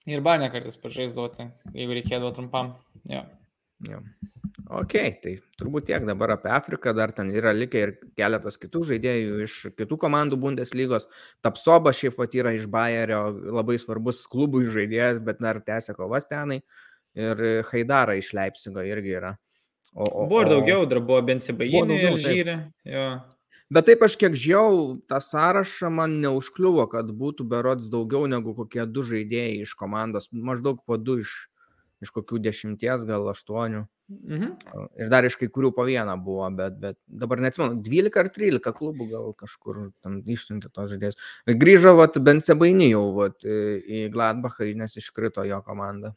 Ir 0.08 0.24
Banė 0.26 0.48
kartais 0.54 0.80
pažaisdavo, 0.80 1.50
jeigu 1.76 1.98
reikėdavo 1.98 2.32
trumpam. 2.38 2.74
Ja. 3.10 3.26
Ja. 3.88 4.00
Ok, 4.70 4.94
tai 5.24 5.34
turbūt 5.60 5.88
tiek 5.88 6.04
dabar 6.08 6.34
apie 6.36 6.50
Afriką, 6.52 6.92
dar 6.96 7.14
ten 7.16 7.30
yra 7.32 7.54
likę 7.56 7.82
ir 7.82 7.94
keletas 8.18 8.60
kitų 8.60 8.82
žaidėjų 8.92 9.38
iš 9.46 9.56
kitų 9.78 9.98
komandų 10.02 10.40
Bundeslygos. 10.42 11.08
Tapsoba 11.46 11.94
šiaip 11.96 12.18
pat 12.20 12.36
yra 12.36 12.54
iš 12.58 12.68
Bayerio, 12.72 13.22
labai 13.56 13.80
svarbus 13.82 14.26
klubų 14.32 14.66
žaidėjas, 14.74 15.22
bet 15.24 15.40
dar 15.44 15.62
tęsia 15.64 15.96
kovas 15.98 16.28
tenai. 16.30 16.60
Ir 17.18 17.64
Haidara 17.72 18.18
iš 18.20 18.34
Leipzigo 18.38 18.84
irgi 18.86 19.16
yra. 19.18 19.34
O, 19.96 20.06
o, 20.06 20.28
buvo 20.30 20.44
ir 20.44 20.52
daugiau, 20.52 20.86
dar 20.90 21.02
buvo 21.02 21.24
Bensibainė 21.26 22.02
ir 22.04 22.20
Žyrė. 22.22 22.58
Bet 23.70 23.86
taip 23.86 24.02
aš 24.02 24.16
kiek 24.18 24.34
žiau, 24.34 24.98
tą 25.06 25.20
sąrašą 25.22 25.92
man 25.94 26.16
neužkliuvo, 26.24 26.88
kad 26.90 27.12
būtų 27.14 27.46
berots 27.46 27.90
daugiau 27.94 28.26
negu 28.26 28.56
kokie 28.58 28.88
du 28.90 29.04
žaidėjai 29.06 29.62
iš 29.62 29.76
komandos, 29.78 30.26
maždaug 30.34 30.80
po 30.82 30.98
du 30.98 31.20
iš, 31.22 31.34
iš 32.02 32.10
kokių 32.16 32.40
dešimties, 32.48 33.06
gal 33.06 33.28
aštuonių. 33.30 33.84
Mhm. 34.10 34.54
Ir 34.98 35.12
dar 35.14 35.28
iš 35.28 35.36
kai 35.38 35.52
kurių 35.54 35.70
po 35.78 35.84
vieną 35.86 36.16
buvo, 36.26 36.48
bet, 36.58 36.80
bet 36.82 36.98
dabar 37.06 37.44
neatsimenu, 37.46 37.78
12 37.86 38.18
ar 38.18 38.32
13 38.34 38.74
klubų 38.74 39.06
gal 39.12 39.36
kažkur 39.38 39.92
tam 40.02 40.16
išsiuntė 40.26 40.72
tos 40.74 40.90
žaidėjus. 40.96 41.20
Grįžo 41.46 41.94
vat, 42.00 42.18
bent 42.26 42.42
sebainį 42.48 42.88
jau 42.90 43.04
vat, 43.20 43.46
į 43.46 44.08
Gladbachą, 44.16 44.72
nes 44.82 44.98
iškrito 44.98 45.46
jo 45.46 45.62
komanda. 45.68 46.16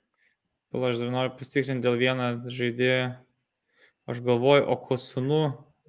Pala, 0.72 0.88
aš 0.88 1.02
dar 1.02 1.12
noriu 1.12 1.34
pasitikrinti 1.36 1.84
dėl 1.84 2.00
vieną 2.00 2.30
žaidėją. 2.48 3.12
Aš 4.08 4.24
galvoju, 4.24 4.64
o 4.72 4.78
Kosunu 4.88 5.42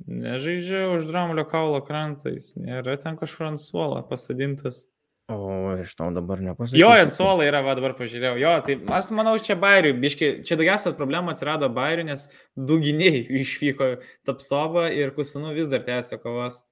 nežaidžia 0.07 0.87
už 0.93 1.07
Dramulio 1.09 1.45
kaulo 1.49 1.81
krantą, 1.85 2.33
jis 2.33 2.53
nėra 2.59 2.97
ten 3.01 3.17
kažkur 3.19 3.53
ant 3.53 3.61
suolo 3.61 4.01
pasadintas. 4.09 4.87
O 5.31 5.77
iš 5.79 5.93
to 5.95 6.09
dabar 6.11 6.41
nepasakysiu. 6.43 6.81
Jo, 6.81 6.89
ant 6.99 7.13
suolo 7.15 7.45
yra, 7.47 7.61
va 7.63 7.77
dabar 7.79 7.93
pažiūrėjau. 7.95 8.35
Jo, 8.41 8.57
tai 8.65 8.75
aš 8.97 9.13
manau, 9.15 9.37
čia 9.39 9.55
bairiui, 9.59 9.95
biški, 10.03 10.31
čia 10.43 10.57
daugiausia 10.59 10.91
problemų 10.99 11.31
atsirado 11.31 11.69
bairiui, 11.71 12.09
nes 12.09 12.25
du 12.59 12.81
gynėjai 12.83 13.23
išvyko 13.43 13.89
Tapsova 14.27 14.89
ir 14.91 15.15
Kusinu 15.15 15.55
vis 15.55 15.71
dar 15.71 15.85
tęsia 15.87 16.19
kovas. 16.19 16.65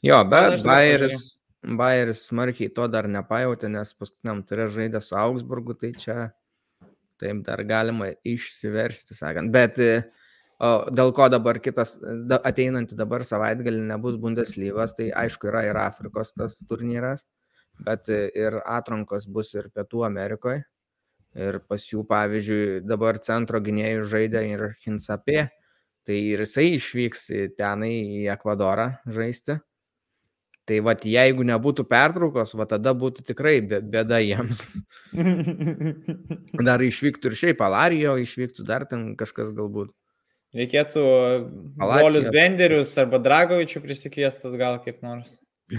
Jo, 0.00 0.22
bet 0.30 0.62
bairis, 0.64 1.26
bairis 1.60 2.24
smarkiai 2.30 2.72
to 2.72 2.86
dar 2.88 3.10
nepajautė, 3.10 3.68
nes 3.76 3.92
paskutiniam 3.98 4.40
turė 4.46 4.70
žaidė 4.72 5.02
su 5.04 5.18
Augsburgu, 5.18 5.76
tai 5.76 5.92
čia 5.98 6.30
taip 7.20 7.42
dar 7.44 7.60
galima 7.66 8.12
išsiversti, 8.24 9.18
sakant. 9.18 9.52
Bet 9.52 9.76
O 10.58 10.70
dėl 10.90 11.12
ko 11.14 11.28
dabar 11.30 11.60
kitas, 11.62 11.94
da, 12.02 12.40
ateinantį 12.50 12.96
dabar 12.98 13.22
savaitgalį 13.26 13.84
nebus 13.92 14.16
Bundeslygos, 14.18 14.96
tai 14.98 15.12
aišku 15.14 15.52
yra 15.52 15.62
ir 15.68 15.78
Afrikos 15.78 16.32
tas 16.34 16.56
turnyras, 16.66 17.22
bet 17.86 18.10
ir 18.10 18.58
atrankos 18.64 19.28
bus 19.30 19.54
ir 19.54 19.70
Pietų 19.70 20.02
Amerikoje. 20.08 20.64
Ir 21.38 21.60
pas 21.70 21.84
jų, 21.84 22.02
pavyzdžiui, 22.08 22.80
dabar 22.88 23.20
centro 23.22 23.60
gynėjų 23.62 24.08
žaidė 24.10 24.42
ir 24.48 24.64
Hinsapė, 24.82 25.44
tai 26.08 26.18
ir 26.32 26.42
jisai 26.42 26.72
išvyks 26.74 27.28
tenai 27.60 27.92
į 28.18 28.24
Ekvadorą 28.34 28.88
žaisti. 29.06 29.60
Tai 30.68 30.80
vad, 30.84 31.04
jeigu 31.08 31.46
nebūtų 31.48 31.86
pertraukos, 31.88 32.56
va 32.58 32.66
tada 32.68 32.92
būtų 32.98 33.22
tikrai 33.30 33.60
bėda 33.62 34.18
jiems. 34.20 34.66
Dar 36.68 36.82
išvyktų 36.84 37.30
ir 37.30 37.38
šiaip 37.44 37.62
Alarijo, 37.64 38.18
išvyktų 38.20 38.66
dar 38.68 38.84
ten 38.90 39.14
kažkas 39.20 39.54
galbūt. 39.56 39.94
Reikėtų 40.56 41.02
Polius 41.76 42.28
Benderius 42.32 42.94
arba 43.00 43.20
Dragovičių 43.20 43.82
prisikviestas 43.84 44.54
gal 44.56 44.78
kaip 44.84 45.02
nors. 45.04 45.36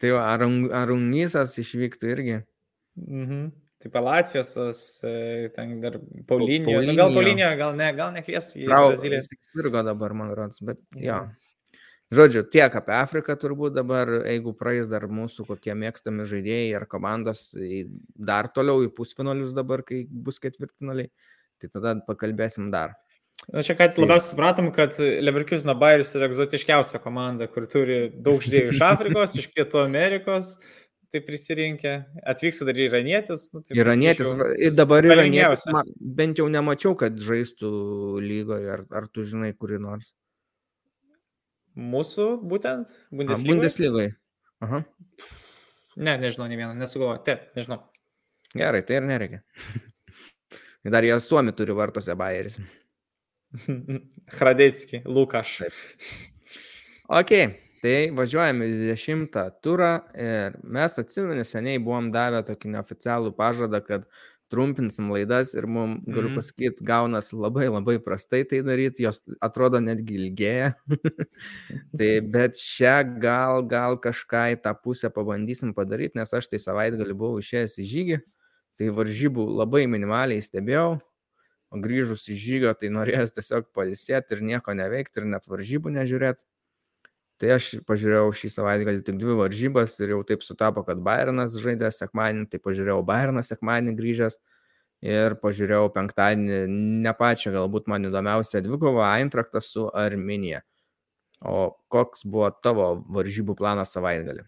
tai 0.00 0.10
va, 0.10 0.24
ar, 0.32 0.42
ar 0.74 0.94
Unysas 0.94 1.54
išvyktų 1.62 2.10
irgi? 2.16 2.40
Mhm. 2.98 3.52
Tai 3.84 3.90
Palacijosas, 3.92 4.80
e, 5.04 5.48
ten 5.54 5.76
dar 5.82 6.00
Paulinio. 6.26 6.80
Nu, 6.82 6.94
gal 6.96 7.14
Paulinio, 7.14 7.50
gal 7.60 7.74
ne, 7.78 7.90
gal 7.94 8.14
nekvies 8.14 8.54
į 8.56 8.66
Braziliją. 8.70 9.22
Jis 9.22 9.50
sirgo 9.52 9.82
dabar, 9.84 10.14
man 10.16 10.32
rodos, 10.34 10.62
bet 10.64 10.80
jo. 10.98 11.20
Žodžiu, 12.14 12.44
tiek 12.52 12.74
apie 12.78 12.94
Afriką 12.94 13.34
turbūt 13.40 13.74
dabar, 13.74 14.10
jeigu 14.28 14.52
praeis 14.56 14.86
dar 14.90 15.06
mūsų 15.10 15.46
kokie 15.48 15.74
mėgstami 15.78 16.26
žaidėjai 16.30 16.74
ar 16.78 16.84
komandos 16.90 17.46
dar 18.14 18.48
toliau 18.54 18.84
į 18.84 18.90
pusfinalius 18.94 19.54
dabar, 19.56 19.82
kai 19.86 20.04
bus 20.08 20.38
ketvirtinaliai 20.42 21.10
Tai 21.62 21.70
tada 21.72 21.96
pakalbėsim 22.06 22.70
dar. 22.74 22.96
Na 23.52 23.60
čia, 23.66 23.74
kad 23.76 23.98
labiausiai 24.00 24.32
supratom, 24.32 24.70
kad 24.72 24.96
Leverkusen 24.98 25.72
Bayeris 25.76 26.14
yra 26.16 26.30
egzotiškiausia 26.30 27.00
komanda, 27.02 27.48
kur 27.50 27.66
turi 27.68 28.06
daug 28.14 28.40
žaidėjų 28.44 28.72
iš 28.72 28.80
Afrikos, 28.86 29.36
iš 29.36 29.50
Pietų 29.52 29.82
Amerikos, 29.82 30.54
tai 31.12 31.20
prisirinkė, 31.26 31.92
atvyksta 32.32 32.66
dar 32.70 32.80
iranietis. 32.80 33.50
Nu, 33.52 33.60
tai 33.66 33.76
iranietis, 33.78 34.32
ir 34.64 34.74
dabar 34.78 35.04
iranietis, 35.06 35.66
ma, 35.74 35.84
bent 36.20 36.40
jau 36.40 36.48
nemačiau, 36.50 36.96
kad 36.98 37.20
žaistų 37.20 37.70
lygoje, 38.24 38.70
ar, 38.78 38.86
ar 38.96 39.10
tu 39.12 39.26
žinai 39.28 39.52
kuri 39.52 39.82
nors. 39.82 40.14
Mūsų 41.74 42.28
būtent 42.48 42.90
Bundeslygoje. 43.10 43.50
Bundeslygoje. 43.50 44.12
Aha. 44.64 44.84
Ne, 45.94 46.14
nežinau, 46.22 46.46
ne 46.50 46.58
vieną, 46.58 46.74
nesugalvoju. 46.78 47.22
Taip, 47.26 47.50
nežinau. 47.58 47.82
Gerai, 48.54 48.82
tai 48.86 49.02
ir 49.02 49.10
nereikia. 49.10 49.42
Dar 50.84 51.04
jie 51.04 51.20
Suomi 51.20 51.52
turi 51.56 51.72
vartose 51.72 52.14
Bayeris. 52.14 52.58
Hradecki, 54.38 55.02
Lukaš. 55.04 55.56
Taip. 55.62 55.78
Ok, 57.14 57.32
tai 57.84 57.96
važiuojame 58.16 58.68
į 58.68 58.76
20 58.90 59.40
turą 59.64 59.94
ir 60.16 60.58
mes 60.76 60.98
atsimenu, 61.00 61.44
seniai 61.48 61.80
buvom 61.80 62.10
davę 62.12 62.42
tokį 62.48 62.74
neoficialų 62.74 63.32
pažadą, 63.38 63.80
kad 63.84 64.06
trumpinsim 64.52 65.08
laidas 65.12 65.54
ir 65.56 65.66
mums, 65.66 66.02
mm. 66.02 66.12
galiu 66.12 66.28
mhm. 66.28 66.38
pasakyti, 66.38 66.84
gaunas 66.86 67.32
labai 67.32 67.70
labai 67.70 67.96
prastai 68.04 68.42
tai 68.48 68.60
daryti, 68.66 69.06
jos 69.06 69.22
atrodo 69.42 69.80
netgi 69.80 70.18
ilgėja. 70.20 70.74
tai 71.98 72.10
bet 72.36 72.60
šią 72.60 72.98
gal, 73.24 73.64
gal 73.70 73.96
kažką 74.04 74.46
į 74.54 74.60
tą 74.64 74.76
pusę 74.84 75.10
pabandysim 75.14 75.72
padaryti, 75.76 76.18
nes 76.20 76.36
aš 76.36 76.52
tai 76.52 76.60
savaitgalį 76.62 77.16
buvau 77.16 77.40
išėjęs 77.40 77.80
į 77.80 77.90
žygį 77.94 78.20
tai 78.78 78.90
varžybų 78.94 79.44
labai 79.60 79.84
minimaliai 79.90 80.42
stebėjau, 80.44 80.98
o 81.74 81.80
grįžus 81.82 82.26
iš 82.30 82.40
žygio, 82.40 82.72
tai 82.78 82.90
norėjęs 82.94 83.34
tiesiog 83.36 83.70
palisėti 83.74 84.36
ir 84.36 84.42
nieko 84.46 84.74
neveikti 84.76 85.22
ir 85.22 85.30
net 85.34 85.48
varžybų 85.50 85.94
nežiūrėti. 85.98 86.44
Tai 87.42 87.50
aš 87.56 87.70
pažiūrėjau 87.88 88.28
šį 88.38 88.48
savaitgalį 88.52 89.00
tik 89.06 89.16
dvi 89.18 89.34
varžybas 89.40 89.96
ir 90.04 90.12
jau 90.14 90.20
taip 90.26 90.44
sutapo, 90.46 90.84
kad 90.86 91.00
Bayernas 91.02 91.56
žaidė 91.58 91.90
sekmadienį, 91.92 92.46
tai 92.52 92.60
pažiūrėjau 92.62 93.00
Bayerną 93.06 93.42
sekmadienį 93.42 93.96
grįžęs 93.98 94.38
ir 95.04 95.34
pažiūrėjau 95.42 95.90
penktadienį 95.96 96.60
ne 97.04 97.14
pačią 97.18 97.52
galbūt 97.56 97.90
man 97.90 98.06
įdomiausią 98.08 98.62
dvikovą 98.64 99.10
Eintraktas 99.18 99.72
su 99.74 99.88
Arminija. 99.90 100.62
O 101.44 101.74
koks 101.92 102.22
buvo 102.24 102.48
tavo 102.64 102.86
varžybų 103.12 103.58
planas 103.58 103.92
savaitgalį? 103.92 104.46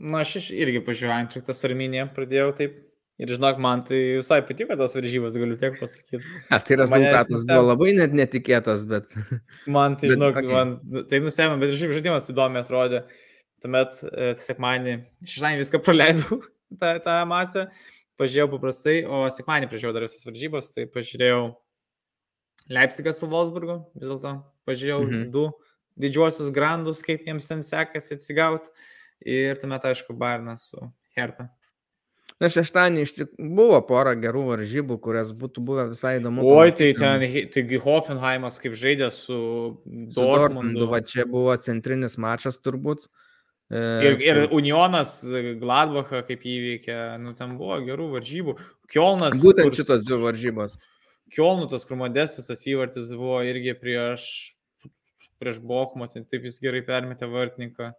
Na, 0.00 0.22
aš 0.24 0.48
irgi 0.48 0.80
pažiūrėjau 0.84 1.16
Antriktas 1.18 1.66
Arminė, 1.68 2.06
pradėjau 2.16 2.54
taip. 2.56 2.78
Ir 3.20 3.28
žinok, 3.34 3.58
man 3.60 3.82
tai 3.84 3.98
visai 4.16 4.38
patiko 4.48 4.72
tos 4.80 4.94
varžybos, 4.96 5.34
galiu 5.36 5.58
tiek 5.60 5.74
pasakyti. 5.76 6.22
A, 6.48 6.56
tai 6.64 6.78
rezultatas 6.80 7.42
buvo 7.44 7.66
labai 7.66 7.90
net 7.98 8.14
netikėtas, 8.16 8.86
bet... 8.88 9.12
Man 9.68 9.98
tai, 10.00 10.14
žinok, 10.14 10.38
bet, 10.38 10.46
okay. 10.46 10.54
man 10.56 11.02
tai 11.10 11.18
nusėmė, 11.20 11.58
bet 11.60 11.74
šiaip 11.76 11.92
žaidimas 11.98 12.30
įdomi 12.32 12.62
atrodė. 12.62 13.02
Tuomet 13.60 13.98
e, 14.08 14.30
sekmanį, 14.40 14.94
šeštadienį 15.20 15.60
viską 15.60 15.80
praleidau, 15.84 16.38
tą, 16.80 16.94
tą 17.04 17.16
masę, 17.28 17.66
pažiūrėjau 18.16 18.54
paprastai, 18.54 18.94
o 19.04 19.26
sekmanį 19.36 19.68
prižiūrėjau 19.68 19.98
dar 19.98 20.06
visas 20.06 20.24
varžybas, 20.24 20.70
tai 20.72 20.86
pažiūrėjau 20.88 21.42
Leipzigą 22.72 23.12
su 23.12 23.28
Wolfsburgu, 23.28 23.82
vis 24.00 24.08
dėlto 24.08 24.32
pažiūrėjau 24.70 25.02
mhm. 25.04 25.28
du 25.34 25.44
didžiuosius 26.00 26.48
grandus, 26.56 27.04
kaip 27.04 27.28
jiems 27.28 27.52
ten 27.52 27.60
sekasi 27.66 28.16
atsigauti 28.16 28.72
ir 29.26 29.58
tuomet, 29.60 29.86
aišku, 29.92 30.16
Bairnas 30.18 30.70
su 30.72 30.90
Herta. 31.16 31.50
Na, 32.40 32.48
šeštadienį 32.48 33.02
iš 33.04 33.10
tikrųjų 33.16 33.48
buvo 33.58 33.78
pora 33.84 34.14
gerų 34.16 34.46
varžybų, 34.54 34.96
kurias 35.04 35.32
būtų 35.36 35.64
buvę 35.66 35.88
visai 35.90 36.14
įdomu. 36.20 36.44
Oi, 36.48 36.70
tai 36.76 36.92
ten, 36.96 37.24
taigi 37.52 37.80
Hoffenheimas 37.82 38.56
kaip 38.62 38.76
žaidė 38.80 39.10
su 39.12 39.36
Dortmundu. 39.84 40.14
Su 40.14 40.28
Dortmundu, 40.30 40.86
va 40.88 41.02
čia 41.04 41.26
buvo 41.28 41.56
centrinis 41.60 42.16
mačas 42.22 42.56
turbūt. 42.64 43.10
E, 43.70 43.82
ir, 44.08 44.16
ir 44.24 44.40
Unionas 44.56 45.18
Gladbachą 45.60 46.24
kaip 46.26 46.46
įveikė, 46.48 46.96
nu 47.22 47.36
ten 47.38 47.58
buvo 47.58 47.76
gerų 47.84 48.08
varžybų. 48.16 48.56
Kielnas. 48.90 49.36
Būtent 49.44 49.68
kur, 49.68 49.76
šitos 49.76 50.06
dvi 50.08 50.22
varžybos. 50.24 50.78
Kielnų 51.30 51.68
tas 51.70 51.84
krumodestis, 51.86 52.48
tas 52.48 52.64
įvartis 52.66 53.12
buvo 53.14 53.38
irgi 53.46 53.76
prieš, 53.78 54.24
prieš 55.38 55.60
Bochumą, 55.62 56.08
tai 56.10 56.24
taip 56.24 56.48
jis 56.48 56.56
gerai 56.64 56.80
permetė 56.88 57.28
vartininką. 57.30 57.92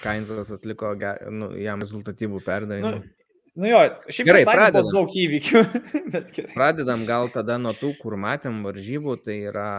Kainzas 0.00 0.52
atliko 0.54 0.94
nu, 1.34 1.50
jam 1.58 1.82
rezultatyvų 1.82 2.40
perdavimą. 2.46 3.00
Nu, 3.00 3.20
Nu 3.58 3.66
jo, 3.66 3.78
šiaip 4.08 4.28
Gerai, 4.28 4.42
pradedam. 4.46 4.92
daug 4.94 5.10
įvykių. 5.10 5.62
bet 6.14 6.28
gerai. 6.36 6.52
Pradedam 6.54 7.02
gal 7.08 7.28
tada 7.34 7.58
nuo 7.58 7.72
tų, 7.76 7.90
kur 7.98 8.14
matėm 8.20 8.62
varžybų, 8.64 9.16
tai 9.24 9.40
yra 9.50 9.70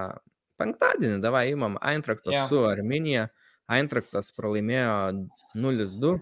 penktadienį, 0.60 1.22
davai 1.24 1.48
įmam 1.54 1.80
Eintraktas 1.80 2.36
yeah. 2.36 2.50
su 2.52 2.66
Arminija. 2.68 3.30
Eintraktas 3.72 4.34
pralaimėjo 4.36 5.24
0-2. 5.56 6.18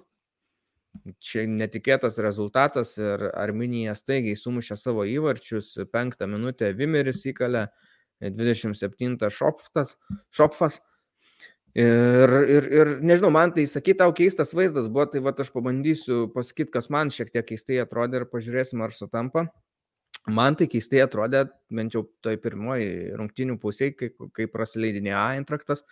Čia 1.23 1.45
netikėtas 1.49 2.19
rezultatas 2.21 2.95
ir 3.01 3.27
Arminija 3.33 3.95
staigiai 3.97 4.37
sumušė 4.37 4.77
savo 4.77 5.05
įvarčius. 5.09 5.73
Penktą 5.91 6.29
minutę 6.29 6.69
Vimeris 6.77 7.23
įkalė, 7.29 7.65
27 8.21 9.17
Šopfas. 9.33 9.95
Šopfas. 10.29 10.79
Ir, 11.77 12.31
ir, 12.49 12.67
ir 12.73 12.91
nežinau, 13.05 13.29
man 13.33 13.51
tai 13.53 13.67
sakyti, 13.69 13.99
tau 14.01 14.13
keistas 14.17 14.55
vaizdas 14.57 14.87
buvo, 14.89 15.05
tai 15.11 15.21
va 15.21 15.35
aš 15.37 15.51
pabandysiu 15.53 16.25
pasakyti, 16.33 16.73
kas 16.73 16.89
man 16.89 17.11
šiek 17.13 17.29
tiek 17.33 17.45
keistai 17.45 17.77
atrodė 17.83 18.23
ir 18.23 18.29
pažiūrėsim, 18.31 18.81
ar 18.81 18.95
sutampa. 18.95 19.45
Man 20.29 20.57
tai 20.57 20.67
keistai 20.69 21.03
atrodė, 21.05 21.45
bent 21.73 21.93
jau 21.93 22.07
toj 22.25 22.39
pirmoji 22.41 23.13
rungtinių 23.17 23.59
pusėje, 23.61 23.93
kai, 23.97 24.09
kai 24.35 24.49
prasileidinėjo 24.49 25.21
Eintraktas, 25.37 25.85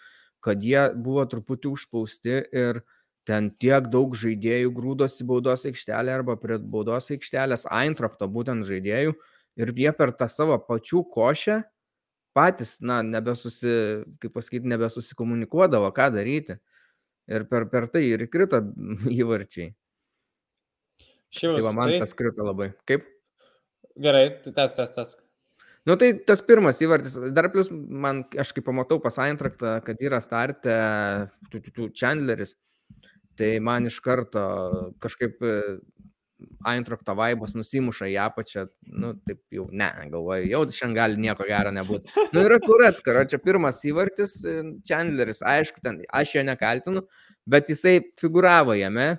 kad 0.43 0.65
jie 0.65 0.89
buvo 0.97 1.23
truputį 1.29 1.71
užspausti 1.75 2.41
ir 2.41 2.81
ten 3.27 3.51
tiek 3.61 3.87
daug 3.91 4.13
žaidėjų 4.17 4.73
grūdosi 4.75 5.25
baudos 5.27 5.65
aikštelė 5.69 6.13
arba 6.15 6.37
prie 6.41 6.57
baudos 6.57 7.11
aikštelės 7.13 7.67
Eintrakto 7.69 8.29
būtent 8.31 8.65
žaidėjų 8.67 9.15
ir 9.61 9.73
jie 9.75 9.91
per 9.97 10.13
tą 10.15 10.29
savo 10.31 10.57
pačių 10.63 11.03
košę 11.13 11.61
patys, 12.37 12.77
na, 12.85 13.01
nebesusi, 13.05 13.73
kaip 14.21 14.37
pasakyti, 14.37 14.69
nebesusikomunikuodavo, 14.69 15.89
ką 15.95 16.11
daryti. 16.13 16.59
Ir 17.27 17.43
per, 17.49 17.65
per 17.71 17.89
tai 17.91 18.05
ir 18.07 18.23
krito 18.31 18.61
įvarčiai. 19.19 19.73
Tai 21.27 21.39
Šiaip 21.41 21.63
va, 21.65 21.73
man 21.75 21.91
tai... 21.91 22.01
tas 22.05 22.15
krito 22.17 22.45
labai. 22.47 22.71
Kaip? 22.87 23.07
Gerai, 23.99 24.29
tai 24.45 24.53
tas, 24.55 24.77
tas, 24.77 24.93
tas. 24.95 25.17
Nu 25.87 25.95
tai 25.99 26.11
tas 26.27 26.41
pirmas 26.43 26.81
įvartis, 26.83 27.15
dar 27.31 27.47
plus 27.51 27.69
man, 27.71 28.25
aš 28.35 28.51
kaip 28.55 28.65
pamatau 28.67 28.99
pas 29.03 29.15
Eintraktą, 29.23 29.77
kad 29.85 30.01
yra 30.03 30.19
tu, 31.71 31.87
Chandleris, 31.95 32.57
tai 33.39 33.53
man 33.63 33.87
iš 33.87 34.01
karto 34.03 34.43
kažkaip 35.03 35.39
Eintrakto 36.69 37.15
vaibas 37.17 37.55
nusimuša 37.57 38.09
į 38.11 38.17
apačią, 38.21 38.67
nu 39.01 39.13
taip 39.25 39.39
jau, 39.53 39.65
ne, 39.73 39.87
galvoju, 40.11 40.45
jau 40.51 40.59
šiandien 40.69 40.97
gali 40.97 41.21
nieko 41.21 41.47
gero 41.49 41.71
nebūti. 41.73 42.13
Nu 42.35 42.43
yra 42.45 42.59
kurat, 42.61 42.99
karo, 43.05 43.23
čia 43.29 43.39
pirmas 43.41 43.79
įvartis, 43.89 44.35
e, 44.45 44.59
Chandleris, 44.85 45.41
aišku, 45.41 45.81
ten, 45.81 46.03
aš 46.13 46.35
jo 46.35 46.43
nekaltinu, 46.45 47.01
bet 47.49 47.71
jisai 47.73 47.95
figuravo 48.21 48.75
jame, 48.77 49.15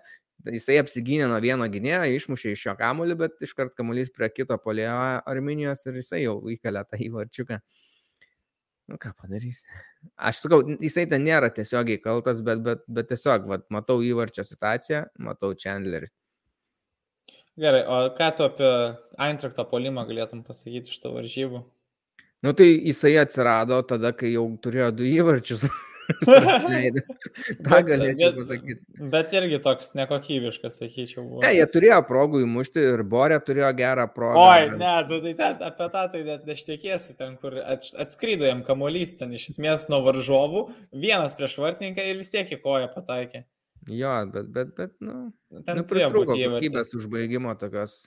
jisai 0.46 0.78
apsigynė 0.82 1.26
nuo 1.30 1.40
vieno 1.42 1.66
gynėjo, 1.70 2.04
išmušė 2.20 2.54
iš 2.54 2.64
jo 2.68 2.76
kamuolį, 2.78 3.18
bet 3.24 3.42
iškart 3.48 3.74
kamuolys 3.78 4.14
prie 4.14 4.30
kito 4.30 4.58
polėjo 4.62 4.94
Arminijos 5.26 5.82
ir 5.88 5.98
jisai 5.98 6.22
jau 6.22 6.38
įkalė 6.54 6.84
tą 6.86 7.02
įvarčiuką. 7.08 7.58
Nu 8.88 8.96
ką 8.96 9.10
padarys. 9.18 9.60
Aš 10.16 10.44
sakau, 10.44 10.62
jisai 10.80 11.04
ten 11.10 11.26
nėra 11.26 11.50
tiesiogiai 11.52 12.00
kaltas, 12.00 12.40
bet, 12.46 12.62
bet, 12.64 12.86
bet 12.88 13.10
tiesiog, 13.10 13.50
vat, 13.50 13.66
matau 13.74 13.98
įvarčio 14.04 14.46
situaciją, 14.46 15.02
matau 15.26 15.52
Chandlerį. 15.58 16.08
Gerai, 17.58 17.82
o 17.90 17.98
ką 18.14 18.30
tu 18.38 18.44
apie 18.46 18.70
Eintrakto 19.18 19.64
polimą 19.66 20.04
galėtum 20.06 20.44
pasakyti 20.46 20.92
iš 20.94 21.00
to 21.02 21.10
varžybų? 21.16 21.64
Nu 22.46 22.52
tai 22.54 22.68
jisai 22.86 23.16
atsirado 23.18 23.80
tada, 23.82 24.12
kai 24.14 24.30
jau 24.36 24.44
turėjo 24.62 24.92
du 24.94 25.08
įvarčius. 25.10 25.66
Ta 26.22 26.38
Bet- 27.60 27.84
galėčiau 27.88 28.30
bet- 28.30 28.36
pasakyti. 28.38 28.78
Bet 29.12 29.32
irgi 29.36 29.58
toks 29.64 29.90
nekokybiškas, 29.98 30.78
sakyčiau, 30.80 31.24
buvo. 31.26 31.42
Ne, 31.44 31.50
jie 31.58 31.66
turėjo 31.68 31.98
progų 32.08 32.40
įmušti 32.46 32.84
ir 32.94 33.02
Borė 33.04 33.36
turėjo 33.44 33.68
gerą 33.76 34.06
progą. 34.14 34.40
Oi, 34.40 34.70
ne, 34.80 34.94
tu 35.10 35.18
tai 35.26 35.34
ten, 35.42 35.58
apie 35.68 35.88
tą 35.92 36.04
tai 36.14 36.22
net 36.30 36.46
neštiekėsi, 36.48 37.16
ten, 37.18 37.36
kur 37.42 37.58
ats- 37.60 37.92
atskrido 38.00 38.48
jam 38.48 38.62
kamuolys, 38.64 39.18
ten 39.20 39.34
iš 39.36 39.50
esmės 39.52 39.88
nuo 39.92 40.00
varžovų, 40.06 40.64
vienas 41.04 41.36
prieš 41.36 41.58
vartininką 41.60 42.06
ir 42.08 42.22
vis 42.22 42.32
tiek 42.32 42.48
į 42.56 42.60
koją 42.64 42.88
pataikė. 42.94 43.44
Jo, 43.88 44.12
bet, 44.32 44.52
bet, 44.52 44.76
bet, 44.76 44.94
nu, 45.04 45.30
Ten 45.66 45.80
nu 45.80 45.84
pritrūko 45.88 46.36
kokybės 46.36 46.94
užbaigimo 46.98 47.54
tokios. 47.60 48.00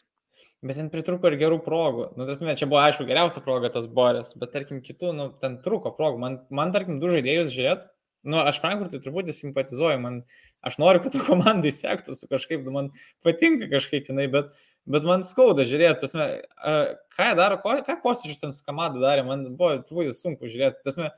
Bet 0.62 0.78
ten 0.78 0.92
pritruko 0.94 1.32
ir 1.32 1.40
gerų 1.42 1.58
progų. 1.66 2.12
Nu, 2.20 2.28
tas 2.30 2.42
čia 2.60 2.68
buvo 2.70 2.84
aišku 2.84 3.08
geriausia 3.10 3.42
proga 3.42 3.72
tas 3.74 3.88
Borės, 3.90 4.36
bet 4.38 4.52
tarkim 4.54 4.84
kitų, 4.86 5.14
nu, 5.18 5.26
ten 5.42 5.58
trūko 5.66 5.96
progų. 5.98 6.22
Man, 6.22 6.38
man 6.54 6.74
tarkim, 6.76 7.00
du 7.02 7.10
žaidėjus 7.10 7.50
žiūrėt, 7.56 7.88
nu, 8.30 8.38
aš 8.46 8.60
Frankfurtui 8.62 9.02
truputį 9.02 9.34
simpatizuoju, 9.34 9.98
man, 10.04 10.20
aš 10.62 10.78
noriu, 10.82 11.02
kad 11.02 11.16
tu 11.16 11.24
komandai 11.26 11.72
sektųsi 11.74 12.30
kažkaip, 12.30 12.62
nu, 12.68 12.76
man 12.76 12.92
patinka 13.26 13.72
kažkaip 13.72 14.12
jinai, 14.12 14.28
bet, 14.30 14.54
bet 14.86 15.08
man 15.10 15.26
skauda 15.26 15.66
žiūrėti, 15.66 16.04
tasme, 16.04 16.28
uh, 16.62 16.94
ką 17.18 17.32
daro, 17.40 17.58
ką 17.66 17.98
Kostičius 18.06 18.46
ten 18.46 18.54
su 18.54 18.62
komanda 18.68 19.02
darė, 19.02 19.26
man 19.26 19.48
buvo 19.58 19.80
truputį 19.82 20.14
sunku 20.14 20.52
žiūrėti, 20.52 20.84
tasme, 20.86 21.10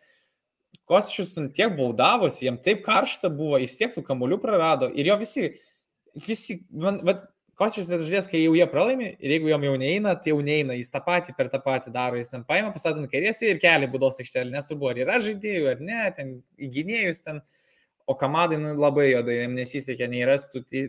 Kostičius 0.89 1.35
ten 1.35 1.51
tiek 1.55 1.75
baudavosi, 1.77 2.47
jam 2.47 2.57
taip 2.61 2.83
karšta 2.85 3.31
buvo, 3.31 3.59
jis 3.61 3.77
tiek 3.79 3.93
tų 3.93 4.03
kamuolių 4.07 4.39
prarado 4.43 4.89
ir 4.91 5.07
jo 5.07 5.15
visi, 5.21 5.53
visi, 6.27 6.59
man, 6.69 6.99
bet 7.07 7.23
Kostičius 7.59 7.91
yra 7.91 8.01
žaidėjas, 8.01 8.27
kai 8.31 8.41
jau 8.41 8.55
jie 8.57 8.65
pralaimi 8.69 9.11
ir 9.13 9.35
jeigu 9.35 9.51
jam 9.51 9.63
jau 9.63 9.73
neina, 9.77 10.15
tai 10.17 10.33
jau 10.33 10.39
neina, 10.43 10.73
jis 10.73 10.89
tą 10.89 11.03
patį 11.05 11.35
per 11.37 11.51
tą 11.53 11.59
patį 11.63 11.93
daro, 11.93 12.17
jis 12.17 12.33
ten 12.33 12.45
paima, 12.47 12.71
pastatant 12.73 13.05
kairės 13.11 13.43
ir 13.45 13.61
kelia 13.61 13.89
būdos 13.91 14.17
aikštelį, 14.23 14.55
nesvarbu, 14.55 14.89
ar 14.89 15.01
yra 15.05 15.19
žaidėjų 15.21 15.69
ar 15.69 15.83
ne, 15.85 15.99
ten 16.17 16.33
įgynėjus 16.57 17.21
ten, 17.27 17.43
o 18.09 18.17
kamadai 18.19 18.57
nu, 18.59 18.73
labai 18.73 19.11
jodai, 19.11 19.43
jam 19.43 19.53
nesisekė, 19.59 20.09
nei 20.09 20.25
rastų, 20.27 20.63
tai, 20.65 20.87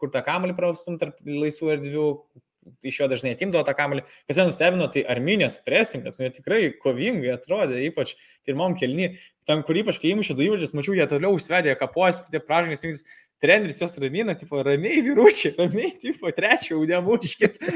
kur 0.00 0.14
tą 0.14 0.22
kamelį 0.24 0.54
pravstum 0.56 0.96
tarp 1.02 1.18
laisvų 1.26 1.74
erdvių, 1.74 2.06
iš 2.84 3.00
jo 3.00 3.08
dažnai 3.10 3.32
atimdavo 3.34 3.64
tą 3.66 3.74
kamelį. 3.76 4.04
Kas 4.28 4.40
jau 4.40 4.46
nustebino, 4.48 4.88
tai 4.92 5.04
Arminės 5.12 5.60
presingas, 5.64 6.18
nu, 6.18 6.26
jie 6.26 6.34
tikrai 6.36 6.60
kovingai 6.82 7.34
atrodė, 7.34 7.80
ypač 7.88 8.14
pirmam 8.48 8.76
kelni, 8.78 9.14
ten, 9.48 9.64
kur 9.66 9.78
ypač 9.80 10.00
kai 10.02 10.12
įmušė 10.14 10.36
du 10.38 10.46
įvarčius, 10.46 10.74
mačiau, 10.76 10.96
jie 10.98 11.06
toliau 11.10 11.36
užsvedė, 11.36 11.74
kapuos, 11.80 12.22
tie 12.30 12.42
pražangas, 12.44 12.84
jis 12.84 13.04
treneris 13.40 13.80
juos 13.80 13.96
ramina, 14.02 14.36
tipo, 14.38 14.60
ramiai 14.66 15.00
vyručiai, 15.06 15.54
ramiai, 15.58 15.94
tipo, 16.02 16.30
trečią 16.36 16.82
nemuškit. 16.90 17.60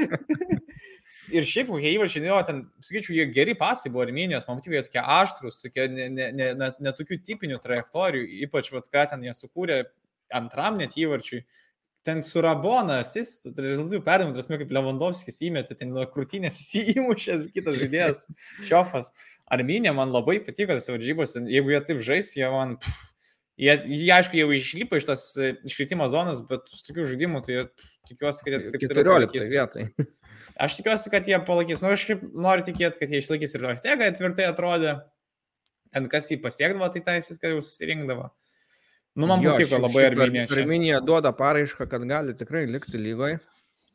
Ir 1.33 1.41
šiaip, 1.41 1.71
kokie 1.71 1.89
įvarčiai, 1.95 2.21
nu, 2.21 2.29
jo, 2.29 2.39
ten, 2.45 2.57
sakyčiau, 2.85 3.15
jie 3.17 3.23
geri 3.33 3.55
pasai 3.57 3.89
buvo 3.89 4.03
Arminijos, 4.05 4.45
man 4.45 4.59
matyti, 4.59 4.75
jie 4.77 4.83
tokie 4.85 5.01
aštrus, 5.01 5.57
tokie 5.63 5.87
netokių 5.89 6.13
ne, 6.13 6.27
ne, 6.37 6.49
ne, 6.53 6.69
ne 6.85 7.21
tipinių 7.31 7.57
trajektorijų, 7.63 8.27
ypač, 8.45 8.69
vad, 8.75 8.85
ką 8.93 9.07
ten 9.09 9.25
jie 9.25 9.33
sukūrė 9.33 9.79
antram 10.37 10.77
net 10.77 10.93
įvarčiui. 11.01 11.41
Ten 12.05 12.21
su 12.25 12.41
Rabona, 12.43 12.99
jis, 13.01 13.39
rezultatų 13.49 14.03
perdavimų, 14.05 14.35
tarsi 14.37 14.59
kaip 14.61 14.73
Lewandowskis 14.77 15.41
įmetė, 15.47 15.77
ten 15.79 15.89
nuo 15.95 16.05
krūtinės 16.11 16.59
jis 16.61 16.91
įmušęs, 16.99 17.47
kitas 17.55 17.79
žaidėjas, 17.81 18.27
Šiofas. 18.67 19.09
Arminė 19.51 19.93
man 19.93 20.13
labai 20.13 20.39
patiko 20.45 20.77
tas 20.77 20.89
varžybos, 20.89 21.35
jeigu 21.49 21.73
jie 21.73 21.83
taip 21.89 22.05
žais, 22.05 22.31
jie 22.37 22.49
man... 22.53 22.77
Pff, 22.81 23.11
Jie, 23.55 23.71
jie, 23.87 24.09
aišku, 24.11 24.35
jau 24.35 24.49
išlipo 24.51 24.97
iš 24.99 25.05
tas 25.07 25.21
e, 25.39 25.53
iškritimo 25.63 26.09
zonas, 26.11 26.41
bet 26.43 26.65
su 26.67 26.81
tokiu 26.83 27.05
žaidimu, 27.07 27.39
tai 27.45 27.53
jie, 27.53 27.61
tikiuosi, 28.09 28.43
kad 28.43 28.51
jie 28.51 28.71
taip 28.73 28.81
toliau 28.91 28.97
14 28.97 29.13
palaikys. 29.13 29.51
vietoj. 29.53 29.85
Aš 30.65 30.75
tikiuosi, 30.79 31.11
kad 31.13 31.29
jie 31.31 31.39
palaikys. 31.47 31.83
Nu, 31.83 31.93
aš 31.95 32.03
šiaip 32.09 32.25
noriu 32.35 32.65
tikėti, 32.67 32.99
kad 32.99 33.13
jie 33.13 33.21
išlaikys 33.23 33.55
ir 33.55 33.63
Ortega, 33.71 34.09
tvirtai 34.17 34.49
atrodė. 34.49 34.97
Ten 35.95 36.09
kas 36.11 36.27
jį 36.33 36.41
pasiekdavo, 36.43 36.89
tai 36.91 37.01
tais 37.07 37.31
viską 37.31 37.53
jau 37.53 37.63
susirinkdavo. 37.63 38.27
Nu, 39.15 39.27
man 39.27 39.41
Jo, 39.43 39.51
patiko 39.55 39.75
šiaip- 39.77 39.81
labai 39.81 40.47
čia. 40.47 40.61
Arminija 40.61 40.99
duoda 41.01 41.31
paraišką, 41.31 41.87
kad 41.89 42.03
gali 42.07 42.35
tikrai 42.35 42.65
likti 42.67 42.97
lygoje. 42.99 43.39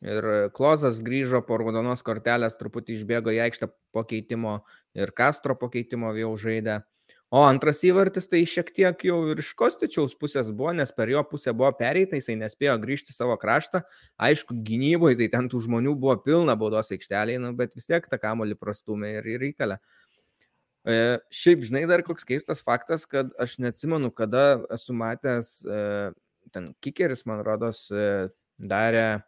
Ir 0.01 0.49
Klozas 0.57 1.03
grįžo 1.05 1.43
po 1.47 1.59
raudonos 1.61 2.01
kortelės, 2.03 2.57
truputį 2.57 2.95
išbėgo 2.97 3.29
į 3.37 3.43
aikštę 3.51 3.69
po 3.93 4.03
keitimo 4.09 4.63
ir 4.97 5.13
Kastro 5.13 5.55
po 5.55 5.69
keitimo 5.69 6.15
jau 6.17 6.33
žaidė. 6.41 6.83
O 7.31 7.45
antras 7.45 7.83
įvartis 7.87 8.27
tai 8.31 8.41
šiek 8.49 8.73
tiek 8.75 9.05
jau 9.05 9.19
ir 9.31 9.39
iš 9.39 9.53
Kostičiaus 9.55 10.17
pusės 10.19 10.49
buvo, 10.51 10.73
nes 10.73 10.91
per 10.91 11.11
jo 11.13 11.21
pusę 11.23 11.53
buvo 11.55 11.71
pereita, 11.79 12.17
jisai 12.17 12.35
nespėjo 12.41 12.75
grįžti 12.83 13.13
savo 13.13 13.37
kraštą. 13.39 13.83
Aišku, 14.19 14.57
gynyboje 14.67 15.19
tai 15.21 15.29
ten 15.29 15.49
tų 15.53 15.61
žmonių 15.69 15.95
buvo 16.01 16.17
pilna 16.25 16.57
baudos 16.57 16.91
aikštelėje, 16.91 17.39
nu, 17.39 17.53
bet 17.55 17.77
vis 17.77 17.87
tiek 17.87 18.09
tą 18.09 18.19
kamolį 18.19 18.57
prastumė 18.59 19.19
ir, 19.21 19.27
ir 19.37 19.41
reikalę. 19.45 19.79
E, 20.89 21.19
šiaip, 21.35 21.65
žinai, 21.69 21.85
dar 21.89 22.03
koks 22.07 22.25
keistas 22.29 22.63
faktas, 22.65 23.05
kad 23.09 23.33
aš 23.41 23.59
neatsimenu, 23.61 24.11
kada 24.17 24.63
esu 24.73 24.97
matęs, 24.97 25.59
e, 25.65 25.81
ten 26.55 26.71
Kikeris, 26.81 27.27
man 27.29 27.43
rodos, 27.45 27.87
e, 27.93 28.31
darė, 28.57 29.23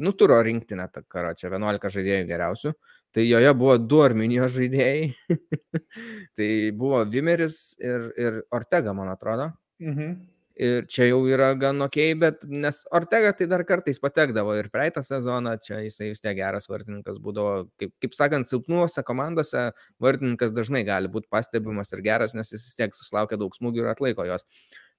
nu, 0.00 0.14
turo 0.16 0.40
rinktinę, 0.44 0.88
tą 0.92 1.04
karą, 1.12 1.34
čia 1.36 1.50
11 1.52 1.92
žaidėjų 1.98 2.28
geriausių. 2.30 2.74
Tai 3.14 3.22
joje 3.22 3.50
buvo 3.54 3.76
du 3.78 4.00
Arminijos 4.02 4.56
žaidėjai. 4.56 5.12
tai 6.36 6.48
buvo 6.74 7.04
Vimeris 7.06 7.76
ir, 7.78 8.08
ir 8.18 8.40
Ortega, 8.56 8.96
man 8.96 9.12
atrodo. 9.12 9.52
Mhm. 9.84 10.16
Ir 10.54 10.84
čia 10.86 11.08
jau 11.08 11.24
yra 11.26 11.48
gan 11.58 11.82
ok, 11.82 11.96
bet 12.20 12.44
nes 12.46 12.76
Ortega 12.94 13.32
tai 13.34 13.48
dar 13.50 13.64
kartais 13.66 13.98
patekdavo 13.98 14.52
ir 14.54 14.68
praeitą 14.70 15.02
sezoną, 15.02 15.56
čia 15.58 15.80
jisai 15.82 16.12
vis 16.12 16.22
tiek 16.22 16.36
geras 16.38 16.70
vartininkas 16.70 17.18
būdavo, 17.22 17.64
kaip, 17.80 17.90
kaip 18.04 18.14
sakant, 18.14 18.46
silpnuose 18.46 19.02
komandose 19.02 19.72
vartininkas 20.02 20.54
dažnai 20.54 20.84
gali 20.86 21.10
būti 21.10 21.26
pastebimas 21.26 21.90
ir 21.90 22.04
geras, 22.06 22.36
nes 22.38 22.54
jis 22.54 22.68
vis 22.68 22.78
tiek 22.78 22.94
susilaukia 22.94 23.40
daug 23.40 23.56
smūgių 23.58 23.82
ir 23.82 23.90
atlaiko 23.96 24.28
jos. 24.30 24.46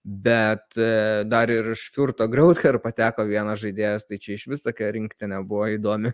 bet 0.06 0.78
e, 0.78 1.24
dar 1.26 1.50
ir 1.50 1.72
iš 1.74 1.88
Furto 1.96 2.28
Grautker 2.30 2.78
pateko 2.84 3.24
vienas 3.26 3.58
žaidėjas, 3.64 4.06
tai 4.06 4.20
čia 4.22 4.36
iš 4.36 4.46
vis 4.52 4.62
tokia 4.62 4.92
rinktinė 4.94 5.42
buvo 5.48 5.72
įdomi. 5.74 6.14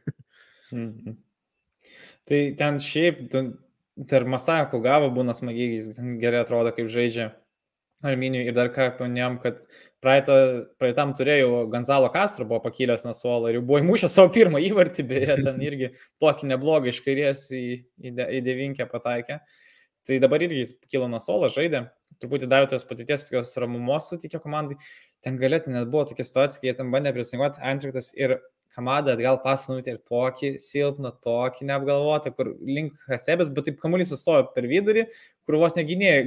Mhm. 0.72 1.18
Tai 2.30 2.40
ten 2.56 2.78
šiaip, 2.80 3.26
dar 3.98 4.24
Masaja 4.30 4.70
Kugava 4.72 5.10
būna 5.12 5.34
smagiai, 5.36 5.74
jis 5.76 5.98
gerai 6.22 6.46
atrodo, 6.46 6.72
kaip 6.78 6.88
žaidžia. 6.94 7.34
Arminijui 8.02 8.50
ir 8.50 8.56
dar 8.58 8.72
ką 8.74 8.88
paminėjom, 8.98 9.38
kad 9.44 9.60
praeitą, 10.02 10.36
praeitam 10.82 11.14
turėjau 11.18 11.66
Gonzalo 11.72 12.10
Castro 12.14 12.48
buvo 12.50 12.62
pakilęs 12.64 13.06
nuo 13.06 13.14
suolo 13.18 13.50
ir 13.50 13.60
jau 13.60 13.66
buvo 13.68 13.82
įmušęs 13.84 14.16
savo 14.18 14.32
pirmą 14.34 14.62
įvartį, 14.66 15.06
beje, 15.10 15.36
ten 15.46 15.62
irgi 15.68 15.92
tokį 16.22 16.50
neblogą 16.54 16.90
iš 16.92 17.02
kairės 17.06 17.48
į, 17.54 17.66
į, 18.02 18.14
de, 18.18 18.30
į 18.38 18.44
devinkę 18.48 18.88
pataikė. 18.90 19.42
Tai 20.10 20.18
dabar 20.24 20.42
irgi 20.42 20.64
jis 20.64 20.72
kilo 20.90 21.06
nuo 21.12 21.20
suolo, 21.22 21.52
žaidė, 21.54 21.84
truputį 22.24 22.50
davė 22.50 22.72
tos 22.72 22.88
patirties, 22.90 23.28
tokios 23.28 23.54
ramumos 23.62 24.10
sutikė 24.10 24.42
komandai. 24.42 24.80
Ten 25.22 25.38
galėtų 25.38 25.76
net 25.76 25.92
buvo 25.94 26.08
tokia 26.10 26.26
situacija, 26.26 26.62
kai 26.62 26.72
jie 26.72 26.80
ten 26.80 26.90
bandė 26.94 27.14
prisinguoti 27.14 27.62
Antriktas 27.62 28.10
ir 28.18 28.40
Kamada 28.72 29.18
atgal 29.18 29.36
pasinutė 29.44 29.98
ir 29.98 29.98
tokį 30.08 30.54
silpną, 30.64 31.10
tokį 31.26 31.66
neapgalvotą, 31.68 32.32
kur 32.38 32.54
link 32.64 32.94
Hasebės, 33.10 33.50
bet 33.52 33.68
taip 33.68 33.82
kamuolys 33.82 34.14
sustojo 34.14 34.46
per 34.56 34.64
vidurį, 34.72 35.10
kur 35.44 35.58
vos 35.60 35.76
negynėjo, 35.76 36.22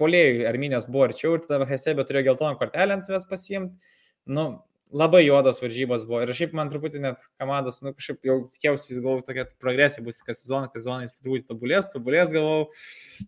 polėjų 0.00 0.48
Arminijos 0.50 0.88
buvo 0.90 1.06
arčiau 1.06 1.36
ir 1.36 1.46
tada 1.46 1.68
Hesebė 1.68 2.08
turėjo 2.08 2.30
geltoną 2.32 2.56
kortelę 2.58 2.96
ant 2.96 3.06
savęs 3.06 3.28
pasiimti. 3.30 3.94
Nu, 4.30 4.46
labai 4.92 5.24
juodos 5.24 5.60
varžybos 5.62 6.04
buvo. 6.08 6.22
Ir 6.24 6.32
šiaip 6.36 6.54
man 6.56 6.70
truputį 6.72 7.02
net 7.04 7.26
komandos, 7.40 7.80
nu 7.84 7.92
kažkaip 7.94 8.26
jau 8.26 8.38
tikėjausi, 8.54 8.98
galvojau, 8.98 9.26
tokia 9.28 9.46
progresija 9.62 10.04
bus, 10.06 10.22
kas 10.26 10.42
sezoną, 10.44 10.70
kas 10.72 10.84
sezoną 10.84 11.04
jis 11.06 11.14
truputį 11.16 11.46
tobulės, 11.50 11.90
tobulės, 11.92 12.32
galvojau, 12.34 12.64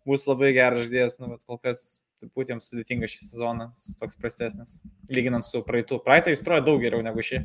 bus 0.08 0.26
labai 0.30 0.52
geras 0.56 0.86
žaidėjas, 0.86 1.20
nu, 1.22 1.30
bet 1.34 1.46
kol 1.46 1.60
kas 1.62 1.84
truputį 2.22 2.54
jiems 2.54 2.70
sudėtinga 2.70 3.10
šį 3.10 3.20
sezoną, 3.24 3.68
toks 4.00 4.18
prastesnis, 4.18 4.80
lyginant 5.10 5.46
su 5.46 5.62
praeitu. 5.66 6.00
Praeitą 6.02 6.34
jis 6.34 6.44
trojo 6.46 6.66
daug 6.66 6.82
geriau 6.82 7.04
negu 7.06 7.24
šį. 7.26 7.44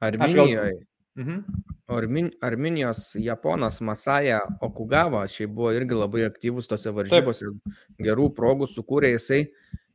Arminijoje. 0.00 0.89
Mhm. 1.20 1.42
Armin, 1.90 2.30
Arminijos 2.40 3.16
Japonas 3.18 3.80
Masaja 3.80 4.40
Okugava 4.62 5.24
šiaip 5.28 5.50
buvo 5.50 5.72
irgi 5.74 5.98
labai 5.98 6.24
aktyvus 6.28 6.70
tose 6.70 6.92
varžybose, 6.94 7.50
Taip. 7.50 7.80
gerų 8.06 8.28
progų 8.36 8.68
sukūrė 8.70 9.10
jisai, 9.16 9.40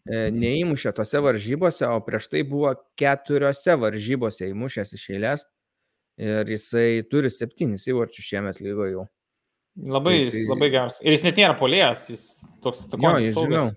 e, 0.05 0.25
neįmušė 0.35 0.91
tose 0.97 1.21
varžybose, 1.23 1.87
o 1.87 2.01
prieš 2.05 2.27
tai 2.33 2.43
buvo 2.43 2.73
keturiose 2.99 3.77
varžybose 3.79 4.51
įmušęs 4.51 4.93
iš 4.99 5.07
eilės 5.15 5.45
ir 6.19 6.51
jisai 6.51 7.05
turi 7.11 7.31
septynis 7.31 7.87
įvarčius 7.87 8.27
šiemet 8.27 8.61
lygo 8.63 8.89
jau. 8.91 9.07
Labai, 9.75 10.17
tai, 10.29 10.35
tai... 10.35 10.43
labai 10.51 10.69
geras. 10.71 10.99
Ir 11.03 11.15
jis 11.15 11.25
net 11.25 11.41
nėra 11.41 11.55
polėjas, 11.59 12.05
jis 12.11 12.27
toks 12.63 12.85
atakuojantis 12.85 13.33
saugas. 13.35 13.73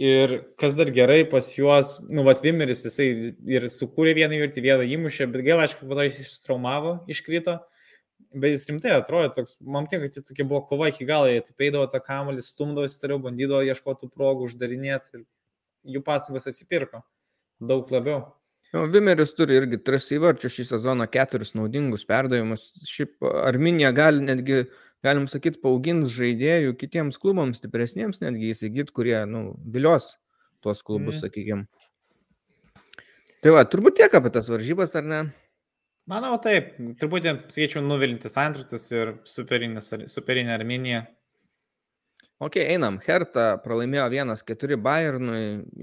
Ir 0.00 0.38
kas 0.56 0.78
dar 0.78 0.88
gerai 0.88 1.20
pas 1.28 1.50
juos, 1.52 1.98
nu, 2.08 2.22
vat 2.24 2.40
Vimeris, 2.40 2.86
jisai 2.86 3.34
ir 3.44 3.66
sukūrė 3.68 4.14
vieną 4.16 4.38
įvartį, 4.38 4.64
vieną 4.64 4.86
įmušė, 4.96 5.26
bet 5.34 5.44
gaila, 5.44 5.66
aišku, 5.66 5.84
po 5.84 5.98
to 5.98 6.06
jis 6.06 6.22
ištraumavo, 6.24 6.94
iškrito. 7.12 7.58
Bet 8.32 8.54
jis 8.54 8.64
rimtai 8.70 8.94
atrodo, 8.96 9.28
toks, 9.36 9.58
man 9.60 9.84
tik, 9.90 10.06
kad 10.06 10.14
tai 10.16 10.22
tokia 10.24 10.46
buvo 10.48 10.62
kova 10.70 10.88
iki 10.88 11.04
galo, 11.04 11.28
jie 11.28 11.42
taip 11.44 11.66
eidavo 11.66 11.84
tą 11.92 12.00
kamuolį, 12.00 12.40
stumdavosi 12.46 13.02
toliau, 13.02 13.20
bandydavo 13.20 13.60
ieškoti 13.68 14.08
progų, 14.08 14.48
uždarinėti 14.48 15.18
ir 15.18 15.26
jų 15.96 16.00
pasangos 16.06 16.48
atsipirko 16.48 17.02
daug 17.60 17.92
labiau. 17.92 18.30
Jo, 18.72 18.86
Vimeris 18.88 19.34
turi 19.36 19.58
irgi 19.60 19.76
tris 19.84 20.08
įvarčius 20.16 20.54
šį 20.56 20.64
sezoną, 20.70 21.04
keturis 21.12 21.52
naudingus 21.52 22.06
perdavimus. 22.08 22.70
Šiaip 22.88 23.20
Arminija 23.44 23.90
gali 23.92 24.24
netgi 24.24 24.62
galim 25.04 25.28
sakyt, 25.30 25.60
paugins 25.62 26.12
žaidėjų 26.14 26.76
kitiems 26.78 27.18
klubams, 27.22 27.60
stipresniems 27.60 28.22
netgi 28.22 28.52
įsigyti, 28.54 28.94
kurie, 28.94 29.16
nu, 29.28 29.52
vilios 29.74 30.16
tuos 30.62 30.82
klubus, 30.86 31.18
mm. 31.18 31.22
sakykime. 31.26 31.66
Tai 33.42 33.56
va, 33.56 33.64
turbūt 33.66 33.98
tiek 33.98 34.12
apie 34.14 34.30
tas 34.34 34.50
varžybas, 34.52 34.94
ar 34.98 35.06
ne? 35.06 35.22
Manau, 36.10 36.36
taip. 36.42 36.76
Truputį, 36.98 37.34
sakyčiau, 37.50 37.82
nuvilintis 37.86 38.38
antrutis 38.38 38.86
ir 38.94 39.16
superinė 39.26 40.54
Arminija. 40.54 41.04
Ok, 42.42 42.58
einam. 42.58 42.98
Hertha 43.02 43.52
pralaimėjo 43.62 44.08
1-4 44.10 44.78
Bayernui. 44.82 45.42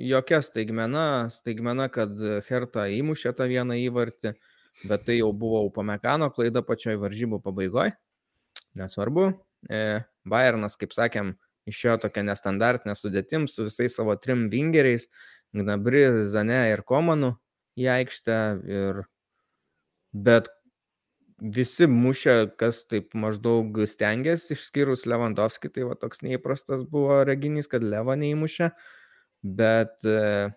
Jokia 0.10 0.42
staigmena, 0.44 1.06
staigmena, 1.32 1.88
kad 1.92 2.20
Hertha 2.48 2.88
įmušė 2.92 3.32
tą 3.36 3.48
vieną 3.52 3.80
įvartį, 3.86 4.34
bet 4.92 5.08
tai 5.08 5.20
jau 5.20 5.32
buvo 5.36 5.64
Upamekano 5.68 6.28
klaida 6.36 6.64
pačioj 6.68 7.00
varžybų 7.00 7.40
pabaigoje 7.44 7.96
nesvarbu. 8.78 9.32
E, 9.70 10.02
Bayernas, 10.30 10.78
kaip 10.80 10.94
sakėm, 10.96 11.34
išėjo 11.70 11.98
tokia 12.06 12.24
nestandartinė 12.28 12.96
sudėtim 12.98 13.48
su 13.50 13.68
visais 13.68 13.96
savo 13.98 14.16
trim 14.20 14.48
vingeriais, 14.54 15.10
Gnabri, 15.56 16.04
Zane 16.30 16.62
ir 16.70 16.84
Komanu 16.86 17.34
į 17.80 17.90
aikštę. 17.96 18.40
Ir... 18.70 19.04
Bet 20.14 20.50
visi 21.40 21.88
mušė, 21.90 22.36
kas 22.60 22.84
taip 22.90 23.14
maždaug 23.18 23.78
stengiasi, 23.88 24.56
išskyrus 24.56 25.06
Lewandowski, 25.10 25.72
tai 25.74 25.86
va 25.88 25.98
toks 26.00 26.24
neįprastas 26.26 26.84
buvo 26.90 27.22
reginys, 27.28 27.70
kad 27.72 27.86
Levo 27.86 28.16
neįmušė. 28.18 28.72
Bet 29.60 30.06
e, 30.06 30.50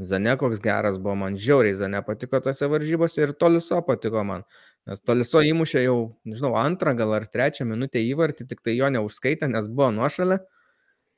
Zane 0.00 0.36
koks 0.40 0.60
geras 0.60 0.98
buvo, 0.98 1.14
man 1.20 1.36
žiauriai 1.36 1.76
Zane 1.76 2.00
patiko 2.06 2.40
tose 2.40 2.66
varžybose 2.68 3.22
ir 3.22 3.34
Toliso 3.38 3.80
patiko 3.86 4.24
man. 4.24 4.46
Nes 4.88 5.02
Toliso 5.04 5.42
įmušė 5.44 5.84
jau, 5.84 5.98
nežinau, 6.26 6.54
antrą 6.58 6.94
gal 6.98 7.12
ar 7.18 7.26
trečią 7.30 7.66
minutę 7.68 8.00
įvartį, 8.02 8.48
tik 8.50 8.64
tai 8.64 8.74
jo 8.78 8.88
neužskaitė, 8.90 9.50
nes 9.52 9.68
buvo 9.68 9.92
nuošalė. 9.94 10.40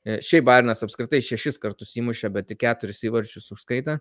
E, 0.05 0.19
šiaip 0.21 0.45
Bairnas 0.45 0.83
apskritai 0.85 1.23
šešis 1.25 1.57
kartus 1.61 1.95
įmušė, 1.97 2.29
bet 2.35 2.51
tik 2.51 2.61
keturis 2.61 3.01
įvarčius 3.07 3.49
užskaitė. 3.55 3.97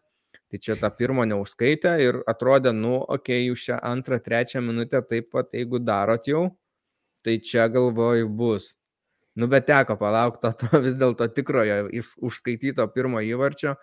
Tai 0.50 0.60
čia 0.60 0.76
tą 0.76 0.90
pirmą 0.92 1.24
neužskaitė 1.30 1.94
ir 2.02 2.20
atrodė, 2.28 2.74
nu, 2.76 2.98
okei, 2.98 3.14
okay, 3.16 3.48
jūs 3.48 3.64
šią 3.70 3.78
antrą, 3.88 4.18
trečią 4.20 4.60
minutę 4.60 5.00
taip 5.08 5.30
pat, 5.32 5.54
jeigu 5.54 5.80
darot 5.80 6.26
jau, 6.28 6.48
tai 7.24 7.38
čia 7.40 7.70
galvoju 7.72 8.28
bus. 8.28 8.74
Nu, 9.34 9.48
bet 9.50 9.66
teko 9.66 9.96
palaukti 9.98 10.44
to, 10.44 10.52
to 10.60 10.80
vis 10.84 10.98
dėlto 10.98 11.26
tikrojo 11.34 11.88
užskaityto 12.22 12.86
pirmo 12.94 13.22
įvarčio 13.24 13.74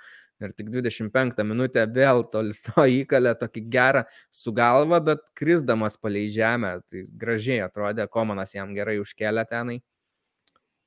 ir 0.42 0.54
tik 0.58 0.70
25 0.74 1.44
minutę 1.48 1.84
vėl 1.94 2.24
tolisto 2.34 2.86
įkalė 3.00 3.34
tokį 3.40 3.64
gerą 3.74 4.04
su 4.34 4.54
galva, 4.56 5.02
bet 5.04 5.24
krisdamas 5.38 5.98
palei 6.02 6.28
žemę, 6.34 6.78
tai 6.90 7.06
gražiai 7.24 7.62
atrodė, 7.66 8.08
Komanas 8.12 8.56
jam 8.56 8.74
gerai 8.78 9.00
užkelė 9.02 9.46
tenai. 9.50 9.80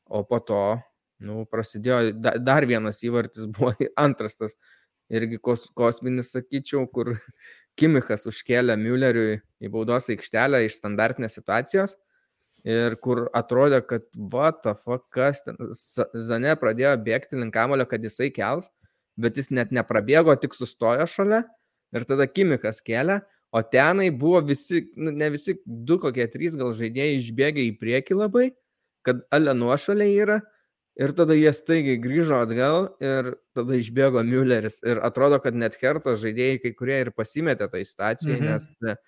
O 0.05 0.21
po 0.29 0.41
to, 0.45 0.63
nu, 1.25 1.45
prasidėjo 1.49 2.13
da, 2.21 2.35
dar 2.39 2.67
vienas 2.69 3.01
įvartis, 3.07 3.49
buvo 3.49 3.73
antras 4.07 4.37
tas 4.37 4.57
irgi 5.13 5.39
kos, 5.43 5.69
kosminis, 5.77 6.33
sakyčiau, 6.35 6.87
kur 6.91 7.15
Kimichas 7.79 8.29
užkėlė 8.31 8.77
Mülleriui 8.79 9.41
į 9.65 9.71
baudos 9.73 10.11
aikštelę 10.13 10.63
iš 10.67 10.79
standartinės 10.79 11.35
situacijos 11.41 11.97
ir 12.65 12.97
kur 13.05 13.27
atrodė, 13.37 13.83
kad 13.85 14.07
what 14.17 14.63
the 14.65 14.73
fuck, 14.75 15.05
kas 15.13 15.43
ten, 15.45 15.59
Zane 16.15 16.55
pradėjo 16.57 16.95
bėgti 17.05 17.37
link 17.37 17.53
kamulio, 17.55 17.85
kad 17.89 18.05
jisai 18.05 18.31
kels 18.33 18.71
bet 19.21 19.39
jis 19.39 19.51
net 19.55 19.73
neprabėgo, 19.75 20.35
tik 20.41 20.57
sustojo 20.57 21.07
šalia. 21.11 21.45
Ir 21.95 22.07
tada 22.09 22.27
Kimikas 22.27 22.81
kelia, 22.83 23.21
o 23.55 23.63
tenai 23.63 24.09
buvo 24.11 24.41
visi, 24.43 24.83
nu, 24.99 25.13
ne 25.15 25.29
visi, 25.31 25.55
du 25.65 26.01
kokie 26.03 26.27
trys 26.33 26.57
gal 26.59 26.73
žaidėjai 26.75 27.21
išbėgė 27.21 27.69
į 27.69 27.77
priekį 27.79 28.19
labai, 28.19 28.49
kad 29.07 29.23
ale 29.35 29.55
nuošaliai 29.55 30.19
yra. 30.25 30.41
Ir 30.95 31.11
tada 31.19 31.35
jie 31.35 31.51
staigiai 31.51 31.99
grįžo 31.99 32.37
atgal 32.45 32.85
ir 33.03 33.33
tada 33.55 33.75
išbėgo 33.75 34.23
Mülleris. 34.27 34.77
Ir 34.87 35.01
atrodo, 35.03 35.41
kad 35.43 35.57
net 35.59 35.75
Hertos 35.81 36.21
žaidėjai 36.23 36.61
kai 36.63 36.71
kurie 36.79 37.01
ir 37.03 37.11
pasimetė 37.15 37.67
toj 37.71 37.83
situacijai, 37.89 38.39
mhm. 38.39 38.53
nes 38.53 38.99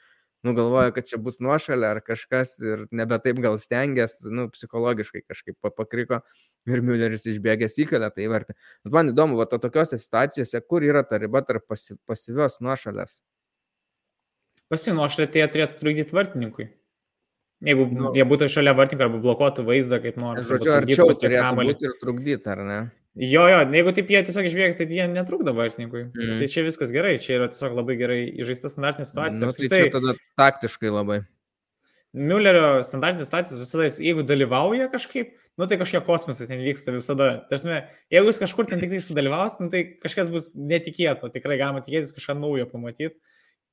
nu, 0.46 0.54
galvoja, 0.56 0.92
kad 0.94 1.08
čia 1.08 1.18
bus 1.22 1.40
nuošalė 1.42 1.88
ar 1.96 2.00
kažkas 2.04 2.56
ir 2.62 2.86
nebe 2.94 3.18
taip 3.22 3.40
gal 3.42 3.58
stengiasi, 3.60 4.30
nu, 4.30 4.46
psichologiškai 4.52 5.24
kažkaip 5.26 5.70
pakriko 5.76 6.22
ir 6.70 6.82
Mülleris 6.86 7.26
išbėgęs 7.30 7.78
įkalę 7.84 8.10
tai 8.14 8.28
vertė. 8.30 8.56
Bet 8.86 8.94
man 8.94 9.12
įdomu, 9.12 9.38
va, 9.40 9.48
to 9.50 9.58
tokiuose 9.62 9.98
situacijose, 10.00 10.62
kur 10.70 10.86
yra 10.86 11.02
ta 11.06 11.20
riba 11.22 11.42
tarp 11.46 11.66
pasi, 11.70 11.98
pasyvios 12.08 12.60
nuošalės. 12.64 13.20
Pasinuošalė 14.72 15.28
tai 15.30 15.46
turėtų 15.54 15.78
trukdyti 15.82 16.16
vartininkui. 16.16 16.70
Jeigu 17.66 17.86
nu, 17.88 18.10
jie 18.16 18.24
būtų 18.28 18.50
šalia 18.52 18.74
vartininko 18.76 19.06
arba 19.06 19.20
blokuotų 19.22 19.64
vaizdą 19.66 20.00
kaip 20.02 20.18
nors. 20.20 20.48
Žodžiu, 20.50 20.72
arčiau 20.76 21.08
turėtų 21.08 21.52
būti 21.60 21.88
ir 21.88 21.94
trukdyti, 22.02 22.50
ar 22.52 22.62
ne? 22.66 22.80
Jo, 23.16 23.46
jo, 23.48 23.60
jeigu 23.72 23.92
taip 23.96 24.10
jie 24.12 24.20
tiesiog 24.28 24.46
išbėga, 24.50 24.74
tai 24.76 24.86
jie 24.92 25.06
netrukdo 25.08 25.54
vartininkui. 25.56 26.02
Mm. 26.10 26.34
Tai 26.42 26.48
čia 26.52 26.66
viskas 26.66 26.90
gerai, 26.92 27.14
čia 27.22 27.38
yra 27.38 27.46
tiesiog 27.48 27.78
labai 27.78 27.96
gerai 27.96 28.18
įžaista 28.42 28.68
standartinė 28.68 29.08
situacija. 29.08 29.40
Nu, 29.40 29.54
tai 29.56 29.80
čia 29.86 29.94
tada 29.94 30.14
taktiškai 30.36 30.92
labai. 30.92 31.22
Müllerio 32.16 32.82
standartinis 32.86 33.28
statusas 33.28 33.60
visada, 33.60 33.88
jeigu 34.04 34.22
dalyvauja 34.24 34.90
kažkaip, 34.92 35.32
nu 35.56 35.68
tai 35.68 35.76
kažkiek 35.80 36.04
kosmosas 36.04 36.48
ten 36.48 36.60
vyksta 36.64 36.92
visada. 36.92 37.30
Tarsi, 37.48 37.80
jeigu 38.12 38.30
jis 38.30 38.40
kažkur 38.40 38.68
ten 38.68 38.84
tik 38.84 38.92
tai 38.92 39.00
sudalyvaus, 39.04 39.58
nu 39.60 39.72
tai 39.72 39.82
kažkas 40.04 40.30
bus 40.32 40.52
netikėto, 40.56 41.32
tikrai 41.32 41.58
galima 41.60 41.80
tikėtis 41.84 42.12
kažką 42.16 42.36
naujo 42.40 42.68
pamatyti. 42.68 43.16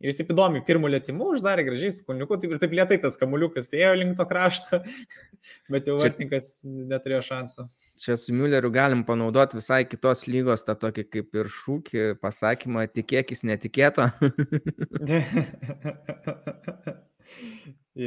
Ir 0.04 0.12
jis 0.12 0.20
įdomi, 0.26 0.60
pirmų 0.68 0.89
lėtimų 0.97 1.30
uždarė 1.38 1.64
gražiai 1.64 1.93
su 1.95 2.04
kulniuku, 2.04 2.36
taip 2.41 2.51
ir 2.51 2.60
taip 2.60 2.74
lietai 2.76 2.97
tas 2.99 3.16
kamuliukas 3.20 3.70
ėjo 3.72 3.93
link 4.01 4.18
to 4.20 4.26
krašto, 4.28 4.82
bet 5.72 5.88
jau 5.88 5.95
vartininkas 6.01 6.49
neturėjo 6.68 7.22
šansų. 7.30 7.64
Čia 8.04 8.18
su 8.20 8.36
Mülleriu 8.36 8.68
galim 8.76 9.06
panaudoti 9.08 9.56
visai 9.62 9.82
kitos 9.88 10.26
lygos 10.28 10.68
tą 10.68 10.76
tokį 10.82 11.04
kaip 11.08 11.39
ir 11.39 11.47
šūkį, 11.56 12.01
pasakymą, 12.20 12.84
tikėkis 12.91 13.47
netikėto. 13.47 14.10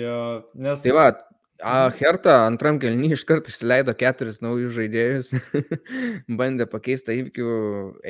jo, 0.02 0.20
nes... 0.52 0.84
Tai 0.84 0.94
va, 1.00 1.08
A, 1.64 1.88
Herta 1.96 2.42
antram 2.44 2.76
kelnyje 2.76 3.16
iš 3.16 3.22
karto 3.28 3.48
išsileido 3.48 3.94
keturis 3.96 4.42
naujus 4.44 4.74
žaidėjus, 4.76 5.30
bandė 6.38 6.66
pakeisti 6.68 7.16
įvykių 7.22 7.52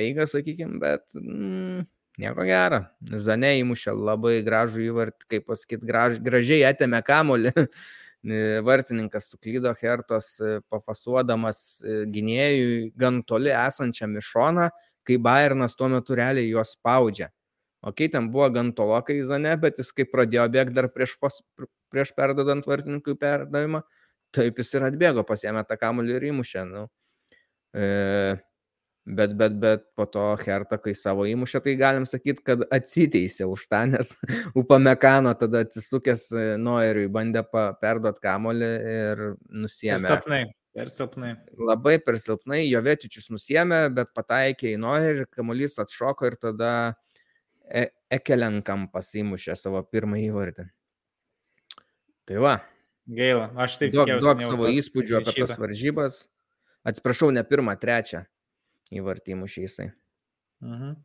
eigą, 0.02 0.26
sakykime, 0.30 0.80
bet 0.82 1.04
mm, 1.14 1.84
nieko 2.20 2.46
gero. 2.48 2.82
Zane 3.26 3.54
įmušė 3.60 3.94
labai 3.96 4.40
gražų 4.46 4.82
įvartį, 4.88 5.28
kaip 5.34 5.46
pasakyti, 5.50 5.86
graž, 5.86 6.18
gražiai 6.24 6.64
atėmė 6.70 7.02
kamolį. 7.06 7.52
Vartininkas 8.66 9.28
suklydo 9.30 9.70
Hertos 9.78 10.32
e, 10.42 10.56
pafasuodamas 10.72 11.60
e, 11.84 12.00
gynėjui 12.10 12.88
gan 12.98 13.20
toli 13.22 13.52
esančiam 13.54 14.16
iš 14.18 14.32
šoną, 14.32 14.64
kai 15.06 15.18
Bayernas 15.22 15.76
tuo 15.78 15.86
metu 15.92 16.16
realiai 16.18 16.48
juos 16.48 16.72
spaudžia. 16.74 17.28
Ok, 17.86 18.08
ten 18.10 18.26
buvo 18.34 18.48
gan 18.50 18.72
tolokai 18.74 19.20
Zane, 19.22 19.52
bet 19.62 19.78
jis 19.78 19.92
kaip 19.94 20.10
pradėjo 20.10 20.48
bėgti 20.50 20.74
dar 20.74 20.88
prieš, 20.90 21.14
fos, 21.20 21.38
prieš 21.92 22.10
perdodant 22.16 22.66
vartininkui 22.66 23.14
perdavimą, 23.20 23.84
taip 24.34 24.58
jis 24.58 24.74
ir 24.74 24.88
atbėgo, 24.88 25.22
pasėmė 25.28 25.62
tą 25.68 25.78
kamuolį 25.78 26.16
ir 26.16 26.26
įmušė. 26.32 26.64
Nu. 26.66 26.86
E, 27.76 27.86
bet, 29.06 29.36
bet, 29.38 29.54
bet 29.60 29.84
po 29.94 30.06
to 30.10 30.24
Herta, 30.40 30.78
kai 30.82 30.92
savo 30.98 31.24
įmušė, 31.30 31.60
tai 31.62 31.76
galim 31.78 32.06
sakyti, 32.08 32.42
kad 32.46 32.64
atsiteisė 32.74 33.46
už 33.48 33.66
tą, 33.70 33.84
nes 33.92 34.12
Upamekano 34.60 35.32
tada 35.38 35.62
atsisukęs 35.64 36.28
e, 36.34 36.46
Noeriui 36.60 37.08
bandė 37.12 37.44
perduoti 37.46 38.22
kamuolį 38.26 38.70
ir 38.92 39.24
nusėmė. 39.62 40.02
Per 40.02 40.10
silpnai, 40.10 40.42
per 40.76 40.92
silpnai. 40.92 41.32
Labai 41.70 41.96
per 42.02 42.20
silpnai, 42.22 42.64
jo 42.66 42.82
vietičius 42.82 43.30
nusėmė, 43.34 43.86
bet 43.94 44.14
pataikė 44.16 44.74
į 44.74 44.80
Noerį, 44.82 45.28
kamuolys 45.34 45.78
atšoko 45.82 46.32
ir 46.32 46.40
tada 46.42 46.72
e 47.66 47.88
Ekelenkam 48.16 48.86
pasimušė 48.92 49.56
savo 49.58 49.80
pirmąjį 49.82 50.30
įvartį. 50.30 50.70
Tai 52.26 52.42
va. 52.42 52.60
Gaila, 53.06 53.52
aš 53.62 53.80
taip 53.80 53.92
duok, 53.94 54.10
duok 54.22 54.42
savo 54.42 54.70
įspūdžių 54.70 55.20
apie 55.20 55.34
tas 55.40 55.58
varžybas. 55.58 56.24
Atsiprašau, 56.86 57.32
ne 57.34 57.42
pirmą, 57.46 57.74
trečią 57.78 58.26
įvartį 58.94 59.38
mušė 59.42 59.66
jisai. 59.66 59.90
Mhm. 60.64 60.96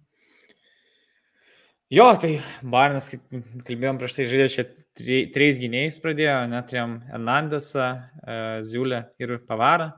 Jo, 1.92 2.06
tai 2.16 2.38
Barnas, 2.64 3.10
kaip 3.12 3.26
kalbėjom 3.68 3.98
prieš 4.00 4.14
tai, 4.16 4.28
žaidė 4.32 4.46
čia 4.54 4.64
trejais 4.96 5.58
gynėjais 5.60 5.98
pradėjo, 6.04 6.38
neturėjom 6.52 6.94
Hernandesą, 7.10 7.88
e, 8.24 8.38
Ziulę 8.64 9.02
ir 9.20 9.40
Pavarą. 9.48 9.90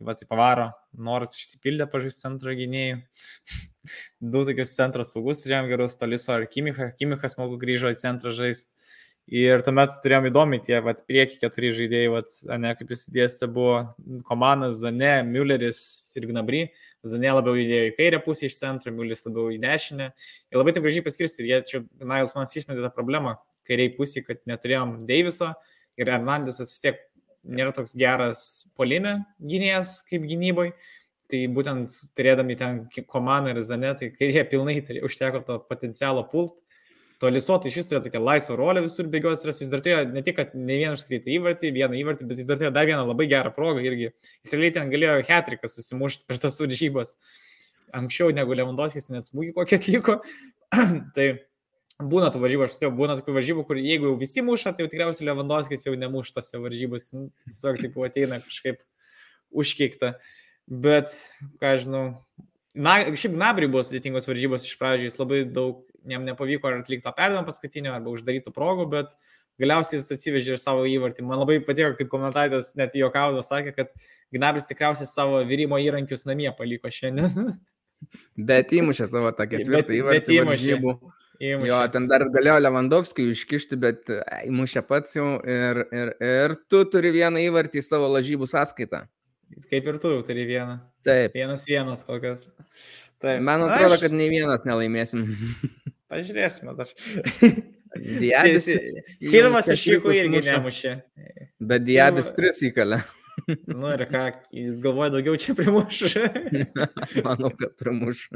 Tai 0.00 0.08
va, 0.08 0.16
tai 0.16 0.26
Pavaro 0.26 0.70
noras 0.96 1.36
išsipildė 1.36 1.86
pažaisti 1.92 2.26
centro 2.26 2.54
gynėjų. 2.56 3.02
Du 4.20 4.42
tokius 4.44 4.74
centro 4.76 5.06
saugus 5.08 5.40
turėjom 5.44 5.70
gerus, 5.70 5.94
Toliso 5.96 6.34
ir 6.36 6.44
Kimicha. 6.52 6.90
Kimichas 6.98 7.32
smagu 7.36 7.56
grįžo 7.60 7.88
į 7.94 7.96
centrą 8.00 8.34
žaisti. 8.36 8.68
Ir 9.30 9.62
tuomet 9.62 9.94
turėjom 10.02 10.26
įdomi 10.28 10.58
tie, 10.64 10.80
vat, 10.82 11.04
prieki 11.08 11.38
keturi 11.40 11.70
žaidėjai, 11.76 12.10
vat, 12.12 12.32
ne, 12.60 12.74
kaip 12.76 12.90
jūs 12.90 13.06
dėstė, 13.14 13.46
buvo 13.54 13.76
komandas 14.26 14.80
Zane, 14.82 15.20
Mülleris 15.28 15.80
ir 16.18 16.26
Gnabry. 16.28 16.64
Zane 17.06 17.30
labiau 17.32 17.56
judėjo 17.56 17.90
į 17.90 17.92
kairę 17.96 18.20
pusę 18.24 18.48
iš 18.48 18.58
centro, 18.58 18.92
Mülleris 18.92 19.24
labiau 19.28 19.48
į 19.54 19.60
dešinę. 19.62 20.10
Ir 20.52 20.60
labai 20.60 20.74
taip 20.76 20.84
gražiai 20.84 21.04
paskirsti. 21.06 21.44
Ir 21.44 21.50
jie 21.50 21.60
čia, 21.68 21.82
Nailas 22.00 22.34
man 22.36 22.48
išmetė 22.48 22.84
tą 22.84 22.90
problemą 22.92 23.38
kairiai 23.68 23.92
pusė, 23.96 24.24
kad 24.26 24.42
neturėjom 24.50 24.98
Deiviso 25.08 25.54
ir 26.00 26.10
Hernandesas 26.12 26.72
vis 26.74 26.84
tiek 26.84 27.00
nėra 27.44 27.72
toks 27.76 27.94
geras 27.96 28.42
polime 28.76 29.20
gynėjas 29.40 30.00
kaip 30.08 30.26
gynyboje. 30.28 30.74
Tai 31.30 31.40
būtent 31.54 31.92
turėdami 32.18 32.56
ten 32.58 32.80
komandą 33.06 33.52
ir 33.54 33.60
Zane, 33.62 33.92
tai 33.94 34.10
kairėje 34.10 34.48
pilnai 34.50 34.80
tai 34.82 34.98
užteko 35.06 35.44
to 35.46 35.60
potencialo 35.70 36.24
pult. 36.28 36.58
To 37.20 37.28
lisotai 37.28 37.68
iš 37.68 37.76
vis 37.76 37.90
turėjo 37.90 38.06
tokią 38.06 38.20
laisvą 38.24 38.56
rolę 38.56 38.80
visur 38.86 39.08
bėgioti, 39.12 39.44
ir 39.44 39.52
jis 39.52 39.68
dar 39.72 39.82
turėjo 39.84 40.04
ne 40.08 40.22
tik, 40.24 40.38
kad 40.38 40.54
ne 40.56 40.78
vieną 40.80 40.96
užskaitė 40.96 41.34
įvartį, 41.36 41.72
vieną 41.76 41.98
įvartį, 42.00 42.28
bet 42.30 42.40
jis 42.40 42.48
dar 42.48 42.56
turėjo 42.56 42.72
dar 42.78 42.88
vieną 42.88 43.04
labai 43.04 43.26
gerą 43.28 43.52
progą 43.52 43.84
irgi. 43.84 44.08
Jis 44.40 44.56
realiai 44.56 44.76
ten 44.78 44.92
galėjo 44.92 45.18
hetriką 45.28 45.68
susimušti 45.68 46.24
per 46.30 46.40
tas 46.40 46.56
varžybas 46.62 47.18
anksčiau 47.96 48.32
negu 48.34 48.56
Lewandowskis 48.56 49.10
net 49.12 49.28
smūgį 49.28 49.54
kokį 49.56 49.78
atliko. 49.78 50.16
tai 51.16 51.26
būna 52.00 52.30
tų 52.32 52.42
varžybų, 52.44 52.66
aš 52.66 52.82
jau 52.84 52.92
būna 52.96 53.18
tokių 53.18 53.36
varžybų, 53.36 53.64
kur 53.68 53.80
jeigu 53.80 54.10
jau 54.10 54.18
visi 54.20 54.44
muša, 54.44 54.74
tai 54.74 54.86
jau 54.86 54.92
tikriausiai 54.92 55.28
Lewandowskis 55.28 55.86
jau 55.86 55.96
nemuš 55.98 56.32
tose 56.36 56.60
varžybose, 56.62 57.10
nu, 57.16 57.28
tiesiog 57.50 57.80
taip 57.82 57.98
ateina 58.06 58.40
kažkaip 58.44 58.80
užkeikta. 59.50 60.14
Bet, 60.70 61.12
ką 61.60 61.74
žinau, 61.82 62.04
na, 62.78 63.00
šiaip 63.18 63.34
Nabri 63.36 63.68
buvo 63.70 63.82
sudėtingos 63.86 64.28
varžybos 64.30 64.68
iš 64.68 64.76
pradžių, 64.80 65.08
jis 65.08 65.18
labai 65.18 65.42
daug, 65.50 65.82
jam 66.08 66.24
nepavyko 66.24 66.70
ar 66.70 66.80
atlikti 66.80 67.04
tą 67.06 67.12
perdavimą 67.16 67.44
paskutinio, 67.48 67.92
arba 67.96 68.12
uždarytų 68.14 68.52
progų, 68.54 68.86
bet 68.92 69.14
galiausiai 69.60 69.98
jis 69.98 70.10
atsivežė 70.16 70.54
ir 70.54 70.62
savo 70.62 70.86
įvartį. 70.88 71.24
Man 71.28 71.42
labai 71.42 71.58
patiko, 71.64 71.92
kaip 71.98 72.10
komentatorius 72.12 72.72
net 72.80 72.96
juokaudo 72.96 73.44
sakė, 73.44 73.74
kad 73.76 73.92
Gnabris 74.34 74.68
tikriausiai 74.70 75.08
savo 75.10 75.42
virimo 75.46 75.78
įrankius 75.82 76.26
namie 76.28 76.50
paliko 76.56 76.92
šiandien. 76.92 77.54
bet 78.50 78.72
įmušė 78.76 79.08
savo 79.10 79.32
tą 79.36 79.48
ketvirtą 79.50 79.96
įvartį. 80.00 80.20
Bet 80.20 80.34
įmušė. 80.36 80.50
Varžybų. 80.54 80.94
Įmušė. 81.40 81.70
Jo, 81.70 81.78
ten 81.92 82.04
dar 82.08 82.26
galėjo 82.28 82.58
Lewandowski 82.60 83.24
iškišti, 83.32 83.78
bet 83.80 84.10
įmušė 84.44 84.82
pats 84.84 85.16
jau 85.16 85.38
ir, 85.40 85.86
ir, 85.96 86.12
ir 86.20 86.54
tu 86.68 86.82
turi 86.92 87.14
vieną 87.14 87.40
įvartį 87.46 87.80
savo 87.84 88.10
lažybų 88.12 88.48
sąskaitą. 88.50 89.06
Kaip 89.70 89.88
ir 89.88 89.98
tu 90.02 90.12
turi 90.26 90.44
vieną. 90.46 90.76
Taip. 91.06 91.32
Vienas 91.34 91.64
vienas 91.66 92.04
kol 92.06 92.20
kas. 92.22 92.44
Taip. 93.20 93.42
Man 93.44 93.66
atrodo, 93.66 93.98
aš... 93.98 94.06
kad 94.06 94.16
nei 94.16 94.30
vienas 94.32 94.64
nelaimėsim. 94.68 95.26
Pažiūrėsime 96.10 96.74
dar. 96.78 96.90
Diabis. 98.22 98.68
Silvas 99.18 99.70
iš 99.74 99.86
jų 99.92 100.14
irgi 100.14 100.44
nemušė. 100.46 100.92
Bet 101.72 101.84
Diabis 101.88 102.30
tris 102.36 102.62
įkalė. 102.70 103.02
Nu 103.80 103.90
ir 103.92 104.04
ką, 104.10 104.24
jis 104.54 104.80
galvoja 104.84 105.10
daugiau 105.14 105.36
čia 105.40 105.54
primuš. 105.56 106.02
Manau, 107.26 107.50
kad 107.56 107.72
primuš. 107.80 108.26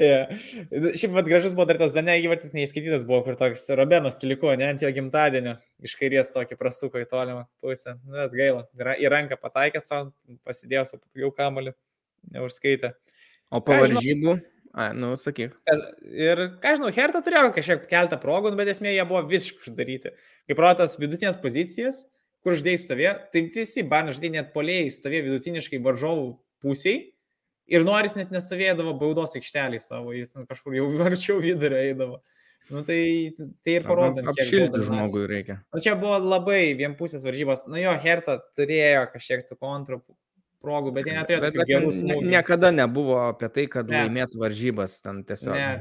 yeah. 0.00 0.32
Šiaip 0.70 1.14
pat 1.14 1.28
gražus 1.28 1.54
buvo 1.56 1.68
dar 1.70 1.80
tas 1.80 1.94
Dane 1.96 2.16
įvartis 2.22 2.54
neįskaitytas 2.56 3.06
buvo, 3.08 3.22
kur 3.26 3.38
toks 3.40 3.68
Robenas 3.78 4.20
liko, 4.26 4.52
ne 4.58 4.70
ant 4.72 4.82
jo 4.84 4.90
gimtadienio, 4.96 5.56
iš 5.84 5.96
kairės 6.00 6.32
tokį 6.34 6.58
prasuko 6.60 7.02
į 7.02 7.08
tolimą 7.10 7.46
pusę. 7.62 7.96
Net 8.10 8.34
gaila, 8.36 8.66
į 8.98 9.12
ranką 9.12 9.38
pataikė 9.40 9.82
savo, 9.84 10.10
pasidėjo 10.46 10.86
savo 10.88 11.02
patogiau 11.04 11.32
kamalį, 11.36 11.76
neužskaitė. 12.34 12.94
O 13.50 13.62
po 13.64 13.76
varžybų? 13.80 14.38
A, 14.70 14.92
nu, 14.94 15.16
sakyk. 15.18 15.56
Ir, 16.06 16.42
ką 16.62 16.76
žinau, 16.76 16.92
Hertha 16.94 17.22
turėjo 17.26 17.50
kažkiek 17.56 17.88
keltą 17.90 18.20
progų, 18.22 18.52
bet 18.58 18.70
esmė 18.70 18.92
jie 18.94 19.06
buvo 19.08 19.24
visiškai 19.26 19.72
uždaryti. 19.72 20.12
Kaip 20.46 20.62
rotas 20.62 20.94
vidutinės 21.00 21.40
pozicijas, 21.42 22.04
kur 22.44 22.54
žaidėjai 22.54 22.82
stovėjo, 22.84 23.14
tai 23.34 23.42
visi 23.50 23.82
banų 23.90 24.14
žaidėjai 24.14 24.36
net 24.36 24.52
polėjai 24.54 24.92
stovėjo 24.94 25.26
vidutiniškai 25.26 25.82
varžovų 25.82 26.28
pusiai 26.62 27.00
ir 27.70 27.86
Noris 27.86 28.16
net 28.18 28.32
nestovėdavo 28.34 28.94
baudos 29.00 29.36
aikštelį 29.38 29.80
savo, 29.82 30.14
jis 30.16 30.34
kažkur 30.38 30.76
jau 30.78 30.86
arčiau 31.08 31.40
vidurio 31.42 31.80
eidavo. 31.80 32.20
Nu, 32.70 32.84
tai, 32.86 33.34
tai 33.66 33.80
ir 33.80 33.86
parodo. 33.86 34.22
Apšilti 34.30 34.84
žmogui 34.86 35.24
reikia. 35.26 35.56
Nu, 35.74 35.80
čia 35.82 35.96
buvo 35.98 36.20
labai 36.22 36.76
vienpusės 36.78 37.24
varžybos. 37.26 37.64
Nu 37.66 37.80
jo, 37.80 37.96
Herta 37.98 38.36
turėjo 38.54 39.08
kažkiek 39.10 39.42
tų 39.48 39.56
kontrų 39.58 39.98
progų, 40.62 40.92
bet 40.96 41.08
jie 41.08 41.16
neturėjo 41.16 41.42
tokių 41.46 41.66
gerų 41.70 41.94
smūgių. 41.96 42.28
Niekada 42.34 42.70
nebuvo 42.74 43.18
apie 43.28 43.50
tai, 43.54 43.66
kad 43.72 43.90
ne. 43.90 44.04
laimėtų 44.04 44.40
varžybas 44.42 45.00
ten 45.04 45.24
tiesiog. 45.28 45.56
Ne. 45.56 45.72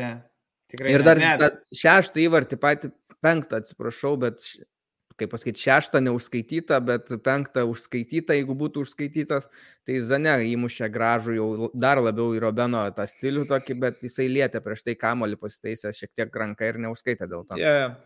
Ne. 0.00 0.10
Tikrai 0.70 0.94
ir 0.94 1.04
dar 1.06 1.20
ne. 1.20 1.32
šeštą 1.74 2.22
įvartį, 2.24 2.58
patį 2.62 2.92
penktą, 3.24 3.60
atsiprašau, 3.60 4.14
bet 4.22 4.44
kaip 5.20 5.32
pasakyti, 5.34 5.60
šeštą 5.60 6.00
neužskaitytą, 6.06 6.78
bet 6.86 7.10
penktą 7.24 7.66
užskaitytą, 7.68 8.36
jeigu 8.38 8.56
būtų 8.56 8.84
užskaitytas, 8.86 9.50
tai 9.84 9.98
Zane 10.04 10.38
įmušė 10.48 10.88
gražų 10.94 11.36
jau 11.36 11.48
dar 11.76 12.00
labiau 12.00 12.32
į 12.36 12.40
Robeno 12.46 12.86
tą 12.96 13.04
stilių 13.10 13.44
tokį, 13.50 13.76
bet 13.82 14.06
jisai 14.06 14.30
lietė 14.32 14.62
prieš 14.64 14.86
tai 14.86 14.96
kamolį 15.00 15.36
pasitaisę 15.42 15.92
šiek 15.96 16.14
tiek 16.16 16.40
ranką 16.44 16.72
ir 16.72 16.80
neužskaitė 16.86 17.28
dėl 17.28 17.44
to. 17.44 17.60
Yeah. 17.60 17.98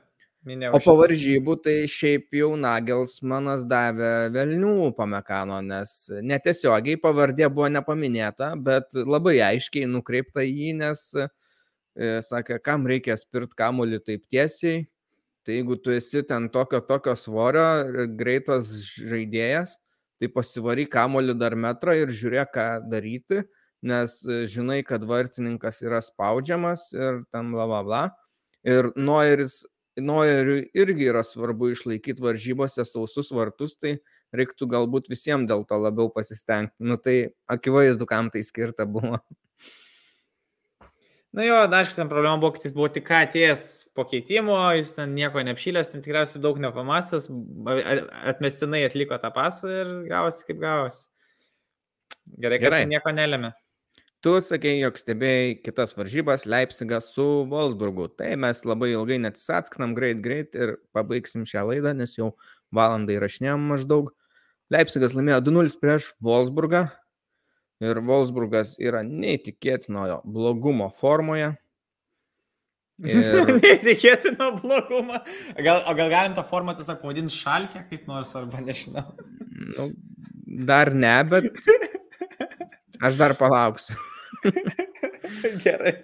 Minėjau, 0.44 0.74
o 0.76 0.80
po 0.84 0.94
varžybų 1.00 1.56
tai 1.64 1.76
šiaip 1.88 2.36
jau 2.36 2.50
Nagelsmanas 2.60 3.62
davė 3.64 4.28
velnių 4.34 4.90
pamekano, 4.98 5.62
nes 5.64 5.94
netiesiogiai 6.20 7.00
pavardė 7.00 7.48
buvo 7.48 7.70
nepaminėta, 7.72 8.50
bet 8.60 8.92
labai 8.92 9.38
aiškiai 9.46 9.88
nukreipta 9.88 10.44
į 10.44 10.52
jį, 10.52 10.74
nes 10.82 11.06
e, 11.16 11.28
sakė, 12.28 12.60
kam 12.60 12.84
reikia 12.90 13.16
spirt 13.16 13.56
kamolį 13.56 14.02
taip 14.04 14.28
tiesiai, 14.28 14.84
Tai 15.44 15.52
jeigu 15.52 15.76
tu 15.76 15.92
esi 15.92 16.22
ten 16.24 16.48
tokio, 16.48 16.80
tokio 16.80 17.12
svorio, 17.20 17.64
greitas 18.16 18.70
žaidėjas, 18.96 19.76
tai 20.16 20.30
pasivaryk 20.32 20.88
kamolį 20.94 21.34
dar 21.36 21.52
metrą 21.52 21.98
ir 22.00 22.12
žiūrėk, 22.16 22.54
ką 22.54 22.64
daryti, 22.88 23.42
nes 23.84 24.14
žinai, 24.48 24.80
kad 24.88 25.04
vartininkas 25.04 25.82
yra 25.84 26.00
spaudžiamas 26.00 26.86
ir 26.96 27.20
tam 27.28 27.52
bla 27.52 27.66
bla 27.68 27.82
bla. 27.84 28.02
Ir 28.64 28.88
Noiris, 28.96 29.60
Noiriui 30.00 30.64
irgi 30.74 31.06
yra 31.06 31.22
svarbu 31.22 31.70
išlaikyti 31.70 32.22
varžybose 32.24 32.82
sausus 32.88 33.30
vartus, 33.34 33.76
tai 33.78 33.98
reiktų 34.34 34.66
galbūt 34.72 35.06
visiems 35.12 35.46
dėl 35.50 35.62
to 35.68 35.78
labiau 35.78 36.10
pasistengti. 36.10 36.74
Nu 36.82 36.98
tai 36.98 37.34
akivaizdu, 37.50 38.08
kam 38.10 38.32
tai 38.34 38.42
skirta 38.46 38.88
buvo. 38.90 39.20
Na 41.34 41.42
jo, 41.42 41.56
aišku, 41.66 41.96
ten 41.98 42.10
problema 42.10 42.38
buvo, 42.38 42.52
kad 42.54 42.62
jis 42.62 42.74
buvo 42.74 42.86
tik 42.94 43.08
atėjęs 43.10 43.64
po 43.94 44.04
keitimo, 44.06 44.54
jis 44.78 44.92
ten 44.94 45.16
nieko 45.16 45.42
neapšylęs, 45.42 45.90
ten 45.90 46.04
tikriausiai 46.04 46.42
daug 46.42 46.60
nepamastęs, 46.62 47.26
atmestinai 48.30 48.84
atliko 48.86 49.18
tą 49.18 49.32
pasą 49.34 49.72
ir 49.80 49.90
gavosi 50.12 50.46
kaip 50.46 50.60
gavosi. 50.62 51.08
Gerai, 52.38 52.60
kad 52.60 52.68
Gerai. 52.68 52.84
Tai 52.84 52.92
nieko 52.92 53.14
nelėmė. 53.14 53.50
Tu 54.24 54.32
sakei, 54.40 54.78
jog 54.80 54.96
stebėjai 54.96 55.48
kitas 55.60 55.90
varžybas 55.98 56.46
Leipzigas 56.48 57.10
su 57.12 57.24
Wolfsburgu. 57.50 58.06
Tai 58.16 58.30
mes 58.40 58.62
labai 58.64 58.94
ilgai 58.94 59.18
netisatsknam, 59.20 59.92
greit, 59.92 60.22
greit 60.24 60.54
ir 60.56 60.78
pabaigsim 60.96 61.42
šią 61.44 61.66
laidą, 61.68 61.92
nes 61.92 62.14
jau 62.16 62.30
valandą 62.72 63.12
įrašinėjom 63.18 63.66
maždaug. 63.68 64.08
Leipzigas 64.72 65.12
laimėjo 65.12 65.42
2-0 65.44 65.76
prieš 65.82 66.06
Wolfsburgą. 66.24 66.86
Ir 67.84 68.00
Wolfsburgas 68.06 68.78
yra 68.80 69.02
neįtikėtinojo 69.04 70.22
blogumo 70.24 70.88
formoje. 71.02 71.52
Ir... 73.04 73.52
neįtikėtino 73.58 74.54
blogumo. 74.62 75.20
Gal, 75.60 75.82
o 75.84 75.96
gal 76.00 76.16
galim 76.16 76.38
tą 76.40 76.46
formą 76.48 76.72
tiesiog 76.80 77.02
pavadinti 77.04 77.36
šalkę 77.36 77.84
kaip 77.92 78.08
nors, 78.08 78.32
arba 78.40 78.64
nežinau. 78.64 79.04
Nu, 79.76 79.90
dar 80.64 80.94
ne, 80.96 81.18
bet 81.28 81.52
aš 83.04 83.20
dar 83.20 83.36
palauksiu. 83.36 84.00
Gerai. 85.64 85.94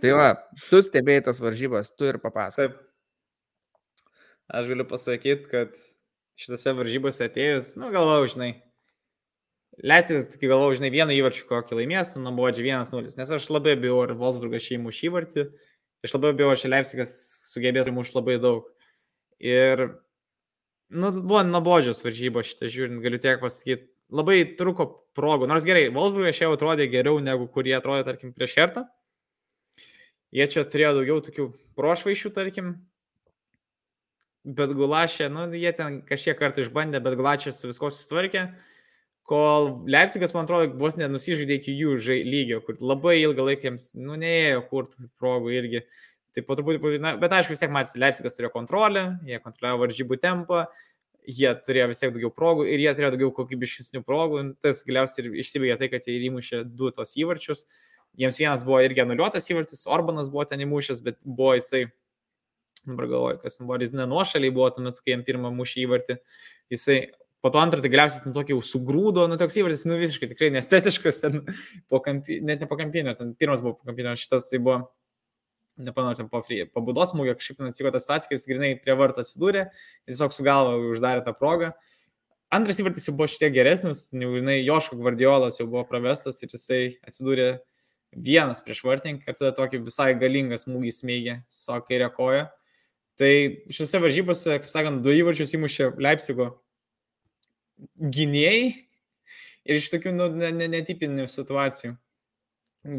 Tai 0.00 0.14
va, 0.16 0.30
tu 0.68 0.80
stebėjai 0.84 1.26
tas 1.30 1.40
varžybas, 1.42 1.92
tu 1.96 2.08
ir 2.08 2.20
papasakok. 2.22 2.74
Taip. 2.76 2.86
Aš 4.50 4.66
galiu 4.66 4.86
pasakyti, 4.90 5.46
kad 5.50 5.76
šitose 6.40 6.74
varžybose 6.74 7.28
atėjus, 7.28 7.76
nu 7.78 7.92
galvau, 7.94 8.24
žinai, 8.30 8.54
Leipzigas, 9.86 10.26
tik 10.32 10.42
galvoju, 10.50 10.76
žinai, 10.80 10.90
vieną 10.92 11.14
įvarčių 11.14 11.46
kokį 11.48 11.78
laimės, 11.78 12.16
nu 12.20 12.32
buvo 12.36 12.50
1-0, 12.52 13.14
nes 13.16 13.30
aš 13.36 13.46
labai 13.48 13.76
bijau, 13.80 14.00
ar 14.02 14.12
Wolfsburgas 14.18 14.66
šeimų 14.66 14.92
šį 14.92 15.12
vartį, 15.14 15.44
aš 16.04 16.16
labai 16.16 16.32
bijau, 16.36 16.50
ar 16.52 16.64
Leipzigas 16.74 17.14
sugebės 17.48 17.88
mušti 17.94 18.18
labai 18.18 18.36
daug. 18.42 18.66
Ir, 19.40 19.86
nu, 20.92 21.12
buvo 21.22 21.44
nuobodžios 21.46 22.02
varžybos 22.04 22.50
šitą 22.50 22.68
žiūrint, 22.74 23.00
galiu 23.04 23.22
tiek 23.22 23.40
pasakyti, 23.40 23.88
labai 24.14 24.42
truko 24.58 24.86
progų, 25.16 25.48
nors 25.50 25.66
gerai, 25.66 25.88
Wolfsburgas 25.94 26.38
čia 26.38 26.46
jau 26.48 26.56
atrodė 26.56 26.86
geriau 26.90 27.20
negu 27.22 27.48
kurie 27.50 27.74
atrodė, 27.76 28.06
tarkim, 28.06 28.34
prieš 28.36 28.56
Hertą. 28.58 28.86
Jie 30.34 30.46
čia 30.50 30.62
turėjo 30.62 30.94
daugiau 31.00 31.22
tokių 31.26 31.48
prošvaišių, 31.78 32.30
tarkim, 32.36 32.74
bet 34.46 34.74
Gulašė, 34.78 35.30
nu, 35.32 35.48
jie 35.58 35.72
ten 35.76 36.00
kažkiek 36.06 36.38
kartų 36.38 36.66
išbandė, 36.66 37.02
bet 37.02 37.18
Gulašė 37.18 37.54
su 37.56 37.70
visko 37.70 37.90
susitvarkė 37.90 38.48
kol 39.30 39.84
Leipzigas, 39.86 40.32
man 40.34 40.48
atrodo, 40.48 40.72
vos 40.80 40.96
nenusižaidė 40.98 41.60
iki 41.60 41.74
jų 41.78 41.94
lygio, 42.26 42.58
kur 42.66 42.80
labai 42.82 43.20
ilgą 43.20 43.44
laiką 43.46 43.68
jiems, 43.68 43.92
nu, 43.94 44.16
neėjo 44.18 44.64
kurti 44.70 45.06
progų 45.22 45.52
irgi. 45.54 45.84
Tai 46.34 46.42
po 46.46 46.56
truputį, 46.58 46.98
na, 47.02 47.12
bet 47.18 47.36
aišku, 47.36 47.54
vis 47.54 47.62
tiek 47.62 47.70
matėsi, 47.74 48.00
Leipzigas 48.02 48.38
turėjo 48.38 48.50
kontrolę, 48.54 49.04
jie 49.26 49.38
kontroliavo 49.42 49.84
varžybų 49.84 50.18
tempą, 50.22 50.64
jie 51.28 51.52
turėjo 51.66 51.90
vis 51.90 52.02
tiek 52.02 52.12
daugiau 52.14 52.32
progų 52.34 52.66
ir 52.68 52.82
jie 52.82 52.92
turėjo 52.96 53.12
daugiau 53.14 53.30
kokybiškesnių 53.36 54.02
progų. 54.06 54.42
Tas 54.64 54.82
galiausiai 54.88 55.26
ir 55.26 55.38
išsibaigė 55.44 55.78
tai, 55.80 55.90
kad 55.92 56.08
jie 56.08 56.18
įmušė 56.30 56.64
du 56.66 56.92
tos 56.94 57.16
įvarčius. 57.20 57.66
Jiems 58.20 58.40
vienas 58.42 58.64
buvo 58.66 58.80
irgi 58.82 59.04
anuliuotas 59.04 59.46
įvartis, 59.52 59.86
Orbanas 59.86 60.30
buvo 60.32 60.44
ten 60.50 60.62
įmušęs, 60.64 61.02
bet 61.06 61.20
buvo 61.22 61.54
jisai, 61.54 61.84
dabar 62.82 63.06
galvoju, 63.06 63.40
kas 63.44 63.60
buvo, 63.62 63.78
jis 63.78 63.94
nenuošaliai 63.94 64.54
buvo 64.54 64.70
tuo 64.74 64.84
metu, 64.88 65.04
kai 65.04 65.14
jam 65.14 65.22
pirmą 65.26 65.52
mušį 65.54 65.84
įvartį. 65.86 66.18
Jisai 66.74 66.98
Po 67.40 67.48
to 67.48 67.56
antrą 67.56 67.80
tai 67.80 67.88
galiausiai 67.88 68.28
nu, 68.28 68.34
tokį 68.36 68.52
jau 68.52 68.62
sugrūdo, 68.68 69.22
nu 69.30 69.38
toks 69.40 69.56
įvartis, 69.56 69.86
nu 69.88 69.96
visiškai 69.96 70.28
tikrai 70.28 70.50
nestetiškas, 70.52 71.22
ten 71.22 71.38
po 71.88 72.02
kampi, 72.04 72.36
net 72.44 72.60
ne 72.60 72.68
po 72.68 72.76
kampinio, 72.76 73.14
ten 73.16 73.32
pirmas 73.32 73.62
buvo 73.64 73.78
po 73.78 73.88
kampinio, 73.88 74.12
šitas 74.20 74.50
tai 74.50 74.60
buvo, 74.60 74.82
nepamenu, 75.80 76.16
ten 76.18 76.28
po, 76.32 76.42
free, 76.44 76.66
po 76.68 76.82
būdos 76.84 77.14
smūgio 77.14 77.36
kažkaip 77.38 77.62
atsiko 77.66 77.92
tas 77.94 78.06
stacija, 78.06 78.30
kai 78.30 78.38
jis 78.38 78.48
grinai 78.48 78.74
prie 78.80 78.96
varto 78.98 79.24
atsidūrė, 79.24 79.66
tiesiog 80.08 80.34
su 80.34 80.46
galva 80.46 80.76
uždarė 80.90 81.24
tą 81.26 81.34
progą. 81.36 81.72
Antras 82.50 82.80
įvartis 82.82 83.06
jau 83.06 83.14
buvo 83.14 83.28
šiek 83.30 83.44
tiek 83.44 83.56
geresnis, 83.60 84.08
jinai 84.10 84.58
Joško 84.58 84.98
Gvardiolas 84.98 85.60
jau 85.60 85.68
buvo 85.70 85.84
pravestas 85.86 86.40
ir 86.42 86.50
jisai 86.50 86.80
atsidūrė 87.06 87.50
vienas 88.10 88.62
prieš 88.64 88.82
vartininką 88.86 89.30
ir 89.30 89.38
tada 89.38 89.52
tokį 89.54 89.84
visai 89.86 90.10
galingą 90.18 90.58
smūgį 90.58 90.94
smėgė 90.94 91.36
su 91.46 91.62
savo 91.68 91.84
kairė 91.86 92.10
koja. 92.16 92.48
Tai 93.20 93.30
šiuose 93.70 94.00
varžybose, 94.02 94.58
kaip 94.62 94.72
sakant, 94.72 95.02
du 95.04 95.12
įvarčius 95.14 95.52
įmušė 95.54 95.90
Leipzigo 96.00 96.48
gynėjai 98.00 98.70
ir 99.68 99.78
iš 99.78 99.90
tokių 99.92 100.14
nu, 100.16 100.28
netipinių 100.50 101.28
situacijų. 101.30 101.94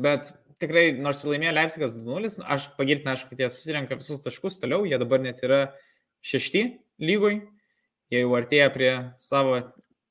Bet 0.04 0.30
tikrai, 0.62 0.92
nors 1.02 1.24
laimėjo 1.28 1.54
Leipzigas 1.58 1.96
2-0, 1.98 2.46
aš 2.54 2.68
pagirtina, 2.78 3.16
aišku, 3.16 3.32
kad 3.32 3.44
jie 3.44 3.50
susirenka 3.54 3.98
visus 4.00 4.24
taškus 4.26 4.60
toliau, 4.62 4.86
jie 4.88 5.00
dabar 5.02 5.22
net 5.24 5.42
yra 5.46 5.62
šešti 6.26 6.64
lygoj, 7.02 7.42
jie 8.14 8.24
jau 8.24 8.32
artėja 8.38 8.70
prie 8.74 8.92
savo 9.22 9.60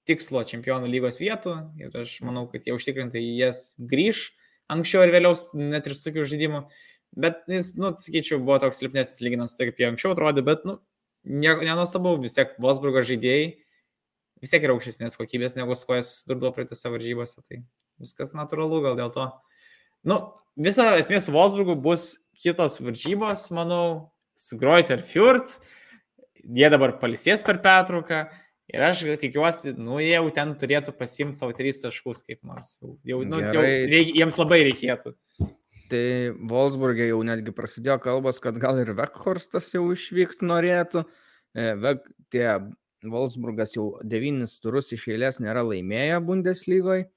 tikslo 0.09 0.43
čempionų 0.49 0.91
lygos 0.91 1.21
vietų 1.23 1.57
ir 1.81 1.97
aš 2.03 2.19
manau, 2.27 2.47
kad 2.51 2.67
jie 2.67 2.75
užtikrintai 2.75 3.23
jas 3.39 3.71
grįž 3.79 4.31
anksčiau 4.71 5.07
ir 5.07 5.15
vėliau, 5.15 5.35
net 5.59 5.87
ir 5.87 5.97
su 5.97 6.09
tokiu 6.09 6.27
žaidimu. 6.29 6.67
Bet 7.21 7.43
jis, 7.51 7.73
nu, 7.79 7.91
sakyčiau, 7.99 8.39
buvo 8.39 8.61
toks 8.63 8.79
silpnesnis 8.79 9.23
lyginant 9.25 9.51
su 9.51 9.59
tai, 9.59 9.71
kaip 9.71 9.83
jie 9.83 9.89
anksčiau 9.91 10.15
atrodė, 10.15 10.45
bet, 10.47 10.63
nu, 10.67 10.79
nenuostabu, 11.27 12.15
vis 12.23 12.39
tiek 12.39 12.55
Vosburgo 12.63 13.03
žaidėjai 13.07 13.51
vis 14.41 14.53
tiek 14.55 14.65
yra 14.65 14.75
aukštesnės 14.77 15.19
kokybės 15.21 15.57
negu 15.59 15.77
su 15.77 15.87
kuo 15.89 15.99
jis 15.99 16.11
susidurdavo 16.15 16.55
praeitose 16.57 16.93
varžybose. 16.93 17.43
Tai 17.45 17.61
viskas 18.01 18.35
natūralu 18.37 18.81
gal 18.87 18.99
dėl 18.99 19.13
to. 19.15 19.27
Nu, 20.07 20.21
visa 20.57 20.95
esmė 21.01 21.21
su 21.21 21.35
Wolfsburgu 21.35 21.77
bus 21.81 22.15
kitos 22.41 22.79
varžybos, 22.81 23.49
manau, 23.57 24.13
su 24.39 24.57
Greuter 24.61 25.03
Fjord. 25.05 25.53
Jie 26.41 26.71
dabar 26.73 26.97
palisės 27.01 27.45
per 27.45 27.61
pertrauką. 27.65 28.25
Ir 28.71 28.85
aš 28.87 29.03
tikiuosi, 29.19 29.75
nu, 29.83 29.99
jie 29.99 30.15
jau 30.15 30.29
ten 30.35 30.53
turėtų 30.59 30.95
pasimti 30.97 31.41
savo 31.41 31.55
tris 31.59 31.83
taškus 31.83 32.23
kaip 32.23 32.45
nors. 32.47 32.77
Jau, 33.07 33.19
nu, 33.27 33.41
jau 33.43 33.65
reik, 33.65 34.13
jiems 34.15 34.39
labai 34.39 34.61
reikėtų. 34.69 35.17
Tai 35.91 36.05
Wolfsburgė 36.53 37.09
jau 37.09 37.19
netgi 37.27 37.53
prasidėjo 37.55 37.99
kalbas, 38.05 38.39
kad 38.43 38.61
gal 38.63 38.79
ir 38.79 38.93
Vekhorstas 38.95 39.73
jau 39.75 39.89
išvykti 39.91 40.47
norėtų. 40.47 41.03
E, 41.51 41.73
Vek, 41.83 42.07
tie 42.31 42.47
Wolfsburgas 43.11 43.75
jau 43.75 43.97
devynis 44.07 44.55
turus 44.63 44.93
iš 44.95 45.09
eilės 45.11 45.41
nėra 45.43 45.67
laimėję 45.67 46.21
Bundeslygoje. 46.29 47.09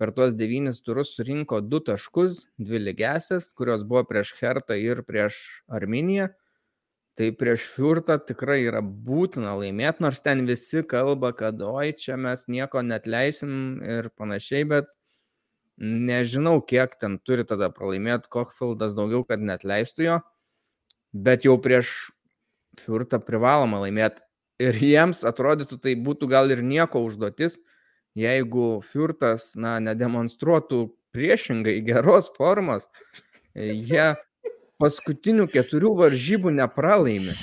Per 0.00 0.10
tuos 0.16 0.32
devynis 0.34 0.80
turus 0.82 1.12
surinko 1.16 1.60
du 1.60 1.80
taškus, 1.84 2.46
dvi 2.58 2.80
lygesias, 2.86 3.50
kurios 3.56 3.84
buvo 3.86 4.04
prieš 4.08 4.32
Hertą 4.40 4.78
ir 4.80 5.02
prieš 5.06 5.38
Arminiją. 5.68 6.30
Tai 7.18 7.28
prieš 7.36 7.66
Fiurtą 7.74 8.16
tikrai 8.24 8.62
yra 8.64 8.80
būtina 8.80 9.52
laimėti, 9.60 10.00
nors 10.00 10.22
ten 10.24 10.46
visi 10.48 10.80
kalba, 10.88 11.34
kad 11.36 11.60
oi, 11.60 11.90
čia 11.92 12.16
mes 12.16 12.46
nieko 12.48 12.80
net 12.80 13.04
leisim 13.04 13.82
ir 13.84 14.08
panašiai, 14.16 14.64
bet 14.70 14.88
nežinau, 15.82 16.62
kiek 16.64 16.96
ten 17.00 17.18
turi 17.20 17.44
tada 17.44 17.68
pralaimėti 17.74 18.32
Kochfildas 18.32 18.96
daugiau, 18.96 19.26
kad 19.28 19.44
net 19.44 19.64
leistų 19.68 20.06
jo. 20.06 20.18
Bet 21.12 21.44
jau 21.44 21.58
prieš 21.60 21.92
Fiurtą 22.80 23.20
privaloma 23.20 23.82
laimėti 23.82 24.24
ir 24.62 24.78
jiems 24.80 25.20
atrodytų 25.28 25.76
tai 25.84 25.92
būtų 26.00 26.30
gal 26.32 26.48
ir 26.54 26.62
nieko 26.64 27.02
užduotis, 27.04 27.58
jeigu 28.18 28.80
Fiurtas, 28.86 29.52
na, 29.56 29.78
nedemonstruotų 29.82 30.86
priešingai 31.12 31.78
geros 31.86 32.30
formos, 32.36 32.88
jie 33.54 34.12
paskutinių 34.82 35.46
keturių 35.52 35.94
varžybų 36.00 36.52
nepralaimi. 36.56 37.36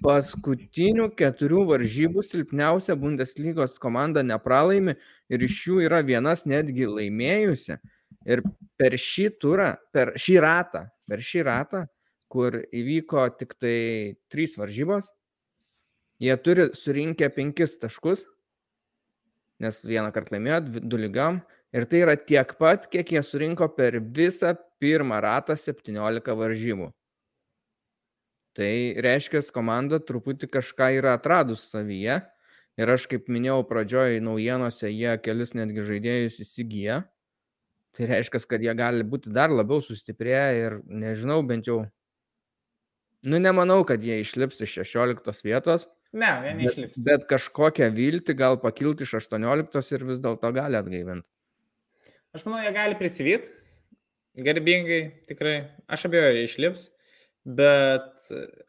Paskutinių 0.00 1.10
keturių 1.12 1.66
varžybų 1.74 2.24
silpniausia 2.24 2.96
Bundeslygos 2.96 3.76
komanda 3.82 4.22
nepralaimi 4.24 4.94
ir 5.28 5.44
iš 5.44 5.58
jų 5.66 5.82
yra 5.90 6.00
vienas 6.06 6.46
netgi 6.48 6.88
laimėjusi. 6.88 7.76
Ir 8.28 8.42
per 8.80 8.96
šį 9.00 9.26
turą, 9.40 9.74
per 9.92 10.14
šį 10.20 10.40
ratą, 10.44 10.86
per 11.08 11.20
šį 11.24 11.44
ratą, 11.44 11.84
kur 12.32 12.62
įvyko 12.72 13.26
tik 13.36 13.56
tai 13.60 13.76
trys 14.32 14.56
varžybos, 14.60 15.08
Jie 16.20 16.36
turi 16.44 16.68
surinkę 16.76 17.30
penkis 17.32 17.78
taškus, 17.80 18.26
nes 19.60 19.82
vieną 19.86 20.10
kartą 20.14 20.36
laimėjo, 20.36 20.60
du 20.80 21.00
lygiam. 21.00 21.42
Ir 21.70 21.86
tai 21.86 22.00
yra 22.02 22.16
tiek 22.18 22.56
pat, 22.58 22.88
kiek 22.90 23.12
jie 23.14 23.22
surinko 23.22 23.68
per 23.76 24.00
visą 24.00 24.56
pirmą 24.82 25.20
ratą 25.22 25.54
17 25.54 26.34
varžybų. 26.34 26.88
Tai 28.58 28.72
reiškia, 29.06 29.44
komanda 29.54 30.00
truputį 30.02 30.48
kažką 30.50 30.90
yra 30.98 31.14
atradus 31.14 31.68
savyje. 31.70 32.18
Ir 32.80 32.90
aš, 32.90 33.06
kaip 33.10 33.28
minėjau 33.30 33.60
pradžioje 33.68 34.22
naujienose, 34.24 34.88
jie 34.90 35.14
kelis 35.22 35.54
netgi 35.54 35.84
žaidėjus 35.86 36.40
įsigiję. 36.42 37.00
Tai 37.94 38.06
reiškia, 38.10 38.42
kad 38.50 38.62
jie 38.62 38.74
gali 38.78 39.06
būti 39.06 39.32
dar 39.34 39.50
labiau 39.50 39.82
sustiprėję 39.82 40.44
ir 40.64 40.76
nežinau, 40.86 41.40
bent 41.46 41.66
jau, 41.66 41.80
nu 43.26 43.40
nemanau, 43.42 43.82
kad 43.86 44.02
jie 44.02 44.20
išlips 44.22 44.62
iš 44.66 44.80
16 44.86 45.46
vietos. 45.46 45.88
Ne, 46.12 46.30
jie 46.44 46.54
neišlips. 46.58 46.98
Bet, 46.98 47.22
bet 47.22 47.28
kažkokią 47.30 47.90
viltį 47.94 48.34
gal 48.38 48.58
pakilti 48.62 49.06
iš 49.06 49.20
18 49.20 49.92
ir 49.94 50.06
vis 50.08 50.22
dėlto 50.22 50.50
gali 50.56 50.78
atgaivinti. 50.78 51.26
Aš 52.34 52.46
manau, 52.46 52.62
jie 52.64 52.72
gali 52.74 52.96
prisivyti, 52.98 53.50
garbingai, 54.46 55.00
tikrai. 55.30 55.54
Aš 55.90 56.08
abejoju, 56.08 56.40
jie 56.40 56.48
išlips. 56.48 56.88
Bet, 57.60 58.26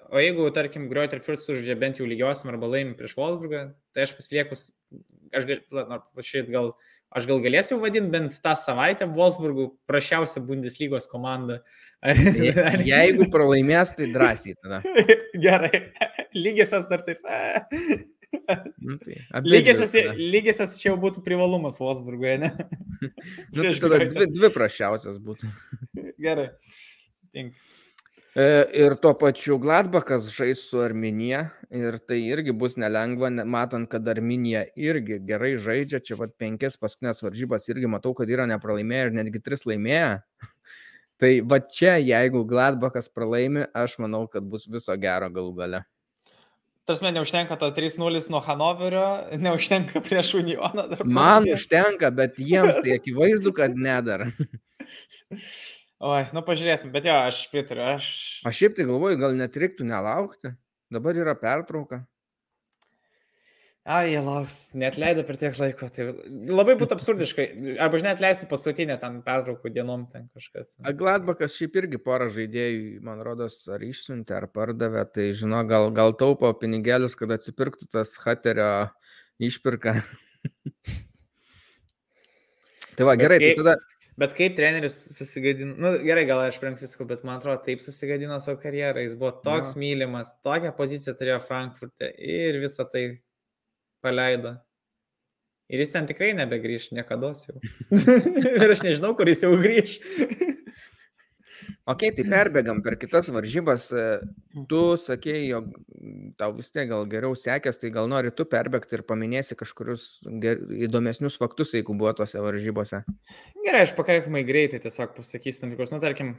o 0.09 0.21
jeigu, 0.21 0.45
tarkim, 0.55 0.87
Greuter 0.89 1.19
Fürth 1.19 1.43
sužaidžia 1.43 1.75
bent 1.79 1.99
jau 1.99 2.07
lygiosiam 2.07 2.53
arba 2.53 2.69
laimi 2.71 2.95
prieš 2.97 3.17
Wolfsburgą, 3.19 3.65
tai 3.91 4.05
aš 4.05 4.13
pasilieku, 4.15 4.55
aš 5.35 5.47
gal, 5.49 5.81
nors 5.91 6.31
gal, 6.53 6.71
aš 7.11 7.27
gal 7.29 7.41
galėsiu 7.43 7.77
vadinti 7.81 8.13
bent 8.13 8.37
tą 8.43 8.53
savaitę 8.59 9.07
Wolfsburgų 9.11 9.67
prašiausią 9.89 10.43
Bundeslygos 10.47 11.09
komandą. 11.11 11.59
Ar, 12.01 12.17
ar... 12.65 12.81
Jeigu 12.87 13.27
pralaimės, 13.33 13.93
tai 13.97 14.09
drąsiai 14.13 14.55
tada. 14.57 14.81
Gerai, 15.45 15.83
lygiosios 16.37 16.89
dar 16.91 17.05
taip. 17.07 17.21
Nu, 18.79 18.95
tai 19.03 19.17
lygiasias 19.43 20.77
čia 20.79 20.85
jau 20.87 20.95
būtų 21.01 21.19
privalumas 21.25 21.75
Wolfsburgoje, 21.81 22.37
ne? 22.45 22.51
nu, 23.51 23.65
tai 23.65 23.73
tada 23.75 23.99
dvi, 24.05 24.27
dvi 24.31 24.49
prašiausias 24.55 25.17
būtų. 25.19 25.49
Gerai. 26.15 26.47
Tink. 27.35 27.57
E, 28.31 28.43
ir 28.79 28.93
tuo 29.03 29.11
pačiu 29.19 29.57
Gladbachas 29.59 30.29
žais 30.31 30.61
su 30.63 30.79
Arminija 30.79 31.49
ir 31.67 31.97
tai 32.07 32.21
irgi 32.31 32.53
bus 32.55 32.77
nelengva, 32.79 33.27
matant, 33.43 33.89
kad 33.91 34.07
Arminija 34.07 34.63
irgi 34.79 35.17
gerai 35.27 35.57
žaidžia, 35.59 35.99
čia 35.99 36.15
vad 36.15 36.31
penkias 36.39 36.79
paskutinės 36.79 37.19
varžybas 37.25 37.67
irgi 37.67 37.91
matau, 37.91 38.13
kad 38.15 38.31
yra 38.31 38.45
nepralaimėję 38.47 39.09
ir 39.09 39.17
netgi 39.19 39.41
tris 39.43 39.67
laimėję. 39.67 40.21
tai 41.19 41.33
va 41.43 41.59
čia, 41.59 41.97
jeigu 41.99 42.45
Gladbachas 42.47 43.11
pralaimi, 43.11 43.67
aš 43.75 43.97
manau, 43.99 44.23
kad 44.31 44.47
bus 44.47 44.63
viso 44.71 44.95
gero 44.95 45.27
galų 45.27 45.51
gale. 45.59 45.83
Tarsi 46.87 47.11
neužtenka 47.11 47.59
to 47.59 47.67
3-0 47.75 48.31
nuo 48.31 48.39
Hanoverio, 48.47 49.05
neužtenka 49.47 49.99
prieš 50.07 50.37
Unioną. 50.39 50.87
Man 51.03 51.51
užtenka, 51.51 52.15
bet 52.15 52.39
jiems 52.39 52.79
tai 52.79 52.95
akivaizdu, 52.95 53.51
kad 53.59 53.75
nedara. 53.75 54.31
Oi, 56.01 56.21
nu 56.33 56.41
pažiūrėsim, 56.41 56.89
bet 56.89 57.05
jo, 57.05 57.13
aš 57.13 57.43
pritariu. 57.51 57.83
Aš... 57.93 58.05
aš 58.49 58.57
šiaip 58.57 58.73
tai 58.77 58.87
galvoju, 58.89 59.19
gal 59.21 59.35
net 59.37 59.57
reiktų 59.61 59.85
nelaukti. 59.85 60.55
Dabar 60.91 61.19
yra 61.21 61.35
pertrauka. 61.37 62.01
Ai, 63.85 64.11
jie 64.11 64.21
lauks, 64.21 64.57
net 64.77 64.97
leido 65.01 65.21
per 65.25 65.37
tiek 65.41 65.55
laiko. 65.57 65.87
Tai 65.93 66.07
labai 66.49 66.75
būtų 66.77 66.97
absurdiškai. 66.97 67.45
Arba 67.81 68.01
žinai, 68.01 68.15
atleistų 68.15 68.49
paskutinę 68.49 68.97
tam 69.01 69.21
pertraukų 69.25 69.71
dienom 69.73 70.07
ten 70.09 70.27
kažkas. 70.33 70.73
Gladbakas 70.97 71.57
šiaip 71.57 71.77
irgi 71.83 72.01
porą 72.01 72.27
žaidėjų, 72.33 72.97
man 73.05 73.21
rodos, 73.25 73.61
ar 73.69 73.85
išsiuntė, 73.85 74.37
ar 74.37 74.49
pardavė. 74.53 75.05
Tai 75.13 75.29
žino, 75.37 75.61
gal, 75.69 75.89
gal 75.97 76.17
taupo 76.17 76.49
pinigėlius, 76.61 77.17
kad 77.17 77.33
atsipirktų 77.37 77.89
tas 77.93 78.17
Haterio 78.25 78.89
išpirka. 79.41 79.99
tai 82.97 83.09
va, 83.09 83.17
gerai, 83.17 83.41
tai 83.41 83.55
tada 83.61 83.77
Bet 84.21 84.35
kaip 84.37 84.53
treneris 84.53 84.95
susigadino, 85.15 85.73
nu 85.81 85.91
gerai, 86.05 86.27
gal 86.29 86.43
aš 86.43 86.59
pranksis, 86.61 86.93
bet 87.09 87.23
man 87.25 87.39
atrodo, 87.39 87.61
taip 87.65 87.81
susigadino 87.81 88.37
savo 88.43 88.59
karjerą, 88.61 89.01
jis 89.01 89.15
buvo 89.17 89.31
toks 89.45 89.73
no. 89.73 89.81
mylimas, 89.81 90.35
tokią 90.45 90.73
poziciją 90.77 91.15
turėjo 91.17 91.39
Frankfurte 91.47 92.11
ir 92.21 92.59
visą 92.61 92.85
tai 92.91 93.05
paleido. 94.05 94.59
Ir 95.71 95.81
jis 95.81 95.95
ten 95.95 96.09
tikrai 96.09 96.33
nebegrįž 96.37 96.89
niekada 96.93 97.31
jau. 97.31 97.57
ir 98.61 98.75
aš 98.75 98.83
nežinau, 98.85 99.15
kur 99.17 99.31
jis 99.31 99.45
jau 99.47 99.55
grįž. 99.57 99.97
Ok, 101.89 102.05
tai 102.13 102.25
perbėgam 102.27 102.83
per 102.85 102.99
kitas 103.01 103.31
varžybas. 103.33 103.87
Tu 104.69 104.81
sakėjai, 105.01 105.45
jog 105.49 105.71
tau 106.39 106.53
vis 106.55 106.71
tiek 106.73 106.87
gal 106.89 107.05
geriau 107.09 107.35
sekės, 107.37 107.79
tai 107.81 107.91
gal 107.93 108.07
nori 108.11 108.31
tu 108.35 108.45
perbėgti 108.49 108.97
ir 108.97 109.03
paminėsi 109.07 109.57
kažkurius 109.59 110.05
ger... 110.43 110.61
įdomesnius 110.87 111.37
faktus, 111.41 111.73
jeigu 111.75 111.95
buvo 111.97 112.13
tose 112.17 112.41
varžybose. 112.43 113.03
Gerai, 113.65 113.83
aš 113.85 113.95
pakankamai 113.97 114.45
greitai 114.47 114.81
tiesiog 114.83 115.15
pasakysiu 115.17 115.65
tam 115.65 115.75
tikrus, 115.75 115.93
nu 115.95 116.01
tarkim, 116.03 116.33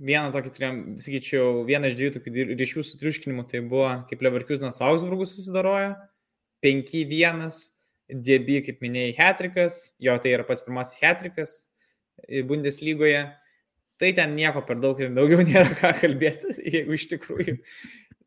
vieną 0.00 0.32
tokį 0.34 0.52
turėjom, 0.56 0.82
sakyčiau, 1.02 1.62
vieną 1.68 1.90
iš 1.90 1.96
dviejų 1.98 2.16
tokių 2.18 2.50
ryšių 2.58 2.84
su 2.86 3.00
triuškinimu, 3.00 3.46
tai 3.50 3.62
buvo, 3.62 3.88
kaip 4.10 4.26
Leverkusenas 4.26 4.82
Augsburgus 4.84 5.36
susidaroja, 5.38 5.94
5-1, 6.64 7.48
DB, 8.10 8.60
kaip 8.66 8.84
minėjai, 8.84 9.16
Hetrikas, 9.18 9.80
jo 10.02 10.14
tai 10.22 10.36
yra 10.36 10.46
pats 10.46 10.62
pirmasis 10.66 11.02
Hetrikas 11.02 11.56
Bundeslygoje. 12.46 13.26
Tai 13.96 14.10
ten 14.12 14.34
nieko 14.36 14.60
per 14.68 14.76
daug 14.76 14.98
ir 15.00 15.14
daugiau 15.16 15.44
nėra 15.46 15.72
ką 15.78 15.94
kalbėti, 16.02 16.52
jeigu 16.68 16.96
iš 16.98 17.08
tikrųjų 17.14 17.56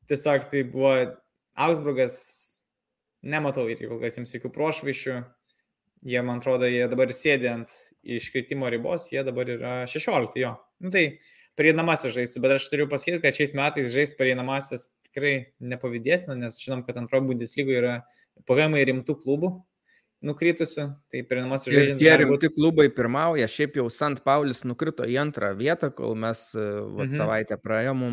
tiesiog 0.09 0.47
tai 0.51 0.63
buvo 0.67 0.93
Augsburgas, 1.59 2.17
nematau 3.21 3.67
ir 3.69 3.81
kol 3.87 3.99
kas 4.01 4.17
jiems 4.17 4.33
jokių 4.35 4.51
prošvišių, 4.55 5.17
jie, 6.07 6.21
man 6.23 6.39
atrodo, 6.39 6.67
jie 6.69 6.85
dabar 6.91 7.11
sėdė 7.15 7.51
ant 7.51 7.75
iškritimo 8.03 8.69
ribos, 8.71 9.09
jie 9.13 9.23
dabar 9.27 9.49
yra 9.51 9.73
16, 9.91 10.39
jo. 10.39 10.53
Nu, 10.79 10.91
tai 10.93 11.19
pereinamasis 11.59 12.15
žaisti, 12.15 12.39
bet 12.43 12.55
aš 12.55 12.69
turiu 12.71 12.87
pasakyti, 12.91 13.19
kad 13.23 13.35
šiais 13.35 13.55
metais 13.57 13.91
žaisti 13.91 14.15
pereinamasis 14.19 14.87
tikrai 15.09 15.33
nepavydėtina, 15.59 16.37
nes 16.39 16.59
žinom, 16.63 16.85
kad 16.87 17.01
antroji 17.01 17.27
Bundeslyga 17.27 17.75
yra 17.75 17.95
pakankamai 18.47 18.85
rimtų 18.87 19.17
klubų, 19.25 19.51
nukritusių, 20.25 20.85
tai 21.11 21.21
pirmasis 21.27 21.71
žaidėjas. 21.71 21.93
Ir 21.95 22.01
tie 22.01 22.15
rimti 22.19 22.49
būt... 22.49 22.55
klubai 22.57 22.87
pirmauja, 22.91 23.47
šiaip 23.51 23.77
jau 23.79 23.85
Sant 23.93 24.19
Paulis 24.25 24.65
nukrito 24.67 25.07
į 25.07 25.15
antrą 25.21 25.53
vietą, 25.57 25.91
kol 25.95 26.17
mes 26.19 26.41
e, 26.55 26.65
vat, 26.83 27.07
mhm. 27.07 27.15
savaitę 27.21 27.59
praėjom 27.61 28.03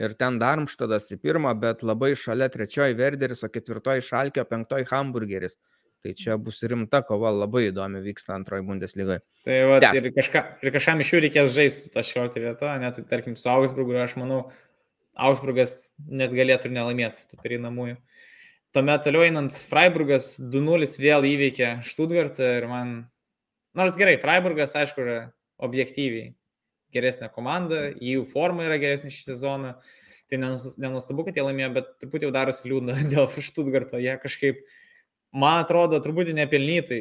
ir 0.00 0.14
ten 0.16 0.38
Darmštadas 0.40 1.10
į 1.12 1.20
pirmą, 1.20 1.52
bet 1.60 1.84
labai 1.84 2.14
šalia 2.16 2.48
trečioji 2.52 2.96
Verderis, 2.96 3.44
o 3.44 3.52
ketvirtoji 3.52 4.06
Šalkio, 4.06 4.46
penktoji 4.48 4.88
Hamburgeris. 4.90 5.58
Tai 6.00 6.14
čia 6.16 6.38
bus 6.40 6.62
rimta 6.64 7.02
kova, 7.04 7.28
labai 7.28 7.66
įdomi 7.66 8.00
vyksta 8.00 8.32
antroji 8.32 8.64
Bundeslygoje. 8.64 9.20
Tai 9.44 9.56
va, 9.68 9.80
ir, 9.98 10.06
kažka, 10.16 10.42
ir 10.64 10.72
kažkam 10.72 11.02
iš 11.04 11.10
jų 11.12 11.20
reikės 11.26 11.52
žaisti 11.52 11.92
tą 11.92 12.00
16 12.08 12.40
vietą, 12.40 12.70
net 12.80 12.96
tai, 12.96 13.04
tarkim 13.10 13.36
su 13.36 13.50
Augsburgu, 13.52 13.98
aš 14.00 14.16
manau, 14.16 14.46
Augsburgas 15.20 15.92
net 16.08 16.32
galėtų 16.32 16.70
ir 16.70 16.76
nelaimėti 16.78 17.26
tų 17.28 17.42
pereinamųjų. 17.42 17.98
Tuomet 18.70 19.02
toliau 19.02 19.24
einant, 19.26 19.54
Freiburgas 19.66 20.36
2-0 20.38 20.86
vėl 21.02 21.24
įveikė 21.26 21.70
Stuttgartą 21.82 22.46
ir 22.60 22.68
man, 22.70 22.92
nors 23.74 23.96
gerai, 23.98 24.14
Freiburgas, 24.22 24.76
aišku, 24.78 25.02
yra 25.02 25.16
objektyviai 25.66 26.28
geresnė 26.94 27.32
komanda, 27.34 27.88
jų 27.98 28.22
forma 28.30 28.68
yra 28.68 28.78
geresnė 28.78 29.10
šį 29.10 29.24
sezoną, 29.32 29.72
tai 30.30 30.38
nenustabu, 30.38 31.26
kad 31.26 31.34
jie 31.34 31.42
laimėjo, 31.48 31.72
bet 31.80 31.90
truputį 32.02 32.28
jau 32.28 32.36
darosi 32.36 32.70
liūdna 32.70 32.94
dėl 33.10 33.26
Stuttgarto, 33.34 33.98
jie 33.98 34.14
kažkaip, 34.22 34.62
man 35.34 35.64
atrodo, 35.64 35.98
truputį 36.04 36.38
nepelnytai 36.38 37.00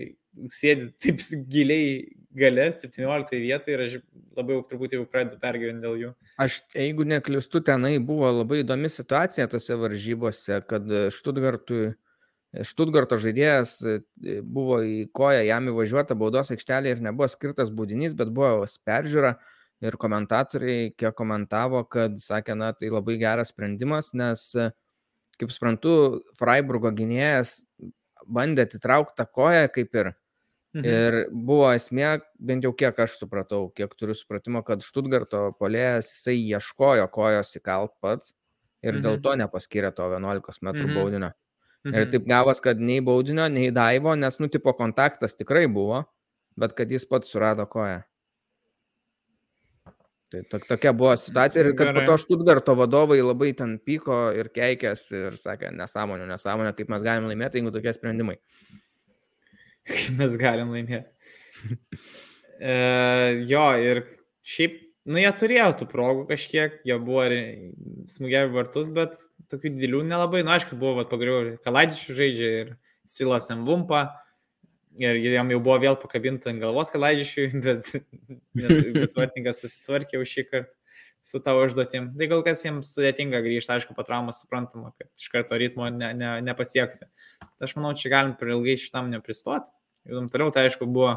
sėdi 0.49 0.89
taip 1.05 1.21
giliai 1.53 2.01
gale, 2.35 2.67
17 2.75 3.39
vietoje 3.41 3.75
ir 3.75 3.85
aš 3.85 3.95
labai 4.37 4.57
jau 4.57 4.65
turbūt 4.69 4.93
jau 4.95 5.05
pradedu 5.09 5.39
pergyventi 5.41 5.85
dėl 5.85 5.97
jų. 6.03 6.11
Aš, 6.41 6.59
jeigu 6.75 7.07
neklistu, 7.07 7.61
tenai 7.65 7.97
buvo 8.03 8.29
labai 8.31 8.61
įdomi 8.63 8.91
situacija 8.91 9.49
tose 9.51 9.77
varžybose, 9.79 10.61
kad 10.69 10.87
Štutgartui 11.15 11.93
Štutgarto 12.65 13.19
žaidėjas 13.21 13.75
e, 13.85 13.99
buvo 14.41 14.79
į 14.81 15.03
koją 15.13 15.43
jam 15.45 15.67
įvažiuota 15.69 16.17
baudos 16.17 16.49
aikštelė 16.49 16.95
ir 16.95 17.03
nebuvo 17.05 17.27
skirtas 17.29 17.69
būdinys, 17.69 18.15
bet 18.17 18.31
buvo 18.33 18.65
peržiūra 18.89 19.35
ir 19.85 19.97
komentatoriai 20.01 20.89
kiek 20.97 21.13
komentavo, 21.15 21.83
kad 21.85 22.17
sakė, 22.19 22.55
na 22.57 22.71
tai 22.73 22.89
labai 22.89 23.19
geras 23.21 23.53
sprendimas, 23.53 24.09
nes, 24.17 24.49
kaip 25.39 25.53
suprantu, 25.53 26.23
Freiburgo 26.41 26.89
gynėjas 26.95 27.59
bandė 28.25 28.65
atitraukti 28.65 29.19
tą 29.21 29.29
koją 29.29 29.69
kaip 29.75 30.01
ir 30.01 30.11
Mhm. 30.77 30.85
Ir 30.85 31.15
buvo 31.33 31.71
esmė, 31.73 32.19
bent 32.37 32.65
jau 32.65 32.69
kiek 32.77 32.99
aš 33.01 33.15
supratau, 33.17 33.71
kiek 33.73 33.93
turiu 33.97 34.13
supratimo, 34.13 34.61
kad 34.65 34.83
Štutgarto 34.85 35.47
polėjas 35.57 36.11
jisai 36.13 36.35
ieškojo 36.43 37.07
kojos 37.09 37.55
įkalt 37.57 37.95
pats 38.03 38.35
ir 38.85 38.93
mhm. 38.93 39.05
dėl 39.05 39.17
to 39.25 39.33
nepaskyrė 39.41 39.89
to 39.97 40.05
11 40.13 40.61
m 40.61 40.69
mhm. 40.71 40.93
baudinio. 40.93 41.31
Mhm. 41.87 41.95
Ir 41.95 42.11
taip 42.13 42.27
gavos, 42.29 42.61
kad 42.61 42.77
nei 42.77 42.99
baudinio, 43.01 43.47
nei 43.49 43.71
daivo, 43.73 44.13
nes 44.19 44.37
nutipo 44.43 44.75
kontaktas 44.77 45.33
tikrai 45.39 45.65
buvo, 45.71 46.03
bet 46.59 46.75
kad 46.77 46.91
jis 46.91 47.07
pats 47.09 47.31
surado 47.33 47.65
koją. 47.71 48.03
Tai 50.29 50.43
to, 50.51 50.59
tokia 50.69 50.91
buvo 50.93 51.15
situacija 51.17 51.63
ir 51.63 51.71
kad 51.73 51.89
Gerai. 51.89 52.03
po 52.05 52.11
to 52.11 52.17
Štutgarto 52.21 52.75
vadovai 52.77 53.17
labai 53.23 53.49
ten 53.57 53.79
pyko 53.81 54.27
ir 54.37 54.51
keikės 54.53 55.07
ir 55.15 55.39
sakė 55.41 55.71
nesąmonė, 55.73 56.27
nesąmonė, 56.29 56.75
kaip 56.77 56.91
mes 56.93 57.05
galime 57.07 57.31
laimėti, 57.31 57.57
jeigu 57.57 57.73
tokie 57.73 57.95
sprendimai. 57.95 58.37
mes 60.19 60.37
galim 60.41 60.71
laimėti. 60.73 61.09
e, 62.71 62.75
jo, 63.49 63.65
ir 63.83 64.03
šiaip, 64.47 64.79
nu, 65.09 65.19
jie 65.21 65.33
turėjo 65.41 65.69
tų 65.81 65.89
progų 65.91 66.25
kažkiek, 66.31 66.79
jie 66.87 66.97
buvo 67.03 67.27
smūgiavę 68.13 68.53
vartus, 68.55 68.91
bet 68.93 69.17
tokių 69.51 69.73
didelių 69.75 70.05
nelabai, 70.11 70.43
nu, 70.45 70.53
aišku, 70.55 70.77
buvo, 70.79 71.05
pagaliau, 71.09 71.57
Kalaidžičių 71.65 72.17
žaidžia 72.21 72.51
ir 72.63 72.73
Silas 73.09 73.49
Mvumpa, 73.53 74.07
ir 74.99 75.19
jam 75.33 75.51
jau 75.53 75.61
buvo 75.63 75.77
vėl 75.81 75.97
pakabinta 75.99 76.51
ant 76.51 76.61
galvos 76.61 76.91
kalaidžišiui, 76.93 77.49
bet, 77.65 77.93
nes, 78.59 78.83
bet 78.95 79.17
vartininkas 79.17 79.63
susitvarkė 79.63 80.21
už 80.21 80.35
šį 80.35 80.45
kartą 80.49 80.78
su 81.29 81.41
tavo 81.45 81.61
užduotim. 81.67 82.09
Tai 82.17 82.27
kol 82.31 82.41
kas 82.45 82.63
jiems 82.65 82.93
sudėtinga 82.95 83.41
grįžti, 83.45 83.75
aišku, 83.75 83.93
po 83.97 84.05
traumos 84.07 84.41
suprantama, 84.41 84.93
kad 84.97 85.09
iš 85.19 85.29
karto 85.33 85.57
ritmo 85.61 85.89
ne, 85.93 86.11
ne, 86.17 86.31
nepasieksi. 86.45 87.09
Tai 87.43 87.67
aš 87.67 87.75
manau, 87.77 87.93
čia 87.97 88.11
galim 88.13 88.33
per 88.39 88.53
ilgai 88.55 88.79
šitam 88.81 89.11
nepristoti. 89.13 89.69
Judam 90.09 90.29
toliau, 90.33 90.53
tai 90.55 90.65
aišku, 90.67 90.87
buvo 90.89 91.13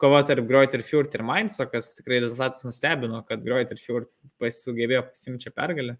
kova 0.00 0.24
tarp 0.26 0.48
Groit 0.48 0.74
ir 0.74 0.82
Fjord 0.82 1.14
ir 1.14 1.22
Mainzo, 1.26 1.68
kas 1.70 1.92
tikrai 2.00 2.18
rezultatas 2.24 2.64
nustebino, 2.66 3.22
kad 3.28 3.44
Groit 3.46 3.70
ir 3.70 3.78
Fjord 3.78 4.10
sugebėjo 4.10 5.04
pasimti 5.12 5.54
pergalę. 5.54 5.98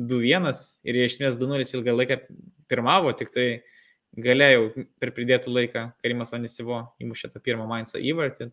2-1 0.00 0.48
ir 0.88 0.96
jie 0.98 1.04
iš 1.06 1.18
esmės 1.18 1.36
2-0 1.38 1.76
ilgą 1.78 1.94
laiką 1.94 2.16
pirmavo, 2.70 3.12
tik 3.14 3.30
tai 3.34 3.46
galėjau 4.18 4.86
per 5.02 5.12
pridėtų 5.14 5.52
laiką 5.54 5.84
Karimas 6.02 6.32
Vanisivo 6.34 6.80
įmušė 7.02 7.30
tą 7.34 7.42
pirmą 7.44 7.66
Mainzo 7.70 8.00
įvartį, 8.00 8.50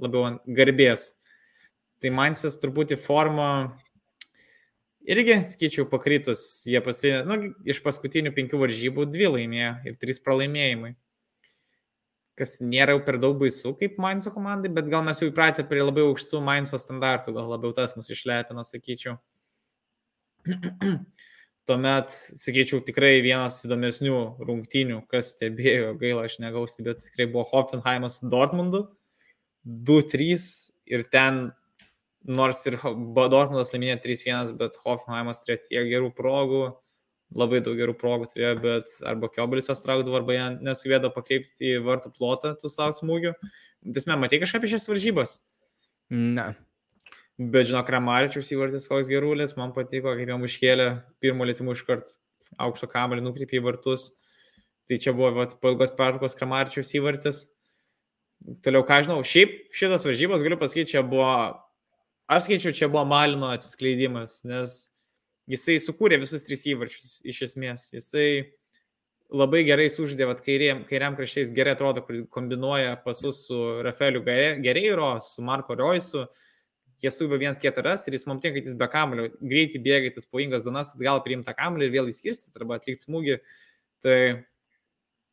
labiau 0.00 0.36
garbės. 0.46 1.12
Tai 2.02 2.12
Mainzas 2.16 2.58
truputį 2.60 2.98
formą 2.98 3.48
irgi, 5.08 5.38
skaičiau, 5.46 5.86
pakritus, 5.90 6.62
jie 6.68 6.80
pasi, 6.84 7.12
nu, 7.26 7.38
iš 7.68 7.82
paskutinių 7.84 8.32
penkių 8.36 8.60
varžybų 8.62 9.06
dvi 9.10 9.30
laimėjo 9.36 9.72
ir 9.88 9.96
trys 10.00 10.22
pralaimėjimai. 10.22 10.94
Kas 12.38 12.56
nėra 12.64 12.94
jau 12.94 13.02
per 13.04 13.18
daug 13.20 13.36
baisu 13.40 13.74
kaip 13.76 13.98
Mainzo 14.00 14.32
komandai, 14.32 14.70
bet 14.72 14.88
gal 14.92 15.04
mes 15.04 15.20
jau 15.20 15.28
įpratę 15.28 15.66
prie 15.68 15.82
labai 15.82 16.06
aukštų 16.06 16.40
Mainzo 16.44 16.80
standartų, 16.80 17.34
gal 17.36 17.50
labiau 17.52 17.74
tas 17.76 17.92
mus 17.98 18.08
išlepino, 18.14 18.64
sakyčiau. 18.64 19.18
Tuomet, 21.68 22.10
sakyčiau, 22.40 22.80
tikrai 22.82 23.20
vienas 23.22 23.60
įdomesnių 23.66 24.16
rungtynių, 24.42 25.02
kas 25.12 25.34
stebėjo, 25.36 25.92
gaila, 26.00 26.24
aš 26.26 26.40
negausi, 26.42 26.82
bet 26.82 27.04
tikrai 27.04 27.28
buvo 27.30 27.44
Hoffenheimas 27.52 28.18
su 28.18 28.30
Dortmundu. 28.32 28.86
2-3 29.62 30.48
ir 30.90 31.04
ten, 31.12 31.52
nors 32.28 32.62
ir 32.68 32.78
Dortmundas 32.82 33.72
laimėjo 33.74 33.98
3-1, 34.04 34.54
bet 34.60 34.78
Hoffenheimas 34.84 35.42
turėjo 35.44 35.62
tiek 35.68 35.88
gerų 35.90 36.10
progų, 36.16 36.62
labai 37.38 37.62
daug 37.64 37.78
gerų 37.78 37.94
progų 37.98 38.28
turėjo, 38.32 38.56
bet 38.62 38.92
arba 39.08 39.30
Kiobelisas 39.32 39.82
traukdavo, 39.84 40.18
arba 40.20 40.36
jie 40.36 40.48
nesugebėdavo 40.68 41.14
pakreipti 41.16 41.72
į 41.76 41.84
vartų 41.86 42.12
plotą 42.16 42.52
tų 42.60 42.70
savo 42.72 42.94
smūgių. 42.96 43.34
Tiesme, 43.88 44.18
matė 44.20 44.42
kažką 44.42 44.60
apie 44.60 44.70
šias 44.74 44.88
varžybas? 44.90 45.38
Ne. 46.12 46.52
Bet 47.40 47.70
žinok, 47.70 47.88
Ramaričiaus 47.90 48.52
įvartis 48.52 48.86
koks 48.90 49.08
gerulis, 49.10 49.56
man 49.56 49.72
patiko, 49.74 50.12
kaip 50.18 50.28
jam 50.28 50.44
užkėlė 50.44 50.88
pirmo 51.24 51.46
lėtimų 51.48 51.74
iškart 51.78 52.12
aukšto 52.60 52.86
kamelį 52.92 53.24
nukreipė 53.24 53.58
į 53.58 53.64
vartus. 53.64 54.10
Tai 54.90 54.98
čia 55.00 55.14
buvo 55.16 55.30
vat, 55.38 55.56
po 55.62 55.72
ilgos 55.72 55.94
pertraukos 55.96 56.36
Kramaričiaus 56.38 56.92
įvartis. 56.98 57.42
Toliau, 58.66 58.84
ką 58.86 59.00
žinau, 59.06 59.18
šiaip 59.26 59.72
šitas 59.74 60.04
varžybos, 60.04 60.42
galiu 60.44 60.58
pasakyti, 60.60 60.92
čia 60.96 61.04
buvo, 61.06 61.30
aš 62.30 62.46
skaičiau, 62.46 62.74
čia 62.76 62.88
buvo 62.92 63.04
Malino 63.08 63.50
atsiskleidimas, 63.52 64.42
nes 64.48 64.76
jisai 65.50 65.78
sukūrė 65.82 66.20
visus 66.22 66.44
tris 66.46 66.66
įvarčius 66.70 67.20
iš 67.28 67.42
esmės. 67.48 67.88
Jisai 67.94 68.52
labai 69.32 69.62
gerai 69.66 69.88
sužaidė, 69.92 70.26
vat, 70.28 70.42
kairiam, 70.44 70.84
kairiam 70.88 71.16
kraščiais 71.18 71.52
gerai 71.56 71.74
atrodo, 71.76 72.04
kombinuoja 72.32 72.96
pasus 73.04 73.46
su 73.46 73.58
Rafaeliu 73.84 74.22
Gereiro, 74.24 75.14
su 75.24 75.44
Marko 75.44 75.76
Roisu. 75.78 76.26
Jie 77.02 77.10
sugeba 77.10 77.40
vienas 77.40 77.58
kitą 77.58 77.82
ras 77.82 78.04
ir 78.06 78.14
jis 78.14 78.28
mums 78.30 78.44
tinka, 78.44 78.60
kad 78.60 78.68
jis 78.68 78.76
be 78.78 78.86
kamulio 78.86 79.24
greitai 79.40 79.80
bėga 79.82 80.12
į 80.12 80.14
tas 80.14 80.28
pavojingas 80.28 80.68
zonas, 80.68 80.92
atgal 80.94 81.18
priimta 81.24 81.50
kamulį 81.56 81.88
ir 81.88 81.94
vėl 81.96 82.10
įskirsti 82.12 82.52
arba 82.54 82.76
atlikti 82.78 83.02
smūgį. 83.02 83.40
Tai 84.06 84.18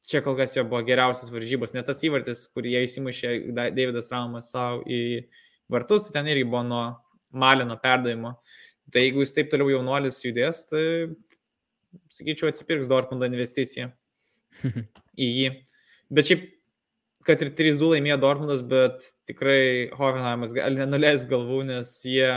čia 0.10 0.24
kol 0.26 0.40
kas 0.40 0.56
jo 0.58 0.64
buvo 0.66 0.82
geriausias 0.88 1.30
varžybos, 1.30 1.76
ne 1.78 1.84
tas 1.86 2.02
įvartis, 2.08 2.48
kurį 2.56 2.74
jie 2.74 2.82
įsimušė 2.88 3.36
Davidas 3.54 4.10
Raumas 4.10 4.50
savo 4.56 4.82
į 4.90 5.28
vartus, 5.72 6.08
tai 6.08 6.20
ten 6.20 6.32
irgi 6.34 6.48
buvo 6.50 6.64
nuo 6.68 6.84
Malino 7.30 7.78
perdavimo. 7.82 8.36
Tai 8.90 9.04
jeigu 9.06 9.22
jis 9.22 9.36
taip 9.36 9.52
toliau 9.52 9.70
jaunuolis 9.76 10.22
judės, 10.26 10.64
tai 10.72 10.84
sakyčiau, 12.14 12.50
atsipirks 12.50 12.90
Dortmundo 12.90 13.28
investicija 13.30 13.92
į 15.26 15.28
jį. 15.30 15.52
Bet 16.14 16.30
šiaip 16.30 16.48
kad 17.30 17.44
ir 17.44 17.52
3-2 17.54 17.92
laimėjo 17.94 18.18
Dortmundas, 18.22 18.64
bet 18.66 19.12
tikrai 19.30 19.90
Hoffenheimas 19.98 20.56
gali 20.56 20.80
nenuleis 20.80 21.28
galvų, 21.30 21.62
nes 21.70 21.92
jie... 22.08 22.32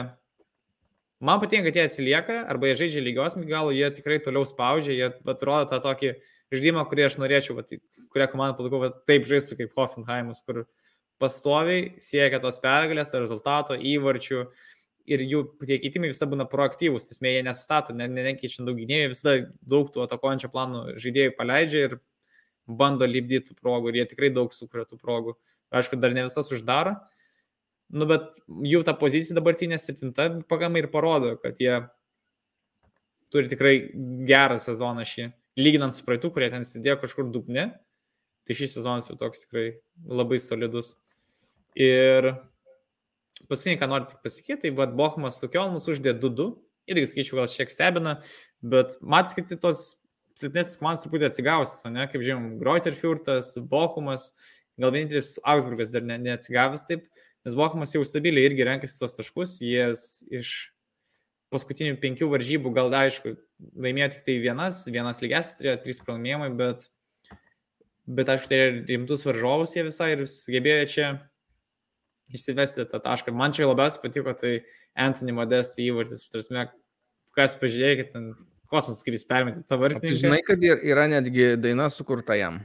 Man 1.23 1.39
patinka, 1.39 1.69
kad 1.71 1.79
jie 1.79 1.85
atsilieka, 1.87 2.41
arba 2.51 2.69
jie 2.69 2.81
žaidžia 2.81 3.03
lygios 3.05 3.37
galo, 3.47 3.71
jie 3.71 3.87
tikrai 3.95 4.19
toliau 4.21 4.43
spaudžia, 4.49 4.97
jie 4.97 5.09
atrodo 5.31 5.69
tą 5.71 5.79
tokį 5.85 6.17
žaidimą, 6.53 6.83
kurį 6.91 7.07
aš 7.07 7.17
norėčiau, 7.23 7.55
vat, 7.61 7.71
kurią 8.11 8.27
komandą 8.33 8.59
palaikau, 8.59 8.91
taip 9.07 9.29
žaistų 9.31 9.61
kaip 9.61 9.79
Hoffenheimas, 9.79 10.43
kur 10.43 10.65
pastoviai 11.23 11.93
siekia 12.03 12.41
tos 12.43 12.59
pergalės, 12.63 13.15
rezultato, 13.15 13.79
įvarčių 13.79 14.43
ir 15.13 15.25
jų 15.27 15.43
tie 15.63 15.79
keitimai 15.83 16.11
visada 16.13 16.31
būna 16.31 16.47
proaktyvūs, 16.51 17.09
nes 17.11 17.23
jie 17.23 17.43
nesistato, 17.47 17.95
ne, 17.97 18.07
ne, 18.11 18.27
nekeičiant 18.31 18.69
daug 18.69 18.79
gynėjų, 18.79 19.13
visada 19.15 19.37
daug 19.63 19.91
tų 19.95 20.05
atakuojančio 20.07 20.51
plano 20.53 20.85
žaidėjų 21.03 21.35
paleidžia 21.39 21.87
ir 21.89 21.97
bando 22.67 23.09
lipdyti 23.09 23.57
progų 23.59 23.91
ir 23.91 24.03
jie 24.03 24.07
tikrai 24.13 24.31
daug 24.35 24.55
sukuria 24.55 24.87
tų 24.87 25.01
progų. 25.01 25.35
Aišku, 25.73 25.97
dar 25.99 26.13
ne 26.15 26.27
visas 26.27 26.51
uždaro, 26.53 26.99
nu, 27.97 28.07
bet 28.09 28.29
jų 28.69 28.83
ta 28.87 28.95
pozicija 28.99 29.37
dabartinė 29.39 29.79
septinta 29.81 30.29
pagamai 30.51 30.85
ir 30.85 30.91
parodo, 30.93 31.35
kad 31.41 31.61
jie 31.61 31.81
turi 33.33 33.49
tikrai 33.49 33.77
gerą 34.29 34.59
sezoną 34.61 35.07
šį. 35.09 35.31
Lyginant 35.61 35.97
su 35.97 36.05
praeitų, 36.05 36.31
kurie 36.33 36.49
ten 36.53 36.65
sėdėjo 36.65 36.99
kažkur 37.03 37.29
dugne, 37.33 37.71
tai 38.47 38.57
šis 38.57 38.77
sezonas 38.79 39.09
jau 39.11 39.19
toks 39.21 39.45
tikrai 39.47 39.67
labai 40.09 40.39
solidus. 40.41 40.95
Ir 41.79 42.35
paskutinį, 43.49 43.79
ką 43.81 43.89
noriu 43.89 44.11
tik 44.11 44.23
pasakyti, 44.25 44.61
tai 44.65 44.73
vad 44.77 44.95
Bochumas 44.97 45.41
su 45.41 45.49
Kielnus 45.53 45.89
uždė 45.91 46.15
2-2, 46.21 46.49
irgi 46.93 47.09
skaičiu 47.11 47.39
gal 47.39 47.51
šiek 47.51 47.73
stebina, 47.73 48.19
bet 48.63 48.97
matas, 49.01 49.37
kad 49.37 49.53
tos 49.63 49.85
silpnesnis 50.39 50.79
komandas 50.81 51.05
truputį 51.05 51.29
atsigavusios, 51.29 51.85
ne, 51.93 52.07
kaip 52.11 52.25
žinom, 52.25 52.57
Greuterfurtas, 52.61 53.55
Bochumas, 53.71 54.31
gal 54.81 54.93
vienintelis 54.95 55.37
Augsburgas 55.45 55.93
dar 55.95 56.05
ne, 56.07 56.19
neatsigavęs 56.23 56.87
taip, 56.89 57.09
nes 57.47 57.57
Bochumas 57.59 57.93
jau 57.95 58.05
stabiliai 58.09 58.49
irgi 58.49 58.69
renkasi 58.69 59.01
tos 59.01 59.19
taškus, 59.19 59.59
jie 59.65 59.91
iš 60.33 60.55
paskutinių 61.53 61.99
penkių 62.01 62.31
varžybų 62.33 62.73
gal 62.73 62.93
aišku, 62.97 63.35
laimėjo 63.77 64.15
tik 64.15 64.25
tai 64.29 64.39
vienas, 64.41 64.87
vienas 64.89 65.21
lygias, 65.25 65.57
turėjo 65.59 65.77
trys 65.85 66.01
pralaimėjimai, 66.05 66.49
bet, 66.57 66.87
bet 68.09 68.33
aišku, 68.33 68.49
tai 68.49 68.63
rimtus 68.89 69.27
varžovus 69.29 69.77
jie 69.77 69.85
visai 69.91 70.15
ir 70.15 70.25
sugebėjo 70.33 70.89
čia 70.95 71.11
išsivesti 72.35 72.87
tą 72.91 73.01
tašką. 73.03 73.35
Man 73.37 73.55
čia 73.57 73.69
labiausiai 73.69 74.03
patiko, 74.05 74.35
tai 74.39 74.55
Anthony 74.99 75.35
Modesti 75.37 75.87
įvartis, 75.89 76.27
tarsi, 76.33 76.67
kas 77.37 77.57
pažiūrėkit, 77.61 78.17
kosmosas, 78.73 79.05
kaip 79.05 79.17
jis 79.19 79.27
permetė 79.29 79.65
tą 79.69 79.79
vartininką. 79.81 80.19
Žinai, 80.21 80.43
kad 80.47 80.65
yra 80.65 81.09
netgi 81.13 81.53
daina 81.61 81.89
sukurta 81.93 82.37
jam. 82.39 82.63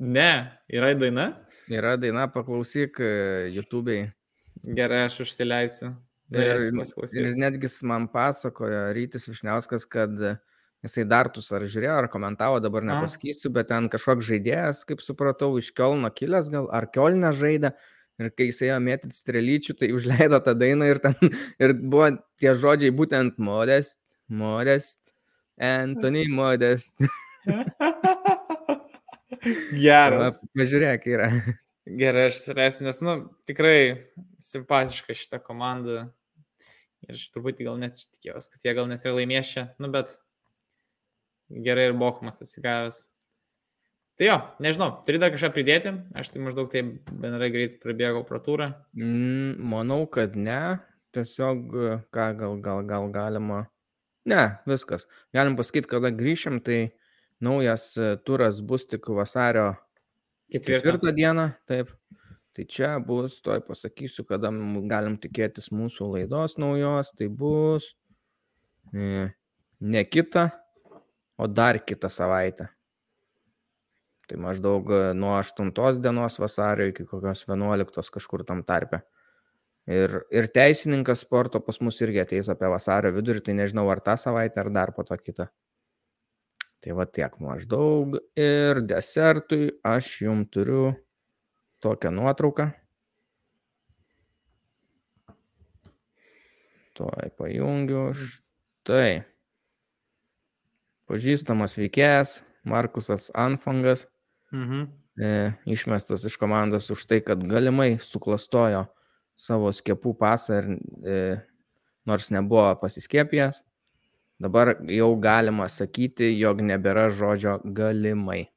Ne, 0.00 0.50
yra 0.72 0.94
daina? 0.96 1.30
Yra 1.70 1.96
daina, 2.00 2.26
paklausyk 2.32 3.02
e, 3.04 3.10
YouTube'ai. 3.56 4.06
Gerai, 4.76 5.04
aš 5.08 5.20
užsileisiu. 5.26 5.92
Ir, 6.30 6.46
ir 7.18 7.34
netgi 7.38 7.68
man 7.90 8.06
pasakojo 8.10 8.90
Rytis 8.94 9.26
Višniauskas, 9.26 9.84
kad 9.90 10.14
jisai 10.84 11.04
dartus 11.08 11.50
ar 11.52 11.64
žiūrėjo, 11.66 11.96
ar 12.04 12.08
komentavo, 12.12 12.60
dabar 12.62 12.86
nepasakysiu, 12.86 13.50
bet 13.54 13.68
ten 13.72 13.88
kažkoks 13.92 14.28
žaidėjas, 14.28 14.84
kaip 14.88 15.02
supratau, 15.04 15.52
iš 15.60 15.72
Kielno 15.76 16.10
kilęs 16.14 16.50
gal, 16.52 16.70
ar 16.72 16.86
Kielne 16.94 17.32
žaidė. 17.36 17.74
Ir 18.20 18.28
kai 18.36 18.50
jisai 18.50 18.68
ėjo 18.68 18.80
mėtyti 18.84 19.16
strelyčių, 19.16 19.74
tai 19.80 19.88
užleido 19.96 20.40
tą 20.44 20.52
dainą 20.58 20.90
ir, 20.90 21.00
ten, 21.00 21.16
ir 21.62 21.72
buvo 21.80 22.10
tie 22.40 22.52
žodžiai 22.52 22.92
būtent 22.92 23.40
modest, 23.40 23.96
modest, 24.28 24.98
Anthony 25.60 26.26
Modest. 26.28 27.00
Geras. 29.86 30.40
Pažiūrėk, 30.56 31.06
yra. 31.08 31.28
Gerai, 31.88 32.28
aš 32.30 32.42
surasiu, 32.44 32.86
nes, 32.86 33.00
nu, 33.04 33.16
tikrai 33.48 33.76
simpatiška 34.42 35.16
šita 35.16 35.40
komanda. 35.44 36.08
Ir 37.06 37.16
aš 37.16 37.26
turbūt 37.32 37.62
gal 37.64 37.78
net 37.80 37.96
tikėjausi, 37.96 38.50
kad 38.52 38.66
jie 38.66 38.74
gal 38.76 38.88
net 38.90 39.04
ir 39.04 39.16
laimės 39.16 39.52
čia, 39.54 39.64
nu, 39.80 39.88
bet 39.92 40.18
gerai 41.50 41.88
ir 41.88 41.96
Bochumas 41.98 42.42
atsigavęs. 42.44 43.06
Tai 44.20 44.28
jo, 44.28 44.36
nežinau, 44.60 44.90
turi 45.06 45.16
dar 45.16 45.32
kažką 45.32 45.48
pridėti, 45.56 45.94
aš 46.12 46.28
tai 46.28 46.42
maždaug 46.44 46.68
taip 46.68 46.92
bendrai 47.08 47.48
greit 47.54 47.78
prabėgau 47.80 48.20
pratūrą. 48.28 48.74
Mm, 48.92 49.54
manau, 49.72 50.02
kad 50.12 50.36
ne, 50.36 50.76
tiesiog 51.16 51.62
ką 52.12 52.26
gal, 52.36 52.58
gal, 52.60 52.82
gal 52.84 53.08
galima 53.14 53.62
Ne, 54.24 54.58
viskas. 54.66 55.06
Galim 55.32 55.56
pasakyti, 55.56 55.88
kada 55.88 56.10
grįšim, 56.12 56.60
tai 56.64 56.92
naujas 57.40 57.94
e, 57.96 58.16
turas 58.26 58.60
bus 58.60 58.84
tik 58.88 59.08
vasario 59.16 59.72
ketvirtą 60.52 61.14
dieną. 61.16 61.50
Taip. 61.70 61.94
Tai 62.54 62.64
čia 62.68 62.90
bus, 63.00 63.38
toj 63.40 63.62
pasakysiu, 63.64 64.26
kada 64.28 64.50
galim 64.90 65.16
tikėtis 65.22 65.70
mūsų 65.72 66.10
laidos 66.16 66.58
naujos. 66.60 67.14
Tai 67.16 67.30
bus 67.32 67.94
e, 68.92 69.30
ne 69.80 70.04
kita, 70.04 70.50
o 71.40 71.48
dar 71.48 71.80
kitą 71.80 72.10
savaitę. 72.12 72.68
Tai 74.30 74.38
maždaug 74.38 74.90
e, 74.94 74.98
nuo 75.18 75.32
8 75.34 75.72
dienos 75.98 76.38
vasario 76.38 76.86
iki 76.86 77.02
kokios 77.02 77.42
11 77.48 78.12
kažkur 78.14 78.44
tam 78.46 78.62
tarpe. 78.62 79.00
Ir, 79.90 80.20
ir 80.30 80.46
teisininkas 80.54 81.24
sporto 81.24 81.58
pas 81.66 81.80
mus 81.82 81.98
irgi 82.04 82.20
ateis 82.22 82.50
apie 82.52 82.68
vasario 82.70 83.10
vidurį, 83.16 83.42
tai 83.42 83.56
nežinau 83.58 83.88
ar 83.90 83.98
tą 84.04 84.14
savaitę, 84.20 84.60
ar 84.62 84.70
dar 84.70 84.92
po 84.94 85.02
to 85.08 85.16
kitą. 85.18 85.48
Tai 86.80 86.94
va 86.96 87.08
tiek 87.10 87.34
maždaug. 87.42 88.20
Ir 88.38 88.84
desertui 88.86 89.72
aš 89.82 90.12
jum 90.22 90.44
turiu 90.46 90.92
tokią 91.82 92.12
nuotrauką. 92.14 92.68
Tuoj 96.94 97.34
pajungiu. 97.40 98.06
Štai. 98.14 99.24
Pažįstamas 101.10 101.74
veikėjas 101.82 102.38
Markusas 102.62 103.28
Anfangas. 103.34 104.06
Mhm. 104.52 104.88
E, 105.20 105.52
išmestas 105.66 106.24
iš 106.24 106.36
komandos 106.40 106.90
už 106.90 107.04
tai, 107.06 107.20
kad 107.20 107.42
galimai 107.44 107.98
suklastojo 108.00 108.86
savo 109.36 109.72
skiepų 109.72 110.14
pasą 110.16 110.60
ir 110.60 110.70
e, 111.04 111.18
nors 112.08 112.30
nebuvo 112.32 112.70
pasiskiepijęs, 112.80 113.60
dabar 114.40 114.74
jau 114.88 115.10
galima 115.20 115.68
sakyti, 115.68 116.30
jog 116.38 116.62
nebėra 116.64 117.08
žodžio 117.12 117.58
galimai. 117.64 118.48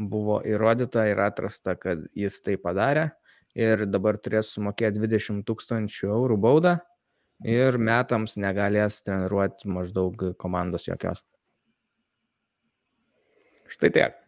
Buvo 0.00 0.40
įrodyta 0.44 1.06
ir 1.10 1.20
atrasta, 1.20 1.74
kad 1.76 2.06
jis 2.16 2.38
tai 2.44 2.56
padarė 2.60 3.10
ir 3.56 3.84
dabar 3.88 4.16
turės 4.20 4.54
sumokėti 4.54 5.02
20 5.02 5.44
tūkstančių 5.48 6.12
eurų 6.12 6.38
baudą 6.40 6.78
ir 7.44 7.76
metams 7.80 8.36
negalės 8.40 9.00
treniruoti 9.04 9.68
maždaug 9.68 10.30
komandos 10.40 10.88
jokios. 10.88 11.24
Štai 13.70 13.92
tiek. 13.94 14.19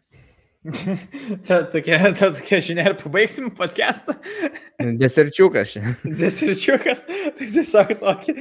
čia 1.45 1.57
tokia, 1.67 1.99
ta 2.15 2.29
tokia 2.31 2.61
žinia 2.63 2.85
ir 2.93 2.95
pabaigsim 3.01 3.49
podcastą. 3.59 4.15
Deserčiukas 5.01 5.73
čia. 5.75 5.95
Deserčiukas, 6.21 7.03
tai 7.09 7.49
tiesiog 7.57 7.91
tokį. 8.03 8.35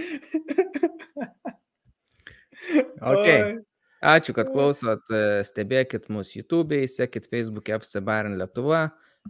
okay. 3.02 3.57
Ačiū, 4.02 4.34
kad 4.34 4.49
klausot, 4.49 5.10
stebėkit 5.45 6.07
mus 6.14 6.34
YouTube, 6.34 6.80
sekit 6.89 7.27
Facebook 7.30 7.69
FC 7.69 8.02
Barin 8.06 8.38
Lietuva, 8.38 8.88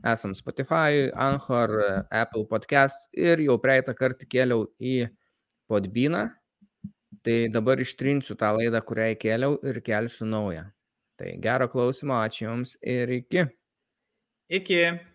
esam 0.07 0.35
Spotify, 0.35 1.09
Anchor, 1.11 1.75
Apple 2.07 2.45
Podcast 2.47 3.11
ir 3.15 3.43
jau 3.43 3.57
praeitą 3.59 3.95
kartą 3.95 4.27
kėliau 4.31 4.69
į 4.79 5.09
Podbiną, 5.71 6.27
tai 7.23 7.47
dabar 7.51 7.79
ištrinsiu 7.83 8.35
tą 8.39 8.51
laidą, 8.55 8.83
kurią 8.83 9.11
įkėliau 9.15 9.59
ir 9.67 9.83
kelsiu 9.83 10.27
naują. 10.27 10.69
Tai 11.21 11.35
gero 11.37 11.67
klausimo, 11.69 12.15
ačiū 12.17 12.47
Jums 12.47 12.71
ir 12.81 13.11
iki. 13.13 13.43
Iki. 14.49 15.10